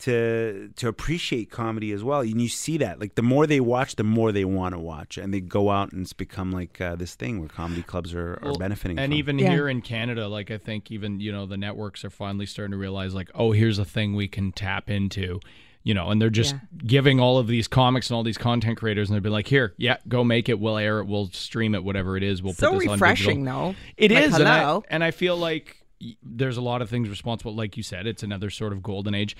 to 0.00 0.70
to 0.76 0.88
appreciate 0.88 1.50
comedy 1.50 1.92
as 1.92 2.02
well, 2.04 2.20
and 2.20 2.40
you 2.40 2.48
see 2.48 2.78
that 2.78 3.00
like 3.00 3.14
the 3.14 3.22
more 3.22 3.46
they 3.46 3.60
watch, 3.60 3.96
the 3.96 4.04
more 4.04 4.32
they 4.32 4.44
want 4.44 4.74
to 4.74 4.78
watch, 4.78 5.18
and 5.18 5.32
they 5.32 5.40
go 5.40 5.70
out 5.70 5.92
and 5.92 6.02
it's 6.02 6.12
become 6.12 6.50
like 6.52 6.80
uh, 6.80 6.96
this 6.96 7.14
thing 7.14 7.40
where 7.40 7.48
comedy 7.48 7.82
clubs 7.82 8.14
are, 8.14 8.34
are 8.42 8.50
Well, 8.50 8.58
benefiting. 8.58 8.98
And 8.98 9.12
from. 9.12 9.18
even 9.18 9.38
Yeah. 9.38 9.50
here 9.50 9.68
in 9.68 9.80
Canada, 9.82 10.28
like 10.28 10.50
I 10.50 10.58
think 10.58 10.90
even 10.90 11.20
you 11.20 11.32
know 11.32 11.46
the 11.46 11.56
networks 11.56 12.04
are 12.04 12.10
finally 12.10 12.46
starting 12.46 12.72
to 12.72 12.78
realize 12.78 13.14
like, 13.14 13.30
oh, 13.34 13.52
here's 13.52 13.78
a 13.78 13.84
thing 13.84 14.14
we 14.14 14.28
can 14.28 14.52
tap 14.52 14.90
into. 14.90 15.40
You 15.82 15.94
know, 15.94 16.10
and 16.10 16.20
they're 16.20 16.28
just 16.28 16.56
Yeah. 16.56 16.60
giving 16.86 17.20
all 17.20 17.38
of 17.38 17.46
these 17.46 17.66
comics 17.66 18.10
and 18.10 18.14
all 18.14 18.22
these 18.22 18.36
content 18.36 18.76
creators, 18.76 19.08
and 19.08 19.14
they'll 19.16 19.22
be 19.22 19.30
like, 19.30 19.46
"Here, 19.46 19.72
yeah, 19.78 19.96
go 20.06 20.22
make 20.22 20.50
it. 20.50 20.60
We'll 20.60 20.76
air 20.76 21.00
it. 21.00 21.06
We'll 21.06 21.28
stream 21.30 21.74
it. 21.74 21.82
Whatever 21.82 22.18
it 22.18 22.22
is, 22.22 22.42
we'll 22.42 22.52
So 22.52 22.72
put 22.72 22.80
this 22.80 22.88
on 22.88 22.92
refreshing, 22.96 23.44
digital." 23.44 23.72
though. 23.72 23.74
It 23.96 24.10
Like, 24.10 24.24
is, 24.24 24.34
and 24.34 24.46
I, 24.46 24.80
and 24.90 25.02
I 25.02 25.10
feel 25.10 25.38
like 25.38 25.78
there's 26.22 26.58
a 26.58 26.60
lot 26.60 26.82
of 26.82 26.90
things 26.90 27.08
responsible. 27.08 27.54
Like 27.54 27.78
you 27.78 27.82
said, 27.82 28.06
it's 28.06 28.22
another 28.22 28.50
sort 28.50 28.74
of 28.74 28.82
golden 28.82 29.14
age. 29.14 29.34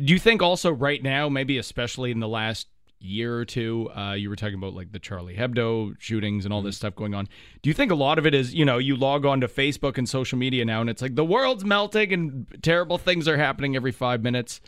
Do 0.00 0.12
you 0.12 0.18
think 0.18 0.42
also 0.42 0.70
right 0.70 1.02
now, 1.02 1.28
maybe 1.28 1.58
especially 1.58 2.10
in 2.10 2.20
the 2.20 2.28
last 2.28 2.68
year 3.00 3.36
or 3.36 3.44
two. 3.44 3.88
Uh, 3.96 4.14
you 4.14 4.28
were 4.28 4.36
talking 4.36 4.56
about 4.56 4.74
like 4.74 4.90
the 4.92 4.98
Charlie 4.98 5.36
Hebdo 5.36 5.94
shootings 6.00 6.44
and 6.44 6.52
all 6.52 6.58
Mm-hmm. 6.60 6.66
this 6.66 6.76
stuff 6.76 6.96
going 6.96 7.14
on. 7.14 7.28
Do 7.62 7.70
you 7.70 7.74
think 7.74 7.92
a 7.92 7.94
lot 7.94 8.18
of 8.18 8.26
it 8.26 8.34
is, 8.34 8.52
you 8.52 8.64
know, 8.64 8.78
you 8.78 8.96
log 8.96 9.24
on 9.24 9.40
to 9.42 9.46
Facebook 9.46 9.96
and 9.96 10.08
social 10.08 10.36
media 10.36 10.64
now 10.64 10.80
and 10.80 10.90
it's 10.90 11.00
like 11.00 11.14
the 11.14 11.24
world's 11.24 11.64
melting 11.64 12.12
and 12.12 12.46
terrible 12.62 12.98
things 12.98 13.28
are 13.28 13.36
happening 13.36 13.76
every 13.76 13.92
five 13.92 14.22
minutes? 14.22 14.60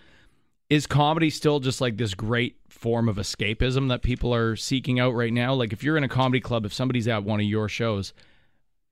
Is 0.69 0.87
comedy 0.87 1.31
still 1.31 1.59
just 1.59 1.81
like 1.81 1.97
this 1.97 2.15
great 2.15 2.57
form 2.69 3.09
of 3.09 3.17
escapism 3.17 3.89
that 3.89 4.03
people 4.03 4.33
are 4.33 4.55
seeking 4.55 5.01
out 5.01 5.15
right 5.15 5.33
now? 5.33 5.53
Like 5.53 5.73
if 5.73 5.83
you're 5.83 5.97
in 5.97 6.05
a 6.05 6.09
comedy 6.09 6.41
club, 6.41 6.65
if 6.65 6.73
somebody's 6.73 7.09
at 7.09 7.25
one 7.25 7.41
of 7.41 7.47
your 7.47 7.69
shows, 7.69 8.15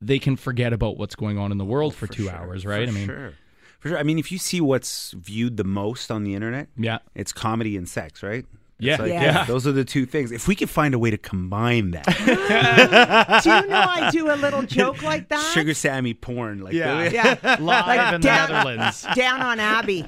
they 0.01 0.19
can 0.19 0.35
forget 0.35 0.73
about 0.73 0.97
what's 0.97 1.15
going 1.15 1.37
on 1.37 1.53
in 1.53 1.57
the 1.57 1.63
world 1.63 1.95
for, 1.95 2.07
two 2.07 2.23
sure, 2.23 2.33
hours, 2.33 2.65
right? 2.65 2.89
For 2.89 2.93
I 2.93 2.97
mean, 2.97 3.07
sure. 3.07 3.33
For 3.79 3.89
sure. 3.89 3.97
I 3.97 4.03
mean, 4.03 4.19
if 4.19 4.31
you 4.31 4.37
see 4.37 4.59
what's 4.61 5.11
viewed 5.11 5.57
the 5.57 5.63
most 5.63 6.11
on 6.11 6.23
the 6.23 6.35
internet, 6.35 6.67
yeah. 6.77 6.99
it's 7.15 7.31
comedy 7.31 7.77
and 7.77 7.87
sex, 7.87 8.21
right? 8.21 8.45
It's 8.77 8.85
Yeah. 8.85 8.97
like, 8.97 9.11
Yeah. 9.11 9.45
Those 9.45 9.67
are 9.67 9.71
the 9.73 9.83
two 9.83 10.05
things. 10.05 10.31
If 10.31 10.47
we 10.47 10.55
could 10.55 10.69
find 10.69 10.93
a 10.93 10.99
way 10.99 11.11
to 11.11 11.17
combine 11.17 11.91
that, 11.91 12.05
do 13.43 13.49
you 13.49 13.67
know 13.67 13.77
I 13.87 14.09
do 14.11 14.31
a 14.31 14.35
little 14.35 14.61
joke 14.63 15.01
like 15.03 15.27
that? 15.29 15.51
Sugar 15.53 15.73
Sammy 15.73 16.13
porn, 16.13 16.59
like 16.61 16.73
Yeah. 16.73 17.09
Yeah. 17.09 17.57
Live 17.59 18.13
in 18.15 18.21
the 18.21 18.27
Netherlands. 18.27 19.05
Down 19.15 19.41
on 19.41 19.59
Abbey. 19.59 20.05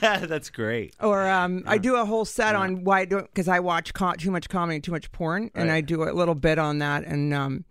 that's 0.00 0.50
great. 0.50 0.94
Or 1.00 1.28
um, 1.28 1.62
I 1.66 1.78
do 1.78 1.96
a 1.96 2.04
whole 2.04 2.24
set 2.24 2.54
on 2.54 2.84
why 2.84 3.04
don't 3.06 3.26
because 3.26 3.48
I 3.48 3.60
watch 3.60 3.94
co- 3.94 4.12
too 4.14 4.30
much 4.30 4.48
comedy, 4.48 4.80
too 4.80 4.92
much 4.92 5.10
porn, 5.12 5.50
and 5.54 5.70
I 5.70 5.80
do 5.80 6.02
a 6.04 6.12
little 6.12 6.34
bit 6.34 6.58
on 6.58 6.78
that 6.80 7.04
and 7.04 7.32
um, 7.34 7.64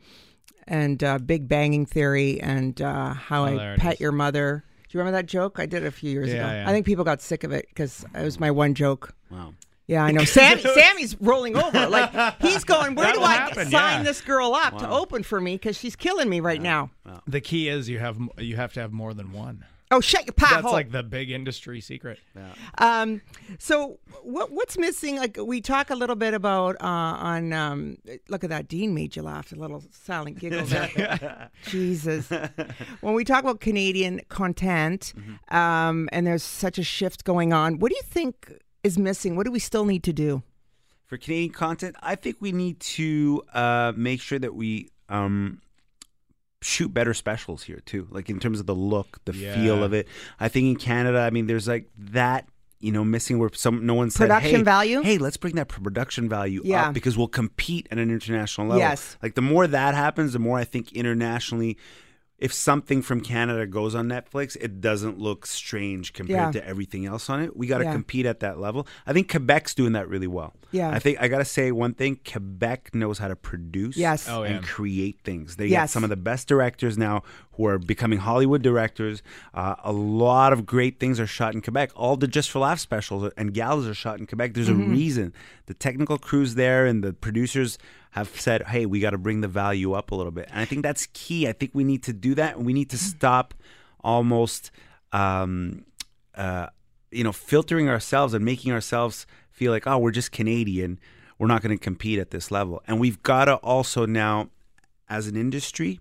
and 0.67 1.03
uh, 1.03 1.17
Big 1.19 1.47
Banging 1.47 1.85
Theory 1.85 2.39
and 2.41 2.81
uh, 2.81 3.13
how 3.13 3.45
Oh, 3.45 3.57
I 3.59 3.75
pet 3.77 3.95
is. 3.95 3.99
your 3.99 4.11
mother. 4.11 4.63
Do 4.93 4.99
you 4.99 5.01
remember 5.01 5.17
that 5.17 5.25
joke? 5.25 5.57
I 5.57 5.65
did 5.65 5.81
it 5.81 5.87
a 5.87 5.91
few 5.91 6.11
years 6.11 6.29
Yeah, 6.29 6.35
ago. 6.35 6.53
yeah. 6.53 6.69
I 6.69 6.71
think 6.71 6.85
people 6.85 7.03
got 7.03 7.19
sick 7.19 7.43
of 7.43 7.51
it 7.51 7.65
because 7.67 8.05
it 8.13 8.21
was 8.21 8.39
my 8.39 8.51
one 8.51 8.75
joke. 8.75 9.15
Wow. 9.31 9.55
Yeah, 9.87 10.03
I 10.03 10.11
know. 10.11 10.23
Sammy, 10.23 10.61
Sammy's 10.61 11.19
rolling 11.19 11.57
over. 11.57 11.87
Like 11.87 12.39
he's 12.39 12.63
going. 12.63 12.93
Where 12.93 13.07
do 13.07 13.13
That'll 13.13 13.23
I 13.25 13.33
happen, 13.33 13.71
sign 13.71 13.97
yeah. 13.97 14.03
this 14.03 14.21
girl 14.21 14.53
up 14.53 14.77
to 14.77 14.87
open 14.87 15.23
for 15.23 15.41
me? 15.41 15.55
Because 15.55 15.79
she's 15.79 15.95
killing 15.95 16.29
me 16.29 16.41
right 16.41 16.61
now. 16.61 16.91
The 17.25 17.41
key 17.41 17.69
is 17.69 17.89
you 17.89 17.97
have 17.97 18.19
you 18.37 18.55
have 18.55 18.71
to 18.73 18.81
have 18.81 18.91
more 18.93 19.15
than 19.15 19.31
one. 19.33 19.65
Oh, 19.93 20.01
shut 20.01 20.25
your 20.25 20.33
pot 20.33 20.49
That's 20.49 20.63
hole. 20.63 20.73
like 20.73 20.91
the 20.91 21.03
big 21.03 21.29
industry 21.29 21.79
secret. 21.79 22.19
Um, 22.79 23.21
so 23.59 23.99
what 24.23 24.51
what's 24.51 24.75
missing? 24.75 25.17
Like 25.17 25.37
we 25.39 25.61
talk 25.61 25.91
a 25.91 25.95
little 25.95 26.15
bit 26.15 26.33
about 26.33 26.77
uh, 26.81 26.87
on. 26.87 27.53
Um, 27.53 27.97
look 28.27 28.43
at 28.43 28.49
that, 28.49 28.67
Dean 28.67 28.95
made 28.95 29.15
you 29.15 29.21
laugh. 29.21 29.51
A 29.51 29.55
little 29.55 29.83
silent 29.91 30.39
giggle 30.39 30.65
there. 30.65 31.51
Jesus. 31.67 32.27
When 33.01 33.13
we 33.13 33.23
talk 33.23 33.43
about 33.43 33.59
Canadian 33.59 34.21
content, 34.29 35.13
um, 35.49 36.09
and 36.11 36.25
there's 36.25 36.43
such 36.43 36.79
a 36.79 36.83
shift 36.83 37.23
going 37.23 37.53
on, 37.53 37.77
what 37.77 37.89
do 37.89 37.95
you 37.95 38.03
think 38.03 38.51
is 38.83 38.97
missing? 38.97 39.35
What 39.35 39.45
do 39.45 39.51
we 39.51 39.59
still 39.59 39.85
need 39.85 40.03
to 40.05 40.13
do? 40.13 40.41
For 41.05 41.17
Canadian 41.17 41.51
content, 41.51 41.95
I 42.01 42.15
think 42.15 42.37
we 42.39 42.51
need 42.51 42.79
to 42.79 43.43
uh, 43.53 43.93
make 43.95 44.21
sure 44.21 44.39
that 44.39 44.55
we 44.55 44.89
um, 45.09 45.61
shoot 46.63 46.93
better 46.93 47.13
specials 47.13 47.63
here 47.63 47.81
too. 47.85 48.07
Like 48.09 48.29
in 48.29 48.39
terms 48.39 48.59
of 48.59 48.65
the 48.65 48.75
look, 48.75 49.19
the 49.25 49.33
feel 49.33 49.83
of 49.83 49.93
it. 49.93 50.07
I 50.39 50.47
think 50.47 50.67
in 50.67 50.75
Canada, 50.75 51.19
I 51.19 51.29
mean, 51.29 51.47
there's 51.47 51.67
like 51.67 51.89
that. 51.97 52.47
You 52.79 52.91
know, 52.91 53.05
missing 53.05 53.39
where 53.39 53.49
some 53.53 53.85
no 53.85 53.93
one 53.93 54.09
said, 54.09 54.25
Production 54.25 54.57
hey, 54.57 54.63
value? 54.63 55.01
Hey, 55.01 55.17
let's 55.17 55.37
bring 55.37 55.55
that 55.55 55.69
production 55.69 56.27
value 56.27 56.61
Yeah. 56.65 56.89
up 56.89 56.93
because 56.93 57.17
we'll 57.17 57.29
compete 57.29 57.87
at 57.91 57.97
an 57.97 58.11
international 58.11 58.67
level. 58.67 58.81
Yes. 58.81 59.15
Like 59.23 59.35
the 59.35 59.41
more 59.41 59.67
that 59.67 59.95
happens, 59.95 60.33
the 60.33 60.39
more 60.39 60.57
I 60.57 60.65
think 60.65 60.91
internationally, 60.91 61.77
if 62.43 62.53
something 62.53 63.01
from 63.01 63.21
Canada 63.21 63.65
goes 63.65 63.95
on 63.95 64.07
Netflix, 64.09 64.57
it 64.59 64.81
doesn't 64.81 65.17
look 65.17 65.45
strange 65.45 66.11
compared 66.11 66.53
Yeah. 66.53 66.61
to 66.61 66.67
everything 66.67 67.05
else 67.05 67.29
on 67.29 67.39
it. 67.41 67.55
We 67.55 67.67
got 67.67 67.77
to 67.77 67.85
Yeah. 67.85 67.93
compete 67.93 68.25
at 68.25 68.41
that 68.41 68.59
level. 68.59 68.85
I 69.07 69.13
think 69.13 69.29
Quebec's 69.31 69.73
doing 69.73 69.93
that 69.93 70.09
really 70.09 70.27
well. 70.27 70.53
Yeah. 70.71 70.89
I 70.89 70.99
think 70.99 71.21
I 71.21 71.29
got 71.29 71.37
to 71.37 71.45
say 71.45 71.71
one 71.71 71.93
thing 71.93 72.19
Quebec 72.29 72.93
knows 72.93 73.19
how 73.19 73.29
to 73.29 73.35
produce 73.37 73.95
Yes. 73.95 74.27
Oh, 74.27 74.43
and 74.43 74.61
create 74.63 75.19
things. 75.23 75.55
They 75.55 75.67
Yes. 75.67 75.79
got 75.83 75.89
some 75.91 76.03
of 76.03 76.09
the 76.09 76.17
best 76.17 76.47
directors 76.49 76.97
now 76.97 77.23
who 77.53 77.65
are 77.67 77.79
becoming 77.79 78.19
Hollywood 78.19 78.61
directors. 78.61 79.21
Uh, 79.53 79.75
a 79.83 79.93
lot 79.93 80.51
of 80.51 80.65
great 80.65 80.99
things 80.99 81.19
are 81.21 81.27
shot 81.27 81.53
in 81.53 81.61
Quebec. 81.61 81.91
All 81.95 82.17
the 82.17 82.27
Just 82.27 82.51
for 82.51 82.59
Laughs 82.59 82.81
specials 82.81 83.31
and 83.37 83.53
galas 83.53 83.87
are 83.87 83.93
shot 83.93 84.19
in 84.19 84.25
Quebec. 84.25 84.53
There's 84.53 84.67
Mm-hmm. 84.69 84.91
a 84.91 84.95
reason. 84.95 85.33
The 85.67 85.75
technical 85.75 86.17
crews 86.17 86.55
there 86.55 86.85
and 86.85 87.03
the 87.03 87.13
producers 87.13 87.77
have 88.13 88.29
said, 88.39 88.63
hey, 88.63 88.85
we 88.85 88.99
got 88.99 89.11
to 89.11 89.17
bring 89.17 89.41
the 89.41 89.47
value 89.47 89.93
up 89.93 90.11
a 90.11 90.15
little 90.15 90.31
bit. 90.31 90.47
And 90.51 90.59
I 90.59 90.65
think 90.65 90.83
that's 90.83 91.07
key. 91.13 91.47
I 91.47 91.51
think 91.51 91.71
we 91.73 91.83
need 91.83 92.03
to 92.03 92.13
do 92.13 92.35
that 92.35 92.57
and 92.57 92.65
we 92.65 92.73
need 92.73 92.89
to 92.91 92.97
stop 92.97 93.53
almost. 94.03 94.71
Um, 95.11 95.85
uh, 96.35 96.67
you 97.11 97.23
know, 97.23 97.31
filtering 97.31 97.89
ourselves 97.89 98.33
and 98.33 98.43
making 98.43 98.71
ourselves 98.71 99.27
feel 99.51 99.71
like, 99.71 99.85
oh, 99.85 99.97
we're 99.97 100.11
just 100.11 100.31
Canadian. 100.31 100.99
We're 101.37 101.47
not 101.47 101.61
going 101.61 101.77
to 101.77 101.81
compete 101.81 102.19
at 102.19 102.31
this 102.31 102.51
level. 102.51 102.81
And 102.87 102.99
we've 102.99 103.21
got 103.23 103.45
to 103.45 103.55
also 103.57 104.05
now, 104.05 104.49
as 105.07 105.27
an 105.27 105.35
industry, 105.35 105.99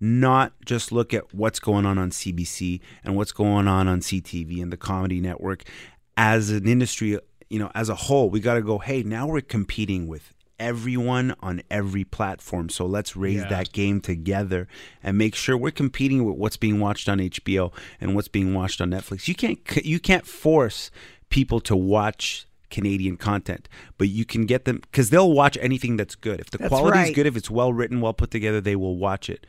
not 0.00 0.52
just 0.64 0.90
look 0.90 1.14
at 1.14 1.32
what's 1.34 1.60
going 1.60 1.86
on 1.86 1.98
on 1.98 2.10
CBC 2.10 2.80
and 3.04 3.16
what's 3.16 3.32
going 3.32 3.68
on 3.68 3.86
on 3.86 4.00
CTV 4.00 4.62
and 4.62 4.72
the 4.72 4.76
Comedy 4.76 5.20
Network. 5.20 5.62
As 6.16 6.50
an 6.50 6.66
industry, 6.66 7.18
you 7.48 7.58
know, 7.58 7.70
as 7.74 7.88
a 7.88 7.94
whole, 7.94 8.30
we 8.30 8.40
got 8.40 8.54
to 8.54 8.62
go, 8.62 8.78
hey, 8.78 9.02
now 9.02 9.26
we're 9.26 9.40
competing 9.40 10.08
with 10.08 10.34
everyone 10.60 11.34
on 11.40 11.62
every 11.70 12.04
platform. 12.04 12.68
So 12.68 12.86
let's 12.86 13.16
raise 13.16 13.38
Yeah. 13.40 13.48
that 13.48 13.72
game 13.72 14.00
together 14.00 14.68
and 15.02 15.18
make 15.18 15.34
sure 15.34 15.56
we're 15.56 15.72
competing 15.72 16.24
with 16.24 16.36
what's 16.36 16.56
being 16.56 16.78
watched 16.78 17.08
on 17.08 17.18
HBO 17.18 17.72
and 18.00 18.14
what's 18.14 18.28
being 18.28 18.54
watched 18.54 18.80
on 18.80 18.90
Netflix. 18.90 19.26
You 19.26 19.34
can't 19.34 19.58
you 19.84 19.98
can't 19.98 20.26
force 20.26 20.90
people 21.30 21.60
to 21.62 21.74
watch 21.74 22.46
Canadian 22.70 23.16
content, 23.16 23.68
but 23.98 24.08
you 24.08 24.24
can 24.24 24.46
get 24.46 24.64
them 24.66 24.76
because 24.82 25.10
they'll 25.10 25.32
watch 25.32 25.58
anything 25.60 25.96
that's 25.96 26.14
good. 26.14 26.38
If 26.38 26.50
the 26.50 26.58
That's 26.58 26.68
quality 26.68 27.00
is 27.00 27.10
good, 27.16 27.26
if 27.26 27.36
it's 27.36 27.50
well 27.50 27.72
written, 27.72 28.00
well 28.00 28.12
put 28.12 28.30
together, 28.30 28.60
they 28.60 28.76
will 28.76 28.96
watch 28.96 29.28
it. 29.28 29.44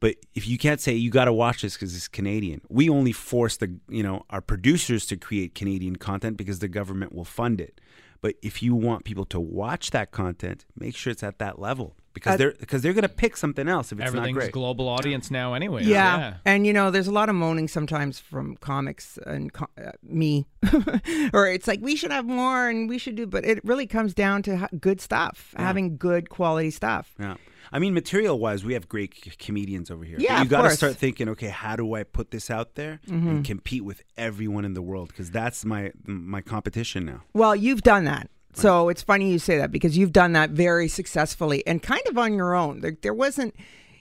But 0.00 0.16
if 0.34 0.48
you 0.48 0.58
can't 0.58 0.80
say 0.80 0.94
you 0.94 1.10
got 1.10 1.26
to 1.26 1.32
watch 1.32 1.62
this 1.62 1.74
because 1.74 1.94
it's 1.94 2.08
Canadian, 2.08 2.60
we 2.68 2.88
only 2.88 3.12
force 3.12 3.56
the 3.58 3.74
you 3.88 4.02
know 4.02 4.24
our 4.30 4.40
producers 4.40 5.06
to 5.06 5.16
create 5.16 5.54
Canadian 5.54 5.96
content 5.96 6.36
because 6.36 6.60
the 6.60 6.68
government 6.68 7.14
will 7.14 7.24
fund 7.26 7.60
it. 7.60 7.80
But 8.22 8.36
if 8.40 8.62
you 8.62 8.74
want 8.74 9.04
people 9.04 9.26
to 9.26 9.38
watch 9.40 9.90
that 9.90 10.10
content, 10.12 10.64
make 10.78 10.96
sure 10.96 11.10
it's 11.10 11.22
at 11.24 11.38
that 11.40 11.58
level 11.58 11.96
because 12.14 12.34
Uh, 12.34 12.36
they're 12.36 12.54
because 12.60 12.80
they're 12.82 12.92
going 12.94 13.02
to 13.02 13.08
pick 13.08 13.36
something 13.36 13.66
else 13.68 13.90
if 13.90 13.98
it's 13.98 14.04
not 14.12 14.16
Everything's 14.18 14.36
great. 14.38 14.52
global 14.52 14.88
audience 14.88 15.28
now, 15.30 15.54
anyway. 15.54 15.82
Yeah. 15.84 16.34
And 16.44 16.64
you 16.66 16.72
know, 16.72 16.90
there's 16.90 17.08
a 17.08 17.12
lot 17.12 17.28
of 17.28 17.34
moaning 17.34 17.66
sometimes 17.68 18.20
from 18.20 18.56
comics 18.58 19.18
and 19.26 19.52
co- 19.52 19.66
uh, 19.76 19.90
me, 20.04 20.46
or 21.34 21.46
it's 21.48 21.66
like 21.66 21.80
we 21.82 21.96
should 21.96 22.12
have 22.12 22.24
more 22.26 22.68
and 22.68 22.88
we 22.88 22.96
should 22.98 23.16
do, 23.16 23.26
but 23.26 23.44
it 23.44 23.58
really 23.64 23.86
comes 23.86 24.14
down 24.14 24.42
to 24.44 24.56
ha- 24.56 24.68
good 24.80 25.00
stuff, 25.00 25.52
having 25.56 25.96
good 25.96 26.30
quality 26.30 26.70
stuff. 26.70 27.14
Yeah. 27.18 27.34
I 27.72 27.78
mean, 27.78 27.94
material 27.94 28.38
wise, 28.38 28.64
we 28.64 28.74
have 28.74 28.88
great 28.88 29.14
c- 29.24 29.32
comedians 29.38 29.90
over 29.90 30.04
here. 30.04 30.16
Yeah, 30.20 30.36
But 30.38 30.42
you 30.44 30.48
got 30.50 30.62
to. 30.62 30.68
Mm-hmm. 30.68 30.74
start 30.76 30.96
thinking, 30.96 31.28
okay, 31.30 31.48
how 31.48 31.74
do 31.76 31.94
I 31.94 32.02
put 32.04 32.30
this 32.30 32.50
out 32.50 32.74
there 32.74 33.00
and 33.08 33.44
compete 33.44 33.84
with 33.84 34.02
everyone 34.16 34.64
in 34.64 34.74
the 34.74 34.82
world? 34.82 35.08
Because 35.08 35.30
that's 35.30 35.64
my 35.64 35.92
my 36.06 36.40
competition 36.42 37.04
now. 37.06 37.22
Well, 37.32 37.56
you've 37.56 37.82
done 37.82 38.04
that. 38.04 38.28
So 38.54 38.90
it's 38.90 39.02
funny 39.02 39.32
you 39.32 39.38
say 39.38 39.56
that 39.56 39.70
because 39.72 39.96
you've 39.96 40.12
done 40.12 40.32
that 40.32 40.50
very 40.50 40.86
successfully 40.86 41.66
and 41.66 41.82
kind 41.82 42.02
of 42.08 42.18
on 42.18 42.34
your 42.34 42.54
own. 42.54 42.80
There, 42.82 42.96
there 43.00 43.14
wasn't, 43.14 43.54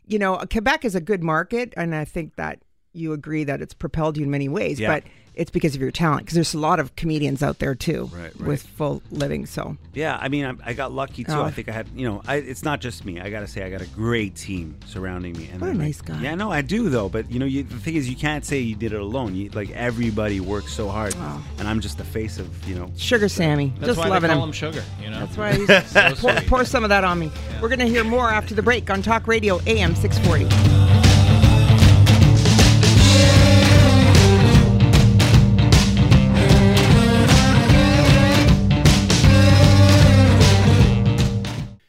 you 0.05 0.19
know, 0.19 0.35
Quebec 0.51 0.83
is 0.83 0.93
a 0.93 0.99
good 0.99 1.23
market, 1.23 1.73
and 1.77 1.95
I 1.95 2.03
think 2.03 2.35
that 2.35 2.59
you 2.93 3.13
agree 3.13 3.43
that 3.45 3.61
it's 3.61 3.73
propelled 3.73 4.17
you 4.17 4.23
in 4.23 4.31
many 4.31 4.49
ways, 4.49 4.79
Yeah. 4.79 4.93
but 4.95 5.03
it's 5.33 5.49
because 5.49 5.75
of 5.75 5.81
your 5.81 5.91
talent. 5.91 6.23
Because 6.25 6.35
there's 6.35 6.53
a 6.53 6.59
lot 6.59 6.77
of 6.81 6.93
comedians 6.97 7.41
out 7.41 7.59
there 7.59 7.73
too 7.73 8.09
Right, 8.13 8.23
right. 8.37 8.47
with 8.49 8.63
full 8.63 9.01
living. 9.11 9.45
So 9.45 9.77
Yeah, 9.93 10.17
I 10.19 10.27
mean, 10.27 10.43
I, 10.43 10.53
I 10.71 10.73
got 10.73 10.91
lucky 10.91 11.23
too. 11.23 11.31
Oh. 11.31 11.43
I 11.43 11.51
think 11.51 11.69
I 11.69 11.71
had, 11.71 11.87
you 11.95 12.05
know, 12.05 12.21
I, 12.27 12.35
it's 12.35 12.63
not 12.63 12.81
just 12.81 13.05
me. 13.05 13.21
I 13.21 13.29
got 13.29 13.39
to 13.39 13.47
say, 13.47 13.63
I 13.63 13.69
got 13.69 13.79
a 13.81 13.85
great 13.85 14.35
team 14.35 14.75
surrounding 14.87 15.37
me. 15.37 15.47
And 15.49 15.61
What 15.61 15.67
a 15.67 15.69
like, 15.69 15.79
nice 15.79 16.01
guy. 16.01 16.19
Yeah, 16.21 16.35
no, 16.35 16.51
I 16.51 16.61
do 16.61 16.89
though. 16.89 17.07
But 17.07 17.31
you 17.31 17.39
know, 17.39 17.45
you, 17.45 17.63
the 17.63 17.77
thing 17.77 17.95
is, 17.95 18.09
you 18.09 18.17
can't 18.17 18.43
say 18.43 18.59
you 18.59 18.75
did 18.75 18.91
it 18.91 18.99
alone. 18.99 19.33
You, 19.35 19.49
like 19.51 19.71
everybody 19.71 20.41
works 20.41 20.73
so 20.73 20.89
hard, 20.89 21.15
and 21.59 21.67
I'm 21.69 21.79
just 21.79 21.97
the 21.97 22.03
face 22.03 22.39
of, 22.39 22.67
you 22.67 22.75
know. 22.75 22.91
Sugar 22.97 23.29
Sammy, 23.29 23.71
That's 23.77 23.87
just 23.87 23.99
why 23.99 24.09
loving 24.09 24.27
they 24.27 24.33
call 24.33 24.43
him. 24.43 24.49
him 24.49 24.53
sugar, 24.53 24.83
you 25.01 25.09
know? 25.09 25.25
That's 25.25 25.37
why 25.37 25.53
he's 25.53 25.87
So 25.91 26.15
pour, 26.15 26.35
pour 26.41 26.65
some 26.65 26.83
of 26.83 26.89
that 26.89 27.05
on 27.05 27.17
me. 27.19 27.31
We're 27.61 27.69
going 27.69 27.79
to 27.79 27.87
hear 27.87 28.03
more 28.03 28.29
after 28.29 28.53
the 28.53 28.61
break 28.61 28.89
on 28.89 29.01
Talk 29.01 29.27
Radio 29.27 29.61
AM 29.65 29.95
640. 29.95 31.00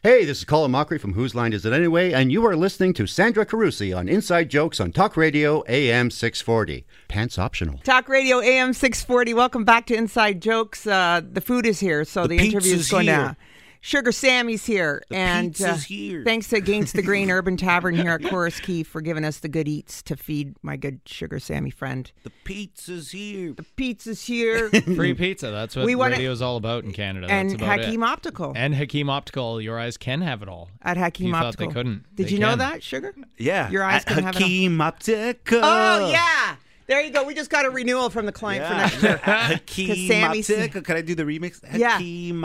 Hey, 0.04 0.24
this 0.24 0.38
is 0.38 0.44
Colin 0.44 0.72
Mochrie 0.72 1.00
from 1.00 1.12
Whose 1.14 1.32
Line 1.32 1.52
Is 1.52 1.64
It 1.64 1.72
Anyway, 1.72 2.10
and 2.10 2.32
you 2.32 2.44
are 2.44 2.56
listening 2.56 2.92
to 2.94 3.06
Sandra 3.06 3.46
Carusi 3.46 3.96
on 3.96 4.08
Inside 4.08 4.48
Jokes 4.48 4.80
on 4.80 4.90
Talk 4.90 5.16
Radio 5.16 5.62
AM 5.68 6.10
640. 6.10 6.84
Pants 7.06 7.38
optional. 7.38 7.78
Talk 7.84 8.08
Radio 8.08 8.40
AM 8.40 8.72
640. 8.72 9.32
Welcome 9.32 9.64
back 9.64 9.86
to 9.86 9.94
Inside 9.94 10.42
Jokes. 10.42 10.88
Uh, 10.88 11.20
the 11.24 11.40
food 11.40 11.66
is 11.66 11.78
here, 11.78 12.04
so 12.04 12.26
the, 12.26 12.36
The 12.36 12.46
interview 12.48 12.74
is 12.74 12.90
going 12.90 13.06
here. 13.06 13.14
to 13.16 13.36
Sugar 13.84 14.12
Sammy's 14.12 14.64
here, 14.64 15.02
and 15.10 15.60
uh, 15.60 15.74
here. 15.74 16.22
thanks 16.24 16.48
to 16.50 16.56
Against 16.56 16.94
the 16.94 17.02
Grain 17.02 17.30
Urban 17.32 17.56
Tavern 17.56 17.96
here 17.96 18.12
at 18.12 18.22
Corus 18.22 18.60
Quay 18.60 18.84
for 18.84 19.00
giving 19.00 19.24
us 19.24 19.40
the 19.40 19.48
good 19.48 19.66
eats 19.66 20.04
to 20.04 20.16
feed 20.16 20.54
my 20.62 20.76
good 20.76 21.00
Sugar 21.04 21.40
Sammy 21.40 21.70
friend. 21.70 22.12
The 22.22 22.30
pizza's 22.44 23.10
here. 23.10 23.54
The 23.54 23.64
pizza's 23.64 24.22
here, 24.24 24.70
Free 24.94 25.14
pizza. 25.14 25.50
That's 25.50 25.74
what 25.74 25.84
We 25.84 25.96
wanna- 25.96 26.12
radio's 26.14 26.40
all 26.40 26.56
about 26.56 26.84
in 26.84 26.92
Canada. 26.92 27.26
and 27.28 27.50
That's 27.50 27.60
about 27.60 27.80
Hakim 27.80 28.02
it. 28.04 28.06
Optical 28.06 28.52
And 28.54 28.72
Hakim 28.72 29.10
Optical. 29.10 29.60
Your 29.60 29.80
eyes 29.80 29.96
can 29.96 30.20
have 30.20 30.42
it 30.42 30.48
all. 30.48 30.70
at 30.82 30.96
Hakim 30.96 31.26
you 31.26 31.34
Optical. 31.34 31.50
thought 31.50 31.58
they 31.58 31.66
couldn't. 31.74 32.04
Did 32.14 32.28
They 32.28 32.32
you 32.34 32.38
know 32.38 32.54
that, 32.54 32.84
Sugar? 32.84 33.12
Yeah. 33.36 33.68
Your 33.68 33.82
eyes 33.82 34.02
At 34.06 34.14
can 34.14 34.22
have 34.22 34.36
it 34.36 34.42
all. 34.42 34.48
Hakim 34.48 34.78
Optica. 34.78 35.60
Oh 35.60 36.08
yeah, 36.08 36.54
there 36.92 37.02
you 37.02 37.10
go. 37.10 37.24
We 37.24 37.34
just 37.34 37.48
got 37.48 37.64
a 37.64 37.70
renewal 37.70 38.10
from 38.10 38.26
the 38.26 38.32
client 38.32 38.66
for 38.66 38.74
next 38.74 39.02
year. 39.02 39.16
Hakim. 39.22 40.82
Could 40.82 40.96
I 40.96 41.00
do 41.00 41.14
the 41.14 41.24
remix? 41.24 41.60
Yeah. 41.74 41.92
Hakim. 41.92 42.42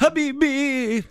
Habibi. 0.00 1.04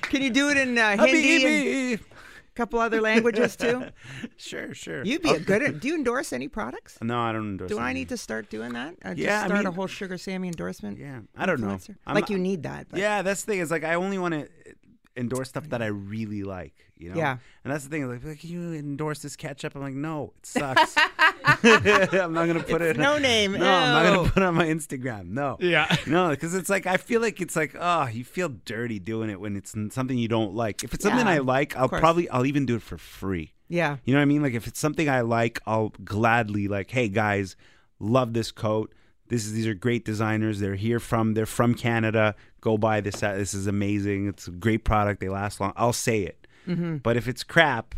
Can 0.02 0.22
you 0.22 0.30
do 0.30 0.48
it 0.50 0.56
in 0.56 0.76
uh, 0.76 0.96
Hindi 0.96 1.92
and 1.94 2.00
couple 2.60 2.78
other 2.80 3.00
languages 3.00 3.56
too? 3.56 3.86
Sure, 4.36 4.74
sure. 4.74 5.04
You'd 5.04 5.22
be 5.22 5.30
a 5.30 5.38
good. 5.38 5.80
Do 5.80 5.88
you 5.88 5.94
endorse 5.94 6.32
any 6.32 6.48
products? 6.48 6.98
No, 7.02 7.20
I 7.20 7.32
don't 7.32 7.50
endorse 7.52 7.70
Do 7.70 7.78
I 7.78 7.92
need 7.92 8.08
to 8.08 8.16
start 8.16 8.50
doing 8.50 8.72
that? 8.72 8.94
Uh, 9.04 9.14
Yeah, 9.16 9.26
just 9.26 9.44
I 9.44 9.46
start 9.48 9.66
a 9.66 9.70
whole 9.70 9.86
Sugar 9.86 10.18
Sammy 10.18 10.48
endorsement. 10.48 10.98
Yeah, 10.98 11.20
I 11.36 11.46
don't 11.46 11.60
know. 11.60 11.78
I'm 12.06 12.14
like 12.14 12.30
you 12.30 12.38
need 12.38 12.62
that. 12.64 12.88
But 12.90 13.00
Yeah, 13.00 13.22
that's 13.22 13.42
the 13.42 13.52
thing. 13.52 13.60
Is 13.60 13.70
like 13.70 13.84
I 13.84 13.94
only 13.94 14.18
want 14.18 14.34
to 14.34 14.48
endorse 15.16 15.48
stuff 15.48 15.68
that 15.70 15.82
I 15.82 15.86
really 15.86 16.42
like. 16.42 16.74
You 16.96 17.10
know. 17.10 17.16
Yeah. 17.16 17.38
And 17.64 17.72
that's 17.72 17.84
the 17.84 17.90
thing. 17.90 18.08
Like, 18.08 18.24
like, 18.24 18.40
can 18.40 18.50
you 18.50 18.74
endorse 18.74 19.20
this 19.20 19.36
ketchup? 19.36 19.74
I'm 19.74 19.82
like, 19.82 19.94
no, 19.94 20.32
it 20.38 20.46
sucks. 20.46 20.94
I'm 21.62 22.32
not 22.32 22.46
gonna 22.46 22.62
put 22.62 22.82
It's 22.82 22.98
it. 22.98 23.00
no 23.00 23.18
name. 23.18 23.52
No, 23.52 23.58
I'm 23.70 24.04
not 24.04 24.14
gonna 24.14 24.28
put 24.30 24.42
it 24.42 24.46
on 24.46 24.54
my 24.54 24.66
Instagram. 24.66 25.30
No. 25.30 25.56
Yeah. 25.60 25.94
No, 26.06 26.30
because 26.30 26.54
it's 26.54 26.68
like 26.68 26.86
I 26.86 26.96
feel 26.96 27.20
like 27.20 27.40
it's 27.40 27.56
like 27.56 27.74
oh, 27.78 28.06
you 28.06 28.24
feel 28.24 28.48
dirty 28.48 28.98
doing 28.98 29.30
it 29.30 29.40
when 29.40 29.56
it's 29.56 29.74
something 29.90 30.16
you 30.16 30.28
don't 30.28 30.54
like. 30.54 30.84
If 30.84 30.94
it's 30.94 31.02
something 31.02 31.26
Yeah, 31.26 31.32
I 31.32 31.38
like, 31.38 31.76
I'll 31.76 31.88
probably 31.88 32.28
I'll 32.28 32.46
even 32.46 32.66
do 32.66 32.76
it 32.76 32.82
for 32.82 32.98
free. 32.98 33.54
Yeah. 33.68 33.96
You 34.04 34.14
know 34.14 34.18
what 34.20 34.22
I 34.22 34.26
mean? 34.26 34.42
Like 34.42 34.54
if 34.54 34.66
it's 34.66 34.80
something 34.80 35.08
I 35.08 35.20
like, 35.22 35.60
I'll 35.66 35.92
gladly 36.04 36.68
like, 36.68 36.90
hey 36.90 37.08
guys, 37.08 37.56
love 37.98 38.32
this 38.32 38.50
coat. 38.52 38.92
This 39.30 39.46
is 39.46 39.52
these 39.52 39.66
are 39.66 39.74
great 39.74 40.04
designers. 40.04 40.60
They're 40.60 40.74
here 40.74 41.00
from 41.00 41.34
they're 41.34 41.46
from 41.46 41.74
Canada. 41.74 42.34
Go 42.60 42.76
buy 42.76 43.00
this. 43.00 43.20
This 43.20 43.54
is 43.54 43.66
amazing. 43.66 44.28
It's 44.28 44.48
a 44.48 44.50
great 44.50 44.84
product. 44.84 45.20
They 45.20 45.28
last 45.28 45.60
long. 45.60 45.72
I'll 45.76 45.92
say 45.94 46.22
it. 46.22 46.46
Mm-hmm. 46.66 46.98
But 46.98 47.16
if 47.16 47.26
it's 47.28 47.42
crap, 47.42 47.94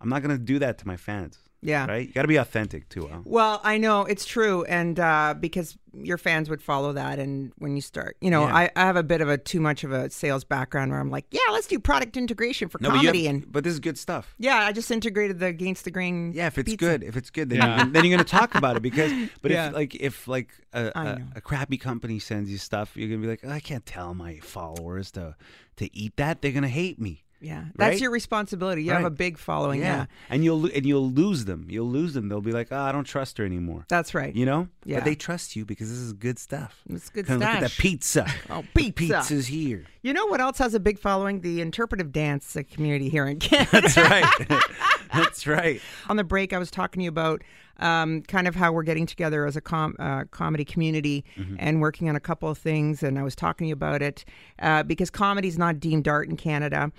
I'm 0.00 0.08
not 0.08 0.22
gonna 0.22 0.38
do 0.38 0.58
that 0.60 0.78
to 0.78 0.86
my 0.86 0.96
fans. 0.96 1.38
Yeah. 1.64 1.86
Right? 1.86 2.06
You 2.06 2.12
got 2.12 2.22
to 2.22 2.28
be 2.28 2.36
authentic 2.36 2.88
too. 2.90 3.08
Al. 3.10 3.22
Well, 3.24 3.60
I 3.64 3.78
know 3.78 4.02
it's 4.02 4.24
true, 4.26 4.64
and 4.64 5.00
uh, 5.00 5.34
because 5.38 5.76
your 5.96 6.18
fans 6.18 6.50
would 6.50 6.60
follow 6.60 6.92
that, 6.92 7.18
and 7.18 7.52
when 7.58 7.74
you 7.76 7.80
start, 7.80 8.16
you 8.20 8.28
know, 8.30 8.42
Yeah. 8.46 8.54
I, 8.54 8.70
I 8.76 8.80
have 8.82 8.96
a 8.96 9.02
bit 9.02 9.20
of 9.20 9.28
a 9.28 9.38
too 9.38 9.60
much 9.60 9.82
of 9.84 9.92
a 9.92 10.10
sales 10.10 10.44
background 10.44 10.90
where 10.90 11.00
I'm 11.00 11.10
like, 11.10 11.24
yeah, 11.30 11.40
let's 11.52 11.66
do 11.68 11.78
product 11.78 12.16
integration 12.16 12.68
for 12.68 12.78
No, 12.82 12.90
but, 12.90 12.96
comedy, 12.96 13.24
have- 13.24 13.34
and 13.36 13.50
but 13.52 13.64
this 13.64 13.72
is 13.72 13.80
good 13.80 13.96
stuff. 13.96 14.34
yeah, 14.38 14.56
I 14.56 14.72
just 14.72 14.90
integrated 14.90 15.38
the 15.38 15.46
against 15.46 15.84
the 15.84 15.90
grain. 15.90 16.32
Yeah, 16.34 16.48
if 16.48 16.58
it's 16.58 16.68
pizza. 16.70 16.84
good, 16.84 17.02
if 17.04 17.16
it's 17.16 17.30
good, 17.30 17.48
then, 17.48 17.58
Yeah. 17.60 17.84
you, 17.86 17.90
then 17.92 18.04
you're 18.04 18.16
gonna 18.16 18.24
talk 18.28 18.54
about 18.54 18.76
it 18.76 18.82
because. 18.82 19.10
But 19.42 19.50
Yeah. 19.52 19.68
if 19.68 19.74
like 19.74 19.94
if 19.94 20.28
like 20.28 20.50
a, 20.74 20.90
I 20.96 21.04
a, 21.06 21.18
know. 21.18 21.24
a 21.36 21.40
crappy 21.40 21.78
company 21.78 22.18
sends 22.18 22.50
you 22.50 22.58
stuff, 22.58 22.96
you're 22.96 23.08
gonna 23.08 23.20
be 23.22 23.28
like, 23.28 23.40
"Oh, 23.44 23.50
I 23.50 23.60
can't 23.60 23.86
tell 23.86 24.14
my 24.14 24.38
followers 24.40 25.10
to 25.12 25.36
to 25.76 25.96
eat 25.96 26.16
that. 26.16 26.42
They're 26.42 26.52
gonna 26.52 26.68
hate 26.68 27.00
me. 27.00 27.23
Yeah, 27.44 27.64
that's 27.76 27.92
Right? 27.94 28.00
your 28.00 28.10
responsibility. 28.10 28.82
You 28.84 28.92
have 28.92 29.04
a 29.04 29.10
big 29.10 29.38
following. 29.38 29.80
Yeah, 29.80 30.06
and 30.30 30.42
you'll 30.44 30.66
and 30.66 30.86
you'll 30.86 31.10
lose 31.10 31.44
them. 31.44 31.66
You'll 31.68 31.88
lose 31.90 32.14
them. 32.14 32.28
They'll 32.28 32.40
be 32.40 32.52
like, 32.52 32.68
oh, 32.72 32.78
I 32.80 32.90
don't 32.92 33.04
trust 33.04 33.38
her 33.38 33.44
anymore. 33.44 33.84
that's 33.88 34.14
right. 34.14 34.34
You 34.34 34.46
know? 34.46 34.68
Yeah. 34.84 34.96
But 34.96 35.04
they 35.04 35.14
trust 35.14 35.54
you 35.56 35.64
because 35.64 35.88
this 35.90 35.98
is 35.98 36.12
good 36.12 36.38
stuff. 36.38 36.80
It's 36.88 37.08
good 37.10 37.26
Kinda 37.26 37.44
Look 37.44 37.54
at 37.54 37.60
that 37.60 37.70
stash. 37.70 37.78
pizza. 37.78 38.26
Oh, 38.50 38.62
The 38.74 38.90
pizza. 38.90 39.18
pizza's 39.18 39.46
here. 39.46 39.84
You 40.02 40.12
know 40.12 40.26
what 40.26 40.40
else 40.40 40.58
has 40.58 40.74
a 40.74 40.80
big 40.80 40.98
following? 40.98 41.40
The 41.40 41.60
interpretive 41.60 42.12
dance 42.12 42.56
community 42.72 43.08
here 43.08 43.26
in 43.26 43.38
Canada. 43.38 43.80
That's 43.80 43.96
right. 43.96 44.24
That's 45.14 45.46
right. 45.46 45.80
On 46.08 46.16
the 46.16 46.24
break, 46.24 46.52
I 46.52 46.58
was 46.58 46.70
talking 46.70 47.00
to 47.00 47.04
you 47.04 47.08
about 47.08 47.42
um, 47.78 48.22
kind 48.22 48.46
of 48.46 48.54
how 48.54 48.72
we're 48.72 48.82
getting 48.82 49.06
together 49.06 49.46
as 49.46 49.56
a 49.56 49.60
com- 49.60 49.96
uh, 49.98 50.24
comedy 50.30 50.64
community 50.64 51.24
Mm-hmm. 51.36 51.56
and 51.58 51.80
working 51.80 52.08
on 52.08 52.16
a 52.16 52.20
couple 52.20 52.48
of 52.48 52.58
things. 52.58 53.02
And 53.02 53.18
I 53.18 53.22
was 53.22 53.34
talking 53.34 53.64
to 53.64 53.68
you 53.68 53.72
about 53.74 54.02
it 54.02 54.24
uh, 54.60 54.82
because 54.82 55.10
comedy 55.10 55.48
is 55.48 55.58
not 55.58 55.80
deemed 55.80 56.06
art 56.06 56.28
in 56.28 56.36
Canada. 56.36 56.92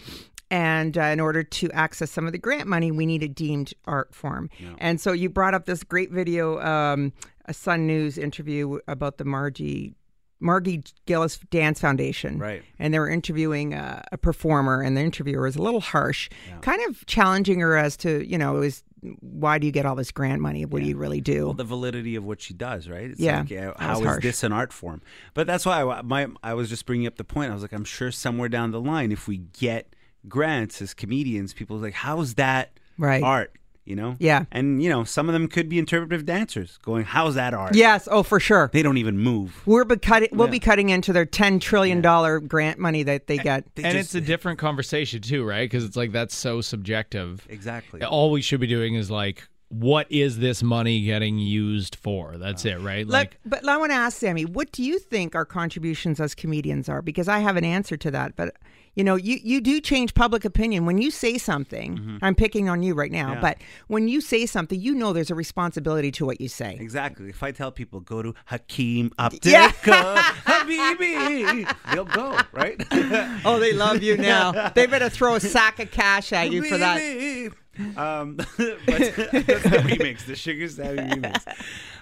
And 0.52 0.98
uh, 0.98 1.02
in 1.04 1.20
order 1.20 1.44
to 1.44 1.72
access 1.72 2.12
some 2.12 2.26
of 2.28 2.32
the 2.32 2.38
grant 2.38 2.68
money, 2.68 2.92
we 2.92 3.06
need 3.06 3.24
a 3.24 3.28
deemed 3.28 3.74
art 3.86 4.14
form. 4.14 4.50
And 4.78 5.02
so 5.02 5.12
you 5.12 5.30
brought 5.30 5.54
up 5.54 5.66
this 5.66 5.84
great 5.84 6.12
video, 6.12 6.60
um, 6.62 7.14
a 7.46 7.54
Sun 7.54 7.88
News 7.88 8.18
interview 8.18 8.80
about 8.88 9.18
the 9.18 9.26
Margie. 9.26 9.96
Margie 10.42 10.84
Gillis 11.06 11.40
Dance 11.50 11.80
Foundation. 11.80 12.38
Right. 12.38 12.62
And 12.78 12.94
they 12.94 13.00
were 13.00 13.10
interviewing 13.10 13.74
uh, 13.74 14.04
a 14.12 14.18
performer, 14.18 14.82
and 14.82 14.96
the 14.96 15.02
interviewer 15.02 15.44
was 15.44 15.56
a 15.56 15.62
little 15.62 15.80
harsh, 15.80 16.30
kind 16.62 16.82
of 16.90 17.06
challenging 17.06 17.62
her 17.62 17.78
as 17.78 17.96
to, 17.98 18.24
you 18.30 18.38
know, 18.38 18.58
it 18.58 18.60
was 18.60 18.84
why 19.22 19.58
do 19.60 19.66
you 19.66 19.72
get 19.72 19.86
all 19.86 19.96
this 19.96 20.12
grant 20.12 20.42
money? 20.42 20.66
What 20.66 20.82
do 20.82 20.88
you 20.88 20.98
really 20.98 21.22
do? 21.22 21.46
Well, 21.46 21.54
the 21.54 21.64
validity 21.64 22.16
of 22.16 22.26
what 22.26 22.42
she 22.42 22.54
does, 22.54 22.90
right? 22.90 23.12
It's 23.12 23.20
Yeah, 23.20 23.40
like, 23.40 23.80
how 23.80 24.00
is 24.00 24.06
harsh. 24.06 24.24
this 24.24 24.44
an 24.44 24.52
art 24.52 24.74
form? 24.74 25.02
But 25.34 25.48
that's 25.48 25.66
why 25.66 25.84
I, 25.84 26.02
my, 26.02 26.28
I 26.44 26.54
was 26.54 26.70
just 26.70 26.86
bringing 26.86 27.08
up 27.08 27.16
the 27.16 27.24
point. 27.24 27.50
I 27.52 27.54
was 27.54 27.62
like, 27.62 27.74
I'm 27.74 27.86
sure 27.86 28.12
somewhere 28.12 28.50
down 28.50 28.72
the 28.72 28.82
line, 28.82 29.12
if 29.12 29.28
we 29.28 29.38
get 29.38 29.95
grants 30.30 30.82
as 30.82 30.94
comedians, 30.94 31.54
people 31.54 31.78
are 31.78 31.82
like, 31.82 31.94
how's 31.94 32.36
that 32.36 32.80
Right. 32.98 33.24
art? 33.24 33.52
You 33.86 33.96
know? 33.96 34.16
Yeah. 34.20 34.46
And, 34.52 34.82
you 34.82 34.90
know, 34.90 35.04
some 35.04 35.30
of 35.30 35.34
them 35.34 35.48
could 35.48 35.70
be 35.70 35.78
interpretive 35.78 36.26
dancers 36.26 36.80
going, 36.82 37.04
how's 37.04 37.36
that 37.36 37.54
art? 37.54 37.76
yes, 37.76 38.08
oh, 38.10 38.24
for 38.24 38.40
sure. 38.40 38.72
They 38.74 38.82
don't 38.82 38.98
even 38.98 39.20
move. 39.20 39.62
We're 39.68 39.86
be 39.86 39.98
cutting, 39.98 40.30
we'll 40.32 40.48
Yeah. 40.48 40.52
be 40.52 40.60
cutting 40.60 40.90
into 40.90 41.14
their 41.14 41.26
$10 41.28 41.62
trillion 41.62 42.02
grant 42.48 42.80
money 42.80 43.04
that 43.04 43.28
they 43.28 43.38
get. 43.38 43.64
They 43.76 43.84
and 43.84 43.94
just- 43.94 44.16
it's 44.16 44.16
a 44.16 44.22
different 44.26 44.58
conversation 44.58 45.22
too, 45.22 45.44
right? 45.44 45.66
Because 45.70 45.84
it's 45.84 45.96
like 45.96 46.12
that's 46.12 46.36
so 46.36 46.62
subjective. 46.62 47.46
Exactly. 47.48 48.02
All 48.02 48.32
we 48.32 48.42
should 48.42 48.60
be 48.60 48.66
doing 48.68 48.96
is 48.96 49.12
like, 49.12 49.48
what 49.80 50.10
is 50.12 50.40
this 50.40 50.62
money 50.64 51.02
getting 51.04 51.38
used 51.40 51.96
for? 51.96 52.38
That's 52.38 52.66
it, 52.66 52.80
right? 52.82 53.08
Like, 53.08 53.38
but 53.46 53.68
I 53.68 53.78
want 53.78 53.92
to 53.92 53.96
ask 53.96 54.18
Sammy, 54.18 54.46
what 54.46 54.72
do 54.72 54.84
you 54.84 55.00
think 55.00 55.36
our 55.36 55.46
contributions 55.46 56.20
as 56.20 56.36
comedians 56.36 56.88
are? 56.90 57.02
Because 57.02 57.28
I 57.28 57.40
have 57.40 57.58
an 57.58 57.66
answer 57.66 57.98
to 57.98 58.12
that. 58.12 58.36
But 58.36 58.56
you 58.96 59.04
know, 59.04 59.16
you 59.16 59.38
you 59.44 59.60
do 59.60 59.82
change 59.82 60.14
public 60.14 60.46
opinion 60.46 60.86
when 60.86 61.00
you 61.00 61.12
say 61.12 61.38
something. 61.38 62.20
I'm 62.22 62.36
picking 62.36 62.70
on 62.70 62.82
you 62.84 62.94
right 62.94 63.12
now, 63.12 63.26
Mm-hmm. 63.26 63.34
Yeah. 63.36 63.42
but 63.42 63.58
when 63.88 64.08
you 64.08 64.22
say 64.22 64.46
something, 64.46 64.80
you 64.80 64.94
know 64.96 65.12
there's 65.12 65.32
a 65.32 65.36
responsibility 65.36 66.12
to 66.12 66.26
what 66.26 66.40
you 66.40 66.48
say. 66.48 66.78
Exactly. 66.80 67.30
If 67.30 67.44
I 67.44 67.52
tell 67.52 67.72
people 67.72 68.00
go 68.00 68.22
to 68.22 68.34
Hakim 68.46 69.12
Yeah. 69.44 69.70
Optica, 69.72 70.16
Habibi, 70.46 71.76
they'll 71.94 72.06
go, 72.06 72.38
right? 72.54 72.82
Oh, 73.46 73.60
they 73.60 73.74
love 73.74 74.02
you 74.02 74.18
now. 74.18 74.70
they 74.76 74.86
better 74.88 75.10
throw 75.10 75.36
a 75.36 75.40
sack 75.40 75.80
of 75.80 75.92
cash 75.92 76.32
at 76.34 76.52
you 76.52 76.64
for 76.64 76.78
that. 76.78 77.52
Um, 77.98 78.36
but 78.36 78.48
that's 78.58 79.64
the 79.64 79.84
remix, 79.84 80.26
the 80.26 80.36
Sugar 80.36 80.68
Sammy 80.68 81.02
remix. 81.04 81.46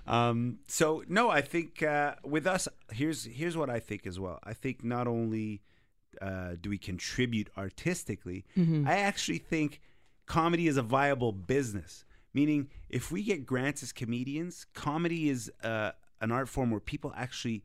Um, 0.07 0.59
so 0.67 1.03
no, 1.07 1.29
I 1.29 1.41
think 1.41 1.81
uh, 1.83 2.15
with 2.23 2.47
us, 2.47 2.67
here's 2.91 3.25
here's 3.25 3.55
what 3.57 3.69
I 3.69 3.79
think 3.79 4.05
as 4.05 4.19
well. 4.19 4.39
I 4.43 4.53
think 4.53 4.83
not 4.83 5.07
only 5.07 5.61
uh, 6.21 6.51
do 6.59 6.69
we 6.69 6.77
contribute 6.77 7.49
artistically, 7.57 8.45
Mm-hmm. 8.57 8.87
I 8.87 8.97
actually 8.99 9.39
think 9.39 9.81
comedy 10.25 10.67
is 10.67 10.77
a 10.77 10.83
viable 10.83 11.31
business. 11.31 12.05
Meaning, 12.33 12.69
if 12.89 13.11
we 13.11 13.23
get 13.23 13.45
grants 13.45 13.83
as 13.83 13.91
comedians, 13.91 14.65
comedy 14.73 15.29
is 15.29 15.51
uh, 15.63 15.91
an 16.19 16.31
art 16.31 16.49
form 16.49 16.71
where 16.71 16.79
people 16.79 17.13
actually 17.15 17.63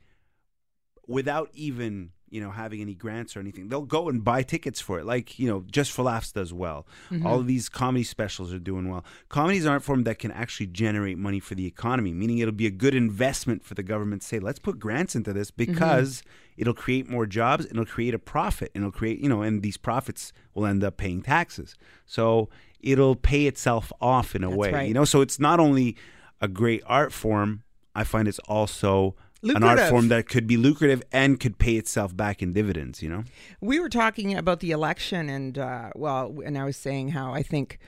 without 1.06 1.48
even 1.54 2.10
you 2.30 2.40
know 2.40 2.50
having 2.50 2.80
any 2.80 2.94
grants 2.94 3.36
or 3.36 3.40
anything 3.40 3.68
they'll 3.68 3.82
go 3.82 4.08
and 4.08 4.24
buy 4.24 4.42
tickets 4.42 4.80
for 4.80 4.98
it. 4.98 5.06
Like 5.06 5.38
you 5.38 5.48
know 5.48 5.64
just 5.70 5.92
for 5.92 6.02
laughs 6.02 6.32
does 6.32 6.52
well. 6.52 6.86
Mm-hmm. 7.10 7.26
All 7.26 7.40
of 7.40 7.46
these 7.46 7.68
comedy 7.68 8.04
specials 8.04 8.52
are 8.52 8.58
doing 8.58 8.88
well. 8.88 9.04
Comedy 9.28 9.58
is 9.58 9.64
an 9.64 9.72
art 9.72 9.82
form 9.82 10.04
that 10.04 10.18
can 10.18 10.30
actually 10.30 10.66
generate 10.66 11.18
money 11.18 11.40
for 11.40 11.54
the 11.54 11.66
economy 11.66 12.12
meaning 12.12 12.38
it'll 12.38 12.52
be 12.52 12.66
a 12.66 12.70
good 12.70 12.94
investment 12.94 13.64
for 13.64 13.74
the 13.74 13.82
government 13.82 14.22
to 14.22 14.28
say 14.28 14.38
let's 14.38 14.58
put 14.58 14.78
grants 14.78 15.14
into 15.14 15.32
this 15.32 15.50
mm-hmm. 15.50 15.72
because 15.72 16.22
it'll 16.56 16.74
create 16.74 17.08
more 17.08 17.26
jobs 17.26 17.64
and 17.64 17.74
it'll 17.74 17.86
create 17.86 18.14
a 18.14 18.18
profit 18.18 18.70
and 18.74 18.82
it'll 18.82 18.92
create 18.92 19.20
you 19.20 19.28
know 19.28 19.42
and 19.42 19.62
these 19.62 19.76
profits 19.76 20.32
will 20.54 20.66
end 20.66 20.82
up 20.84 20.96
paying 20.96 21.22
taxes. 21.22 21.74
So 22.06 22.48
it'll 22.80 23.16
pay 23.16 23.46
itself 23.46 23.92
off 24.00 24.34
in 24.34 24.44
a 24.44 24.50
way 24.50 24.72
right. 24.72 24.88
you 24.88 24.94
know? 24.94 25.04
So 25.04 25.20
it's 25.20 25.38
not 25.38 25.60
only 25.60 25.96
a 26.40 26.48
great 26.48 26.82
art 26.86 27.12
form 27.12 27.62
i 27.94 28.04
find 28.04 28.28
it's 28.28 28.38
also 28.40 29.16
an 29.42 29.62
art 29.62 29.80
form 29.88 30.08
that 30.08 30.28
could 30.28 30.46
be 30.46 30.56
lucrative 30.56 31.02
and 31.12 31.38
could 31.38 31.58
pay 31.58 31.76
itself 31.76 32.16
back 32.16 32.42
in 32.42 32.52
dividends, 32.52 33.02
you 33.02 33.08
know? 33.08 33.24
We 33.60 33.80
were 33.80 33.88
talking 33.88 34.36
about 34.36 34.60
the 34.60 34.70
election, 34.70 35.28
and 35.28 35.58
uh, 35.58 35.90
well, 35.94 36.38
and 36.44 36.58
I 36.58 36.64
was 36.64 36.76
saying 36.76 37.10
how 37.10 37.32
I 37.32 37.42
think 37.42 37.78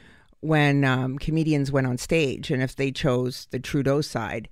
when 0.41 0.85
um, 0.85 1.19
comedians 1.19 1.71
went 1.71 1.87
on 1.87 1.99
stage, 1.99 2.51
and 2.51 2.63
if 2.63 2.77
they 2.77 2.91
chose 2.91 3.47
the 3.51 3.59
Trudeau 3.59 4.01
side, 4.01 4.49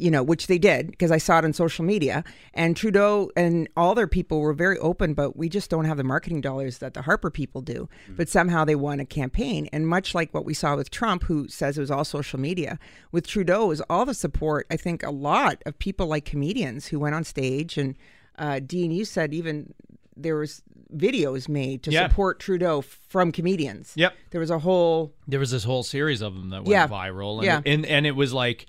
you 0.00 0.10
know, 0.10 0.22
which 0.22 0.46
they 0.46 0.58
did 0.58 0.90
because 0.90 1.10
I 1.10 1.18
saw 1.18 1.38
it 1.38 1.44
on 1.44 1.52
social 1.52 1.84
media, 1.84 2.24
and 2.54 2.76
Trudeau 2.76 3.30
and 3.36 3.68
all 3.76 3.94
their 3.94 4.06
people 4.06 4.40
were 4.40 4.52
very 4.52 4.78
open, 4.78 5.14
but 5.14 5.36
we 5.36 5.48
just 5.48 5.70
don't 5.70 5.84
have 5.84 5.96
the 5.96 6.04
marketing 6.04 6.40
dollars 6.40 6.78
that 6.78 6.94
the 6.94 7.02
Harper 7.02 7.30
people 7.30 7.60
do. 7.60 7.88
But 8.08 8.28
somehow 8.28 8.64
they 8.64 8.74
won 8.76 9.00
a 9.00 9.04
campaign, 9.04 9.68
and 9.72 9.86
much 9.88 10.14
like 10.14 10.32
what 10.32 10.44
we 10.44 10.54
saw 10.54 10.76
with 10.76 10.90
Trump, 10.90 11.24
who 11.24 11.48
says 11.48 11.76
it 11.76 11.80
was 11.80 11.90
all 11.90 12.04
social 12.04 12.38
media, 12.38 12.78
with 13.12 13.26
Trudeau 13.26 13.66
was 13.66 13.80
all 13.90 14.06
the 14.06 14.14
support. 14.14 14.66
I 14.70 14.76
think 14.76 15.02
a 15.02 15.10
lot 15.10 15.62
of 15.66 15.78
people 15.78 16.06
like 16.06 16.24
comedians 16.24 16.86
who 16.86 16.98
went 17.00 17.14
on 17.14 17.24
stage 17.24 17.76
and 17.76 17.96
uh, 18.38 18.60
Dean, 18.60 18.90
you 18.92 19.04
said 19.04 19.34
even 19.34 19.74
there 20.16 20.36
was 20.36 20.62
videos 20.96 21.48
made 21.48 21.82
to 21.82 21.90
Yeah. 21.90 22.08
support 22.08 22.40
Trudeau 22.40 22.80
from 22.82 23.30
comedians. 23.32 23.92
Yep. 23.96 24.14
There 24.30 24.40
was 24.40 24.50
a 24.50 24.58
whole 24.60 25.12
There 25.26 25.40
was 25.40 25.50
this 25.50 25.64
whole 25.64 25.82
series 25.82 26.22
of 26.22 26.34
them 26.34 26.50
that 26.50 26.58
went 26.64 26.68
Yeah. 26.70 26.88
viral, 26.88 27.36
and, 27.38 27.44
Yeah. 27.44 27.60
and 27.66 27.84
and 27.84 28.06
it 28.06 28.16
was 28.16 28.32
like 28.32 28.66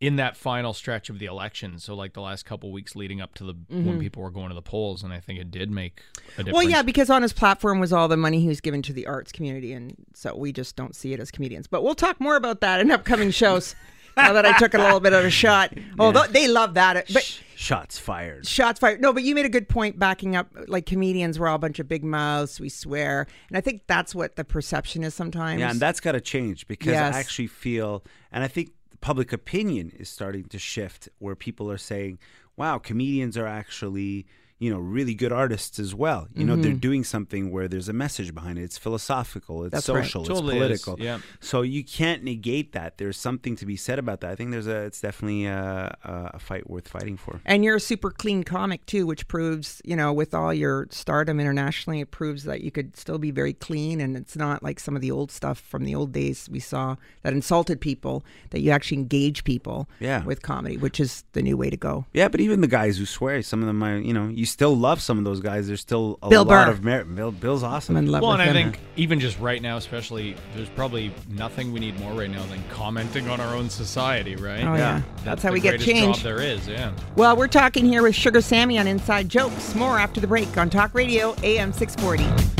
in 0.00 0.16
that 0.16 0.36
final 0.36 0.72
stretch 0.74 1.08
of 1.08 1.18
the 1.18 1.26
election. 1.26 1.78
So 1.78 1.94
like 1.94 2.12
the 2.12 2.20
last 2.20 2.44
couple 2.44 2.70
weeks 2.70 2.94
leading 2.94 3.20
up 3.20 3.34
to 3.36 3.44
the 3.44 3.54
when 3.68 3.98
people 3.98 4.22
were 4.22 4.30
going 4.30 4.48
to 4.50 4.54
the 4.54 4.62
polls, 4.62 5.02
and 5.02 5.12
I 5.12 5.20
think 5.20 5.40
it 5.40 5.50
did 5.50 5.70
make 5.70 6.00
a 6.00 6.20
difference. 6.44 6.48
Mm-hmm. 6.48 6.54
Well, 6.54 6.62
yeah, 6.68 6.82
because 6.82 7.08
on 7.10 7.22
his 7.22 7.32
platform 7.32 7.80
was 7.80 7.92
all 7.92 8.08
the 8.08 8.16
money 8.16 8.40
he 8.40 8.48
was 8.48 8.60
giving 8.60 8.82
to 8.82 8.92
the 8.92 9.06
arts 9.06 9.32
community, 9.32 9.72
and 9.72 9.94
so 10.14 10.36
we 10.36 10.52
just 10.52 10.76
don't 10.76 10.94
see 10.94 11.12
it 11.12 11.20
as 11.20 11.30
comedians. 11.30 11.66
But 11.66 11.82
we'll 11.82 11.94
talk 11.94 12.20
more 12.20 12.36
about 12.36 12.60
that 12.60 12.80
in 12.80 12.90
upcoming 12.90 13.30
shows. 13.30 13.74
now 14.16 14.32
that 14.32 14.46
I 14.46 14.56
took 14.58 14.72
it 14.72 14.80
a 14.80 14.82
little 14.82 15.00
bit 15.00 15.12
of 15.12 15.24
a 15.24 15.30
shot, 15.30 15.72
although 15.98 16.26
they 16.26 16.48
love 16.48 16.74
that, 16.74 17.06
but 17.12 17.40
Shots 17.54 17.98
fired. 17.98 18.46
shots 18.46 18.80
fired. 18.80 19.00
No, 19.00 19.12
but 19.14 19.22
you 19.22 19.34
made 19.34 19.44
a 19.46 19.50
good 19.50 19.68
point 19.68 19.98
backing 19.98 20.36
up. 20.36 20.48
Like 20.68 20.84
comedians, 20.86 21.38
we're 21.40 21.48
all 21.48 21.56
a 21.56 21.58
bunch 21.58 21.78
of 21.78 21.88
big 21.88 22.04
mouths. 22.04 22.60
We 22.60 22.68
swear, 22.68 23.26
and 23.48 23.56
I 23.56 23.60
think 23.62 23.82
that's 23.86 24.14
what 24.14 24.36
the 24.36 24.44
perception 24.44 25.04
is 25.04 25.14
sometimes. 25.14 25.60
Yeah, 25.60 25.70
and 25.70 25.80
that's 25.80 26.00
got 26.00 26.12
to 26.12 26.20
change 26.20 26.66
because 26.66 26.92
Yes. 26.92 27.14
I 27.14 27.18
actually 27.18 27.46
feel, 27.46 28.04
and 28.32 28.42
I 28.44 28.48
think 28.48 28.70
public 29.06 29.32
opinion 29.32 29.92
is 29.96 30.08
starting 30.08 30.46
to 30.46 30.58
shift 30.58 31.08
where 31.20 31.36
people 31.36 31.70
are 31.70 31.78
saying, 31.78 32.18
wow, 32.56 32.76
comedians 32.76 33.36
are 33.36 33.46
actually, 33.46 34.26
you 34.58 34.70
know, 34.70 34.78
really 34.78 35.14
good 35.14 35.32
artists 35.32 35.78
as 35.78 35.94
well. 35.94 36.28
You 36.34 36.44
know, 36.44 36.56
they're 36.56 36.72
doing 36.72 37.04
something 37.04 37.50
where 37.50 37.68
there's 37.68 37.90
a 37.90 37.92
message 37.92 38.34
behind 38.34 38.58
it. 38.58 38.62
It's 38.62 38.78
philosophical, 38.78 39.64
it's 39.64 39.66
Mm-hmm. 39.66 39.76
That's 39.76 39.88
right. 39.90 40.04
social, 40.04 40.24
Totally 40.24 40.58
it's 40.58 40.80
is, 40.80 40.82
political. 40.82 41.04
yeah. 41.04 41.18
So 41.40 41.60
you 41.62 41.84
can't 41.84 42.22
negate 42.24 42.72
that. 42.72 42.96
There's 42.96 43.18
something 43.18 43.54
to 43.56 43.66
be 43.66 43.76
said 43.76 43.98
about 43.98 44.20
that. 44.22 44.30
I 44.30 44.34
think 44.34 44.52
there's 44.52 44.66
a, 44.66 44.84
it's 44.84 45.00
definitely 45.00 45.44
a, 45.44 45.94
a, 46.02 46.38
fight 46.38 46.70
worth 46.70 46.88
fighting 46.88 47.18
for. 47.18 47.40
And 47.44 47.64
you're 47.64 47.76
a 47.76 47.80
super 47.80 48.10
clean 48.10 48.44
comic 48.44 48.86
too, 48.86 49.06
which 49.06 49.28
proves, 49.28 49.82
you 49.84 49.94
know, 49.94 50.10
with 50.12 50.32
all 50.32 50.54
your 50.54 50.86
stardom 50.90 51.38
internationally, 51.38 52.00
it 52.00 52.10
proves 52.10 52.44
that 52.44 52.62
you 52.62 52.70
could 52.70 52.96
still 52.96 53.18
be 53.18 53.30
very 53.30 53.52
clean 53.52 54.00
and 54.00 54.16
it's 54.16 54.36
not 54.36 54.62
like 54.62 54.80
some 54.80 54.96
of 54.96 55.02
the 55.02 55.10
old 55.10 55.30
stuff 55.30 55.58
from 55.60 55.84
the 55.84 55.94
old 55.94 56.12
days 56.12 56.48
we 56.50 56.60
saw 56.60 56.96
that 57.22 57.32
insulted 57.34 57.78
people, 57.80 58.24
that 58.50 58.60
you 58.60 58.70
actually 58.70 58.96
engage 58.98 59.44
people 59.44 59.88
Yeah. 60.00 60.24
with 60.24 60.40
comedy, 60.42 60.78
which 60.78 60.98
is 60.98 61.24
the 61.32 61.42
new 61.42 61.56
way 61.58 61.68
to 61.68 61.76
go. 61.76 62.06
Yeah, 62.14 62.28
but 62.28 62.40
even 62.40 62.62
the 62.62 62.66
guys 62.68 62.96
who 62.96 63.04
swear, 63.04 63.42
some 63.42 63.60
of 63.60 63.66
them 63.66 63.82
are, 63.84 63.98
you 63.98 64.14
know, 64.14 64.28
you 64.46 64.48
still 64.48 64.76
love 64.76 65.02
some 65.02 65.18
of 65.18 65.24
those 65.24 65.40
guys. 65.40 65.66
There's 65.66 65.80
still 65.80 66.18
a 66.22 66.28
Bill 66.28 66.44
lot 66.44 66.66
Burr. 66.66 66.70
of 66.72 66.84
merit. 66.84 67.12
Bill, 67.12 67.32
Bill's 67.32 67.64
awesome. 67.64 67.96
I'm 67.96 68.04
in 68.04 68.12
love 68.12 68.22
Well, 68.22 68.30
with 68.32 68.40
and 68.42 68.56
I 68.56 68.60
him. 68.60 68.72
think 68.72 68.82
even 68.96 69.18
just 69.18 69.40
right 69.40 69.60
now, 69.60 69.76
especially, 69.76 70.36
there's 70.54 70.68
probably 70.68 71.12
nothing 71.28 71.72
we 71.72 71.80
need 71.80 71.98
more 71.98 72.12
right 72.12 72.30
now 72.30 72.46
than 72.46 72.62
commenting 72.70 73.28
on 73.28 73.40
our 73.40 73.54
own 73.56 73.68
society, 73.68 74.36
right? 74.36 74.62
Oh, 74.62 74.74
yeah. 74.76 75.02
That's 75.24 75.42
how 75.42 75.48
the 75.48 75.54
we 75.54 75.60
get 75.60 75.70
greatest 75.70 75.88
change. 75.88 76.16
Job 76.18 76.24
there 76.24 76.40
is, 76.40 76.68
yeah. 76.68 76.92
Well, 77.16 77.36
we're 77.36 77.48
talking 77.48 77.84
here 77.86 78.04
with 78.04 78.14
Sugar 78.14 78.40
Sammy 78.40 78.78
on 78.78 78.86
Inside 78.86 79.28
Jokes. 79.28 79.74
More 79.74 79.98
after 79.98 80.20
the 80.20 80.28
break 80.28 80.56
on 80.56 80.70
Talk 80.70 80.94
Radio 80.94 81.34
AM 81.42 81.72
640. 81.72 82.55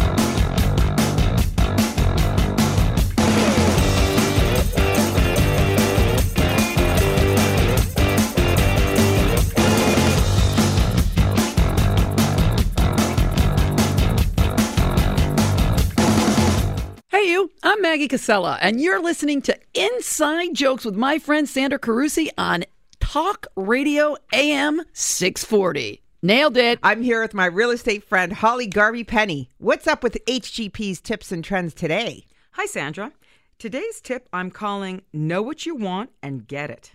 Maggie 17.88 18.08
Casella, 18.08 18.58
and 18.60 18.80
you're 18.80 19.00
listening 19.00 19.40
to 19.42 19.56
Inside 19.72 20.54
Jokes 20.54 20.84
with 20.84 20.96
my 20.96 21.20
friend 21.20 21.48
Sandra 21.48 21.78
Carusi 21.78 22.28
on 22.36 22.64
Talk 22.98 23.46
Radio 23.54 24.16
AM 24.32 24.82
640. 24.92 26.02
Nailed 26.20 26.56
it. 26.56 26.80
I'm 26.82 27.00
here 27.00 27.22
with 27.22 27.32
my 27.32 27.46
real 27.46 27.70
estate 27.70 28.02
friend, 28.02 28.32
Holly 28.32 28.66
Garvey 28.66 29.04
Penny. 29.04 29.50
What's 29.58 29.86
up 29.86 30.02
with 30.02 30.18
HGP's 30.26 31.00
tips 31.00 31.30
and 31.30 31.44
trends 31.44 31.74
today? 31.74 32.26
Hi, 32.54 32.66
Sandra. 32.66 33.12
Today's 33.60 34.00
tip 34.00 34.28
I'm 34.32 34.50
calling 34.50 35.02
Know 35.12 35.40
What 35.40 35.64
You 35.64 35.76
Want 35.76 36.10
and 36.24 36.48
Get 36.48 36.70
It. 36.70 36.90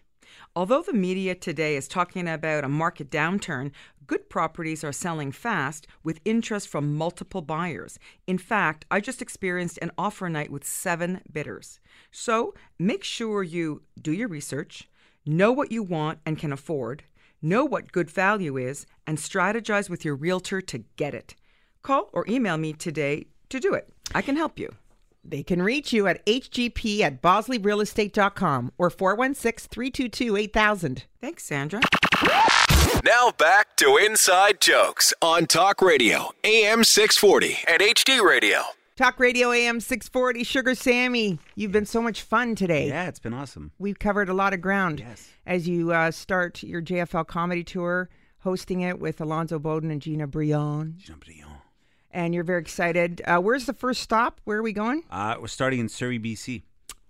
Although 0.57 0.81
the 0.81 0.91
media 0.91 1.35
today 1.35 1.77
is 1.77 1.87
talking 1.87 2.27
about 2.27 2.65
a 2.65 2.69
market 2.69 3.09
downturn, 3.09 3.71
good 4.11 4.29
properties 4.29 4.83
are 4.83 4.91
selling 4.91 5.31
fast 5.31 5.87
with 6.03 6.19
interest 6.25 6.67
from 6.67 6.97
multiple 6.97 7.41
buyers. 7.41 7.97
In 8.27 8.37
fact, 8.37 8.83
I 8.91 8.99
just 8.99 9.21
experienced 9.21 9.79
an 9.81 9.89
offer 9.97 10.27
night 10.27 10.51
with 10.51 10.65
seven 10.65 11.21
bidders. 11.31 11.79
So 12.11 12.53
make 12.77 13.05
sure 13.05 13.41
you 13.41 13.83
do 14.01 14.11
your 14.11 14.27
research, 14.27 14.89
know 15.25 15.53
what 15.53 15.71
you 15.71 15.81
want 15.81 16.19
and 16.25 16.37
can 16.37 16.51
afford, 16.51 17.03
know 17.41 17.63
what 17.63 17.93
good 17.93 18.11
value 18.11 18.57
is, 18.57 18.85
and 19.07 19.17
strategize 19.17 19.89
with 19.89 20.03
your 20.03 20.15
realtor 20.17 20.59
to 20.59 20.83
get 20.97 21.13
it. 21.13 21.35
Call 21.81 22.09
or 22.11 22.25
email 22.27 22.57
me 22.57 22.73
today 22.73 23.27
to 23.47 23.61
do 23.61 23.73
it. 23.73 23.87
I 24.13 24.21
can 24.21 24.35
help 24.35 24.59
you. 24.59 24.75
They 25.23 25.41
can 25.41 25.61
reach 25.61 25.93
you 25.93 26.07
at 26.07 26.25
hgp 26.25 26.99
at 26.99 27.21
bosleyrealestate.com 27.21 28.73
or 28.77 28.89
416 28.89 29.69
322 29.69 30.35
8000. 30.35 31.05
Thanks, 31.21 31.45
Sandra. 31.45 31.79
Now 33.03 33.31
back 33.31 33.75
to 33.77 33.97
Inside 33.97 34.61
Jokes 34.61 35.13
on 35.21 35.45
Talk 35.47 35.81
Radio, 35.81 36.29
AM 36.43 36.83
640 36.83 37.57
and 37.67 37.81
HD 37.81 38.21
Radio. 38.23 38.61
Talk 38.95 39.19
Radio 39.19 39.51
AM 39.51 39.79
640, 39.79 40.43
Sugar 40.43 40.75
Sammy. 40.75 41.39
You've 41.55 41.71
been 41.71 41.85
so 41.87 42.01
much 42.01 42.21
fun 42.21 42.53
today. 42.53 42.89
Yeah, 42.89 43.07
it's 43.07 43.17
been 43.19 43.33
awesome. 43.33 43.71
We've 43.79 43.97
covered 43.97 44.29
a 44.29 44.33
lot 44.33 44.53
of 44.53 44.61
ground 44.61 44.99
Yes. 44.99 45.27
as 45.47 45.67
you 45.67 45.91
uh, 45.91 46.11
start 46.11 46.61
your 46.61 46.81
JFL 46.81 47.25
comedy 47.25 47.63
tour, 47.63 48.09
hosting 48.39 48.81
it 48.81 48.99
with 48.99 49.19
Alonzo 49.19 49.57
Bodden 49.57 49.89
and 49.89 50.01
Gina 50.01 50.27
Brillon. 50.27 50.95
Gina 50.99 51.17
Brillon. 51.17 51.57
And 52.11 52.35
you're 52.35 52.43
very 52.43 52.61
excited. 52.61 53.21
Uh, 53.25 53.39
where's 53.39 53.65
the 53.65 53.73
first 53.73 54.01
stop? 54.01 54.41
Where 54.43 54.59
are 54.59 54.63
we 54.63 54.73
going? 54.73 55.03
Uh, 55.09 55.35
we're 55.39 55.47
starting 55.47 55.79
in 55.79 55.89
Surrey, 55.89 56.19
BC. 56.19 56.61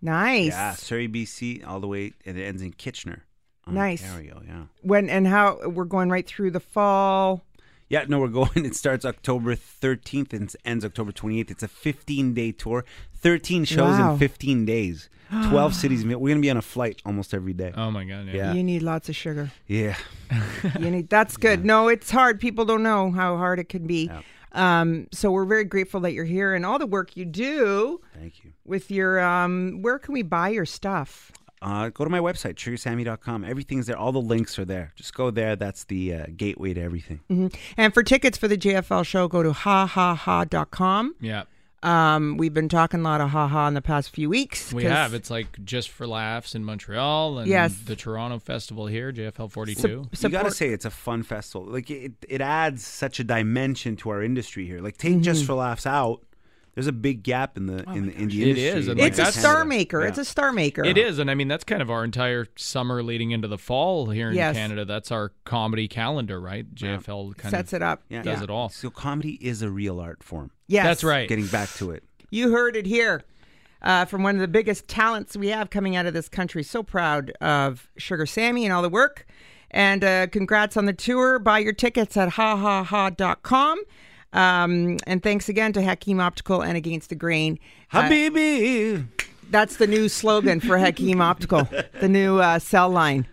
Nice. 0.02 0.52
Yeah, 0.52 0.74
Surrey, 0.76 1.10
BC, 1.10 1.68
all 1.68 1.80
the 1.82 1.88
way, 1.88 2.14
and 2.26 2.38
it 2.38 2.44
ends 2.44 2.62
in 2.62 2.72
Kitchener, 2.72 3.26
Nice. 3.68 4.04
Ontario. 4.04 4.42
Yeah. 4.48 4.64
When 4.82 5.10
and 5.10 5.28
how 5.28 5.60
we're 5.68 5.86
going 5.86 6.10
right 6.10 6.26
through 6.28 6.52
the 6.52 6.60
fall. 6.60 7.44
Yeah, 7.90 8.06
no, 8.08 8.20
we're 8.20 8.28
going. 8.42 8.50
It 8.66 8.76
starts 8.76 9.06
October 9.06 9.56
13th 9.56 10.34
and 10.34 10.54
ends 10.66 10.86
October 10.86 11.12
28th. 11.12 11.52
It's 11.52 11.64
a 11.64 11.68
15 11.68 12.34
day 12.34 12.52
tour, 12.52 12.86
13 13.16 13.66
shows 13.66 14.00
Wow. 14.00 14.14
in 14.14 14.20
15 14.20 14.66
days, 14.66 15.10
12 15.50 15.74
cities. 15.82 16.06
We're 16.06 16.18
going 16.18 16.36
to 16.38 16.42
be 16.42 16.50
on 16.50 16.58
a 16.58 16.62
flight 16.62 17.02
almost 17.06 17.34
every 17.34 17.54
day. 17.54 17.74
Oh 17.76 17.92
my 17.92 18.04
god, 18.06 18.28
yeah. 18.28 18.34
Yeah. 18.34 18.54
You 18.54 18.64
need 18.64 18.82
lots 18.82 19.10
of 19.10 19.16
sugar. 19.16 19.52
Yeah. 19.68 19.96
You 20.80 20.90
need 20.90 21.10
that's 21.10 21.36
good. 21.38 21.66
No, 21.66 21.88
it's 21.90 22.10
hard. 22.10 22.40
People 22.40 22.64
don't 22.66 22.84
know 22.84 23.12
how 23.12 23.36
hard 23.38 23.60
it 23.60 23.68
can 23.70 23.86
be. 23.88 24.10
Um, 24.54 25.08
so 25.14 25.32
we're 25.32 25.46
very 25.46 25.64
grateful 25.64 26.02
that 26.02 26.12
you're 26.12 26.26
here 26.26 26.54
and 26.54 26.66
all 26.66 26.78
the 26.78 26.86
work 26.86 27.16
you 27.16 27.24
do 27.24 28.02
Thank 28.20 28.44
you. 28.44 28.52
with 28.66 28.92
your 28.92 29.18
um 29.22 29.82
where 29.82 29.98
can 29.98 30.14
we 30.14 30.24
buy 30.24 30.50
your 30.50 30.66
stuff? 30.66 31.32
Uh, 31.62 31.90
go 31.90 32.04
to 32.04 32.10
my 32.10 32.20
website, 32.20 32.56
sugarsammy.com. 32.56 33.46
Everything's 33.46 33.86
there. 33.86 33.98
All 33.98 34.12
the 34.12 34.20
links 34.22 34.58
are 34.58 34.66
there. 34.66 34.94
Just 34.96 35.14
go 35.14 35.30
there. 35.30 35.56
That's 35.56 35.84
the 35.84 36.14
uh, 36.14 36.26
gateway 36.36 36.74
to 36.74 36.82
everything. 36.82 37.20
Mhm. 37.30 37.54
And 37.78 37.94
for 37.94 38.02
tickets 38.04 38.38
for 38.38 38.48
the 38.48 38.58
JFL 38.58 39.06
show, 39.06 39.28
go 39.28 39.44
to 39.44 39.54
ha 39.54 39.86
ha 39.86 40.16
ha.com. 40.16 41.16
Yeah. 41.22 41.44
Um, 41.84 42.38
we've 42.38 42.54
been 42.54 42.70
talking 42.70 43.00
a 43.00 43.04
lot 43.04 43.22
of 43.22 43.30
ha 43.32 43.48
ha 43.48 43.68
in 43.68 43.74
the 43.74 43.82
past 43.82 44.12
few 44.12 44.30
weeks. 44.30 44.72
We 44.72 44.84
have. 44.84 45.16
It's 45.16 45.32
like 45.32 45.64
just 45.66 45.90
for 45.90 46.06
laughs 46.06 46.54
in 46.54 46.64
Montreal 46.64 47.40
and 47.40 47.48
Yes. 47.48 47.76
the 47.86 47.96
Toronto 47.96 48.38
Festival 48.38 48.86
here, 48.88 49.12
JFL 49.12 49.48
42. 49.52 50.08
Sup- 50.14 50.32
You 50.32 50.38
got 50.38 50.44
to 50.46 50.52
say 50.52 50.70
it's 50.70 50.86
a 50.86 50.92
fun 50.92 51.24
festival. 51.24 51.68
Like 51.68 51.90
it, 51.90 52.14
it 52.30 52.40
adds 52.42 52.86
such 52.86 53.20
a 53.20 53.24
dimension 53.24 53.96
to 53.98 54.10
our 54.12 54.22
industry 54.22 54.68
here. 54.68 54.80
Like 54.80 54.98
take 54.98 55.22
just 55.22 55.44
for 55.46 55.54
laughs 55.56 55.88
out. 55.88 56.22
There's 56.74 56.88
a 56.88 56.94
big 56.94 57.24
gap 57.24 57.58
in 57.58 57.66
the 57.68 57.84
in 57.92 58.08
the 58.08 58.14
in 58.18 58.28
the 58.30 58.44
industry. 58.44 58.52
is, 58.66 58.88
and 58.88 58.98
in 58.98 59.04
like 59.04 59.08
It's 59.12 59.20
a 59.20 59.24
that's- 59.24 59.40
star 59.40 59.66
maker. 59.66 60.02
Yeah. 60.02 60.08
It's 60.08 60.18
a 60.18 60.24
star 60.26 60.52
maker. 60.54 60.86
It 60.86 60.98
is, 60.98 61.20
and 61.20 61.30
I 61.30 61.36
mean 61.36 61.48
that's 61.50 61.64
kind 61.66 61.82
of 61.82 61.92
our 61.92 62.04
entire 62.06 62.48
summer 62.56 63.04
leading 63.04 63.32
into 63.32 63.48
the 63.50 63.58
fall 63.58 64.10
here 64.10 64.30
in 64.30 64.36
Yes. 64.36 64.56
Canada. 64.56 64.86
That's 64.86 65.12
our 65.12 65.34
comedy 65.44 65.88
calendar, 65.90 66.40
right? 66.40 66.74
JFL 66.74 67.36
kind 67.38 67.52
Sets 67.52 67.74
of 67.74 67.78
it 67.78 67.84
up. 67.84 68.04
Yeah. 68.10 68.22
does 68.22 68.42
it 68.42 68.50
all. 68.50 68.70
So 68.70 68.90
comedy 68.90 69.34
is 69.46 69.62
a 69.62 69.70
real 69.70 70.00
art 70.00 70.24
form. 70.24 70.52
Yes. 70.68 70.86
That's 70.86 71.04
right. 71.04 71.28
Getting 71.28 71.48
back 71.48 71.70
to 71.74 71.92
it. 71.92 72.04
You 72.30 72.52
heard 72.52 72.78
it 72.78 72.86
here 72.86 73.24
uh, 73.82 74.06
from 74.06 74.24
one 74.24 74.36
of 74.36 74.42
the 74.42 74.48
biggest 74.48 74.88
talents 74.88 75.36
we 75.36 75.48
have 75.50 75.70
coming 75.70 75.98
out 75.98 76.06
of 76.06 76.14
this 76.14 76.30
country. 76.30 76.64
So 76.64 76.84
proud 76.84 77.32
of 77.42 77.90
Sugar 77.98 78.26
Sammy 78.26 78.64
and 78.64 78.72
all 78.74 78.82
the 78.82 78.90
work. 78.90 79.26
And 79.72 80.04
uh, 80.04 80.28
congrats 80.28 80.78
on 80.78 80.86
the 80.86 80.94
tour. 80.94 81.40
Buy 81.40 81.60
your 81.60 81.74
tickets 81.74 82.16
at 82.16 82.30
hahaha.com. 82.30 83.82
Um, 84.34 84.98
and 85.06 85.22
thanks 85.22 85.50
again 85.50 85.74
to 85.74 85.82
Hakim 85.84 86.20
Optical 86.20 86.62
and 86.62 86.78
Against 86.78 87.10
the 87.10 87.16
Grain. 87.16 87.60
Uh, 87.92 88.04
Habibi. 88.04 89.08
that's 89.50 89.78
the 89.78 89.88
new 89.88 90.08
slogan 90.08 90.60
for 90.60 90.78
Hakim 90.78 91.22
Optical, 91.22 91.68
the 92.00 92.08
new 92.08 92.40
uh, 92.40 92.60
cell 92.60 92.90
line. 92.90 93.28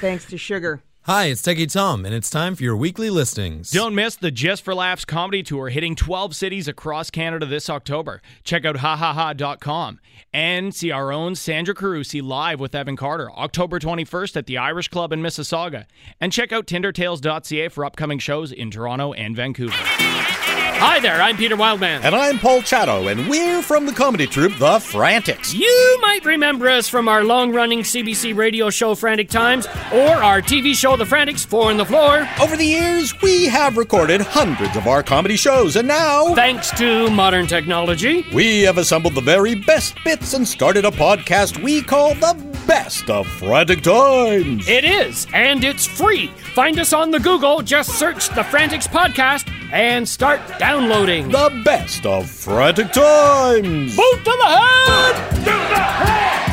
Thanks 0.00 0.24
to 0.26 0.38
Sugar. 0.38 0.82
Hi, 1.04 1.26
it's 1.26 1.40
Techie 1.40 1.72
Tom, 1.72 2.04
and 2.04 2.14
it's 2.14 2.28
time 2.28 2.54
for 2.54 2.62
your 2.62 2.76
weekly 2.76 3.08
listings. 3.08 3.70
Don't 3.70 3.94
miss 3.94 4.16
the 4.16 4.30
Just 4.30 4.62
for 4.62 4.74
Laughs 4.74 5.06
comedy 5.06 5.42
tour 5.42 5.70
hitting 5.70 5.96
12 5.96 6.36
cities 6.36 6.68
across 6.68 7.10
Canada 7.10 7.46
this 7.46 7.70
October. 7.70 8.20
Check 8.44 8.66
out 8.66 8.76
hahaha.com 8.76 9.98
and 10.34 10.74
see 10.74 10.90
our 10.90 11.10
own 11.10 11.36
Sandra 11.36 11.74
Carusi 11.74 12.22
live 12.22 12.60
with 12.60 12.74
Evan 12.74 12.96
Carter 12.96 13.30
October 13.32 13.78
21st 13.78 14.36
at 14.36 14.46
the 14.46 14.58
Irish 14.58 14.88
Club 14.88 15.10
in 15.10 15.22
Mississauga. 15.22 15.86
And 16.20 16.32
check 16.32 16.52
out 16.52 16.66
tindertales.ca 16.66 17.68
for 17.68 17.86
upcoming 17.86 18.18
shows 18.18 18.52
in 18.52 18.70
Toronto 18.70 19.14
and 19.14 19.34
Vancouver. 19.34 20.39
Hi 20.82 20.98
there, 20.98 21.20
I'm 21.20 21.36
Peter 21.36 21.56
Wildman. 21.56 22.00
And 22.04 22.14
I'm 22.14 22.38
Paul 22.38 22.62
Chato, 22.62 23.08
and 23.08 23.28
we're 23.28 23.60
from 23.60 23.84
the 23.84 23.92
comedy 23.92 24.26
troupe 24.26 24.56
The 24.56 24.80
Frantics. 24.80 25.52
You 25.52 25.98
might 26.00 26.24
remember 26.24 26.70
us 26.70 26.88
from 26.88 27.06
our 27.06 27.22
long 27.22 27.52
running 27.52 27.80
CBC 27.80 28.34
radio 28.34 28.70
show 28.70 28.94
Frantic 28.94 29.28
Times 29.28 29.66
or 29.92 30.08
our 30.08 30.40
TV 30.40 30.74
show 30.74 30.96
The 30.96 31.04
Frantics 31.04 31.44
Four 31.44 31.68
on 31.68 31.76
the 31.76 31.84
Floor. 31.84 32.26
Over 32.40 32.56
the 32.56 32.64
years, 32.64 33.12
we 33.20 33.44
have 33.44 33.76
recorded 33.76 34.22
hundreds 34.22 34.74
of 34.74 34.86
our 34.86 35.02
comedy 35.02 35.36
shows, 35.36 35.76
and 35.76 35.86
now, 35.86 36.34
thanks 36.34 36.70
to 36.78 37.10
modern 37.10 37.46
technology, 37.46 38.24
we 38.32 38.62
have 38.62 38.78
assembled 38.78 39.14
the 39.14 39.20
very 39.20 39.54
best 39.54 39.96
bits 40.02 40.32
and 40.32 40.48
started 40.48 40.86
a 40.86 40.90
podcast 40.90 41.62
we 41.62 41.82
call 41.82 42.14
The 42.14 42.49
Best 42.66 43.08
of 43.10 43.26
Frantic 43.26 43.82
Times. 43.82 44.68
It 44.68 44.84
is, 44.84 45.26
and 45.34 45.64
it's 45.64 45.86
free. 45.86 46.28
Find 46.54 46.78
us 46.78 46.92
on 46.92 47.10
the 47.10 47.18
Google, 47.18 47.62
just 47.62 47.98
search 47.98 48.28
The 48.30 48.44
Frantics 48.44 48.86
Podcast 48.86 49.50
and 49.72 50.08
start 50.08 50.40
downloading. 50.58 51.28
The 51.30 51.60
best 51.64 52.06
of 52.06 52.28
Frantic 52.28 52.92
Times. 52.92 53.96
Boot 53.96 54.18
to 54.18 54.24
the 54.24 54.46
head! 54.46 55.34
To 55.36 55.44
the 55.44 55.50
head! 55.50 56.46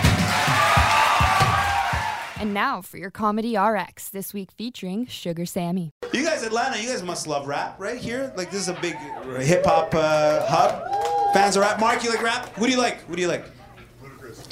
And 2.40 2.54
now 2.54 2.82
for 2.82 2.98
your 2.98 3.12
Comedy 3.12 3.58
RX, 3.58 4.10
this 4.10 4.34
week 4.34 4.52
featuring 4.52 5.08
Sugar 5.08 5.46
Sammy. 5.46 5.92
You 6.14 6.24
guys, 6.24 6.44
Atlanta, 6.44 6.80
you 6.82 6.88
guys 6.88 7.04
must 7.04 7.28
love 7.28 7.48
rap, 7.48 7.80
right 7.80 7.98
here? 7.98 8.32
Like, 8.38 8.52
this 8.52 8.62
is 8.62 8.70
a 8.70 8.80
big 8.80 8.96
hip 9.42 9.66
hop 9.66 9.94
uh, 9.94 10.46
hub. 10.48 11.34
Fans 11.34 11.56
of 11.56 11.62
rap. 11.64 11.80
Mark, 11.80 12.04
you 12.04 12.10
like 12.12 12.22
rap? 12.22 12.50
Who 12.56 12.66
do 12.66 12.72
you 12.72 12.78
like? 12.78 13.02
Who 13.02 13.16
do 13.16 13.22
you 13.22 13.28
like? 13.28 13.46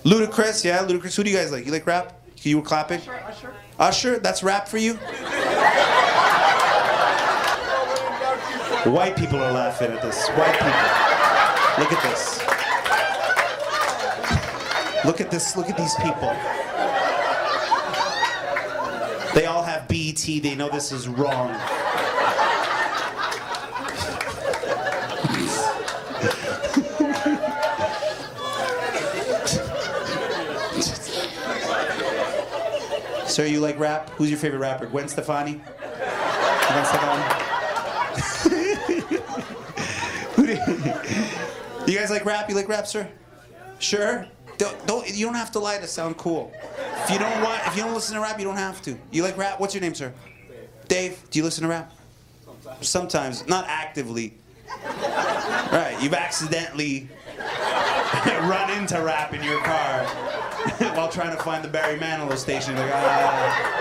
Ludacris. 0.06 0.64
Yeah, 0.64 0.86
Ludacris. 0.86 1.16
Who 1.16 1.24
do 1.24 1.32
you 1.32 1.36
guys 1.36 1.52
like? 1.52 1.66
You 1.66 1.72
like 1.72 1.88
rap? 1.88 2.22
You 2.44 2.58
were 2.58 2.64
clapping? 2.64 3.00
Usher. 3.00 3.24
Usher. 3.28 3.54
Usher? 3.80 4.20
That's 4.20 4.44
rap 4.44 4.68
for 4.68 4.78
you? 4.78 4.94
White 8.86 9.18
people 9.18 9.40
are 9.40 9.52
laughing 9.52 9.92
at 9.92 10.02
this. 10.04 10.28
White 10.30 10.54
people. 10.54 10.70
Look 11.80 11.92
at 11.92 12.04
this. 12.04 12.40
Look 15.04 15.22
at 15.22 15.32
this. 15.32 15.58
Look 15.58 15.70
at 15.72 15.78
these 15.78 15.96
people. 15.96 16.36
They 19.34 19.48
all 19.48 19.64
have 19.64 19.88
BT. 19.88 20.40
They 20.40 20.54
know 20.54 20.70
this 20.70 20.92
is 20.92 21.08
wrong. 21.08 21.50
Sir, 33.36 33.46
you 33.48 33.60
like 33.60 33.78
rap? 33.78 34.12
Who's 34.12 34.30
your 34.30 34.40
favorite 34.40 34.60
rapper? 34.60 34.86
Gwen 34.86 35.10
Stefani? 35.10 35.56
Gwen 35.56 36.86
Stefani? 36.86 37.22
you 41.92 42.00
guys 42.00 42.10
like 42.10 42.24
rap? 42.24 42.48
You 42.48 42.56
like 42.56 42.70
rap, 42.70 42.88
sir? 42.88 43.10
Sure. 43.78 44.26
Don't, 44.58 44.88
don't 44.88 45.14
you 45.14 45.26
don't 45.26 45.36
have 45.36 45.52
to 45.52 45.60
lie 45.60 45.78
to 45.80 45.86
sound 45.86 46.16
cool. 46.16 46.54
If 47.04 47.10
you 47.10 47.20
don't 47.20 47.42
want, 47.44 47.62
if 47.68 47.76
you 47.76 47.84
don't 47.84 47.94
listen 47.94 48.16
to 48.16 48.22
rap, 48.22 48.40
you 48.40 48.46
don't 48.46 48.56
have 48.56 48.82
to. 48.84 48.98
You 49.12 49.24
like 49.24 49.36
rap? 49.38 49.60
What's 49.60 49.74
your 49.74 49.82
name, 49.82 49.96
sir? 49.96 50.14
Dave. 50.88 51.22
Do 51.30 51.38
you 51.38 51.44
listen 51.44 51.64
to 51.64 51.68
rap? 51.68 51.92
Sometimes. 52.46 52.88
Sometimes, 52.88 53.48
not 53.50 53.66
actively. 53.68 54.34
Right. 54.86 55.98
You've 56.00 56.14
accidentally 56.14 57.10
run 58.26 58.72
into 58.80 59.02
rap 59.02 59.34
in 59.34 59.44
your 59.44 59.60
car 59.60 60.08
while 60.96 61.10
trying 61.10 61.36
to 61.36 61.44
find 61.44 61.64
the 61.64 61.68
Barry 61.68 62.00
Manilow 62.00 62.38
station. 62.38 62.76
Like, 62.76 62.92
ah. 62.94 63.76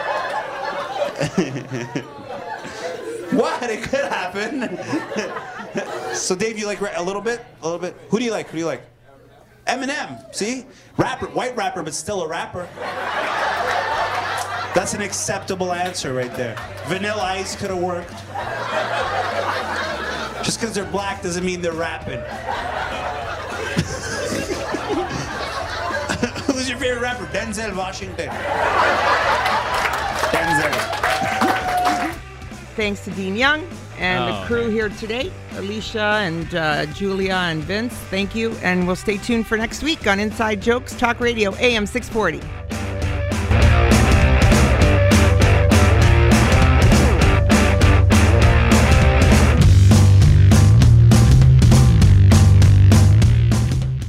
what? 3.33 3.71
It 3.71 3.83
could 3.83 4.05
happen. 4.05 4.79
so, 6.15 6.37
Dave, 6.37 6.59
you 6.59 6.67
like 6.67 6.81
a 6.81 7.03
little 7.03 7.23
bit? 7.23 7.45
A 7.63 7.65
little 7.65 7.81
bit? 7.81 7.97
Who 8.11 8.19
do 8.19 8.25
you 8.25 8.33
like? 8.33 8.49
Who 8.49 8.53
do 8.53 8.59
you 8.59 8.67
like? 8.67 8.83
Eminem. 9.67 10.35
See? 10.35 10.67
Rapper, 10.99 11.27
white 11.27 11.57
rapper, 11.57 11.83
but 11.83 11.95
still 11.95 12.23
a 12.23 12.29
rapper. 12.29 12.69
That's 14.75 14.93
an 14.93 15.01
acceptable 15.01 15.73
answer 15.73 16.13
right 16.13 16.35
there. 16.35 16.57
Vanilla 16.87 17.23
Ice 17.23 17.57
could 17.57 17.71
have 17.71 17.79
worked. 17.79 18.11
Just 20.45 20.61
because 20.61 20.75
they're 20.75 20.85
black 20.85 21.23
doesn't 21.23 21.45
mean 21.45 21.63
they're 21.63 21.73
rapping. 21.73 22.21
Favorite 26.85 27.01
rapper? 27.01 27.25
Denzel 27.27 27.75
Washington. 27.75 28.29
Denzel. 30.29 30.75
Thanks 32.77 33.05
to 33.05 33.11
Dean 33.13 33.37
Young 33.37 33.67
and 33.99 34.25
Oh, 34.25 34.41
the 34.41 34.47
crew 34.47 34.69
here 34.69 34.89
today 34.91 35.33
Alicia 35.57 36.19
and 36.23 36.55
uh, 36.55 36.85
Julia 36.87 37.37
and 37.37 37.63
Vince. 37.63 37.95
Thank 37.95 38.35
you. 38.35 38.51
And 38.63 38.87
we'll 38.87 38.97
stay 38.97 39.17
tuned 39.17 39.47
for 39.47 39.57
next 39.57 39.83
week 39.83 40.07
on 40.07 40.21
Inside 40.21 40.61
Jokes 40.61 40.95
Talk 40.95 41.21
Radio 41.21 41.55
AM 41.55 41.87
640. 41.87 42.84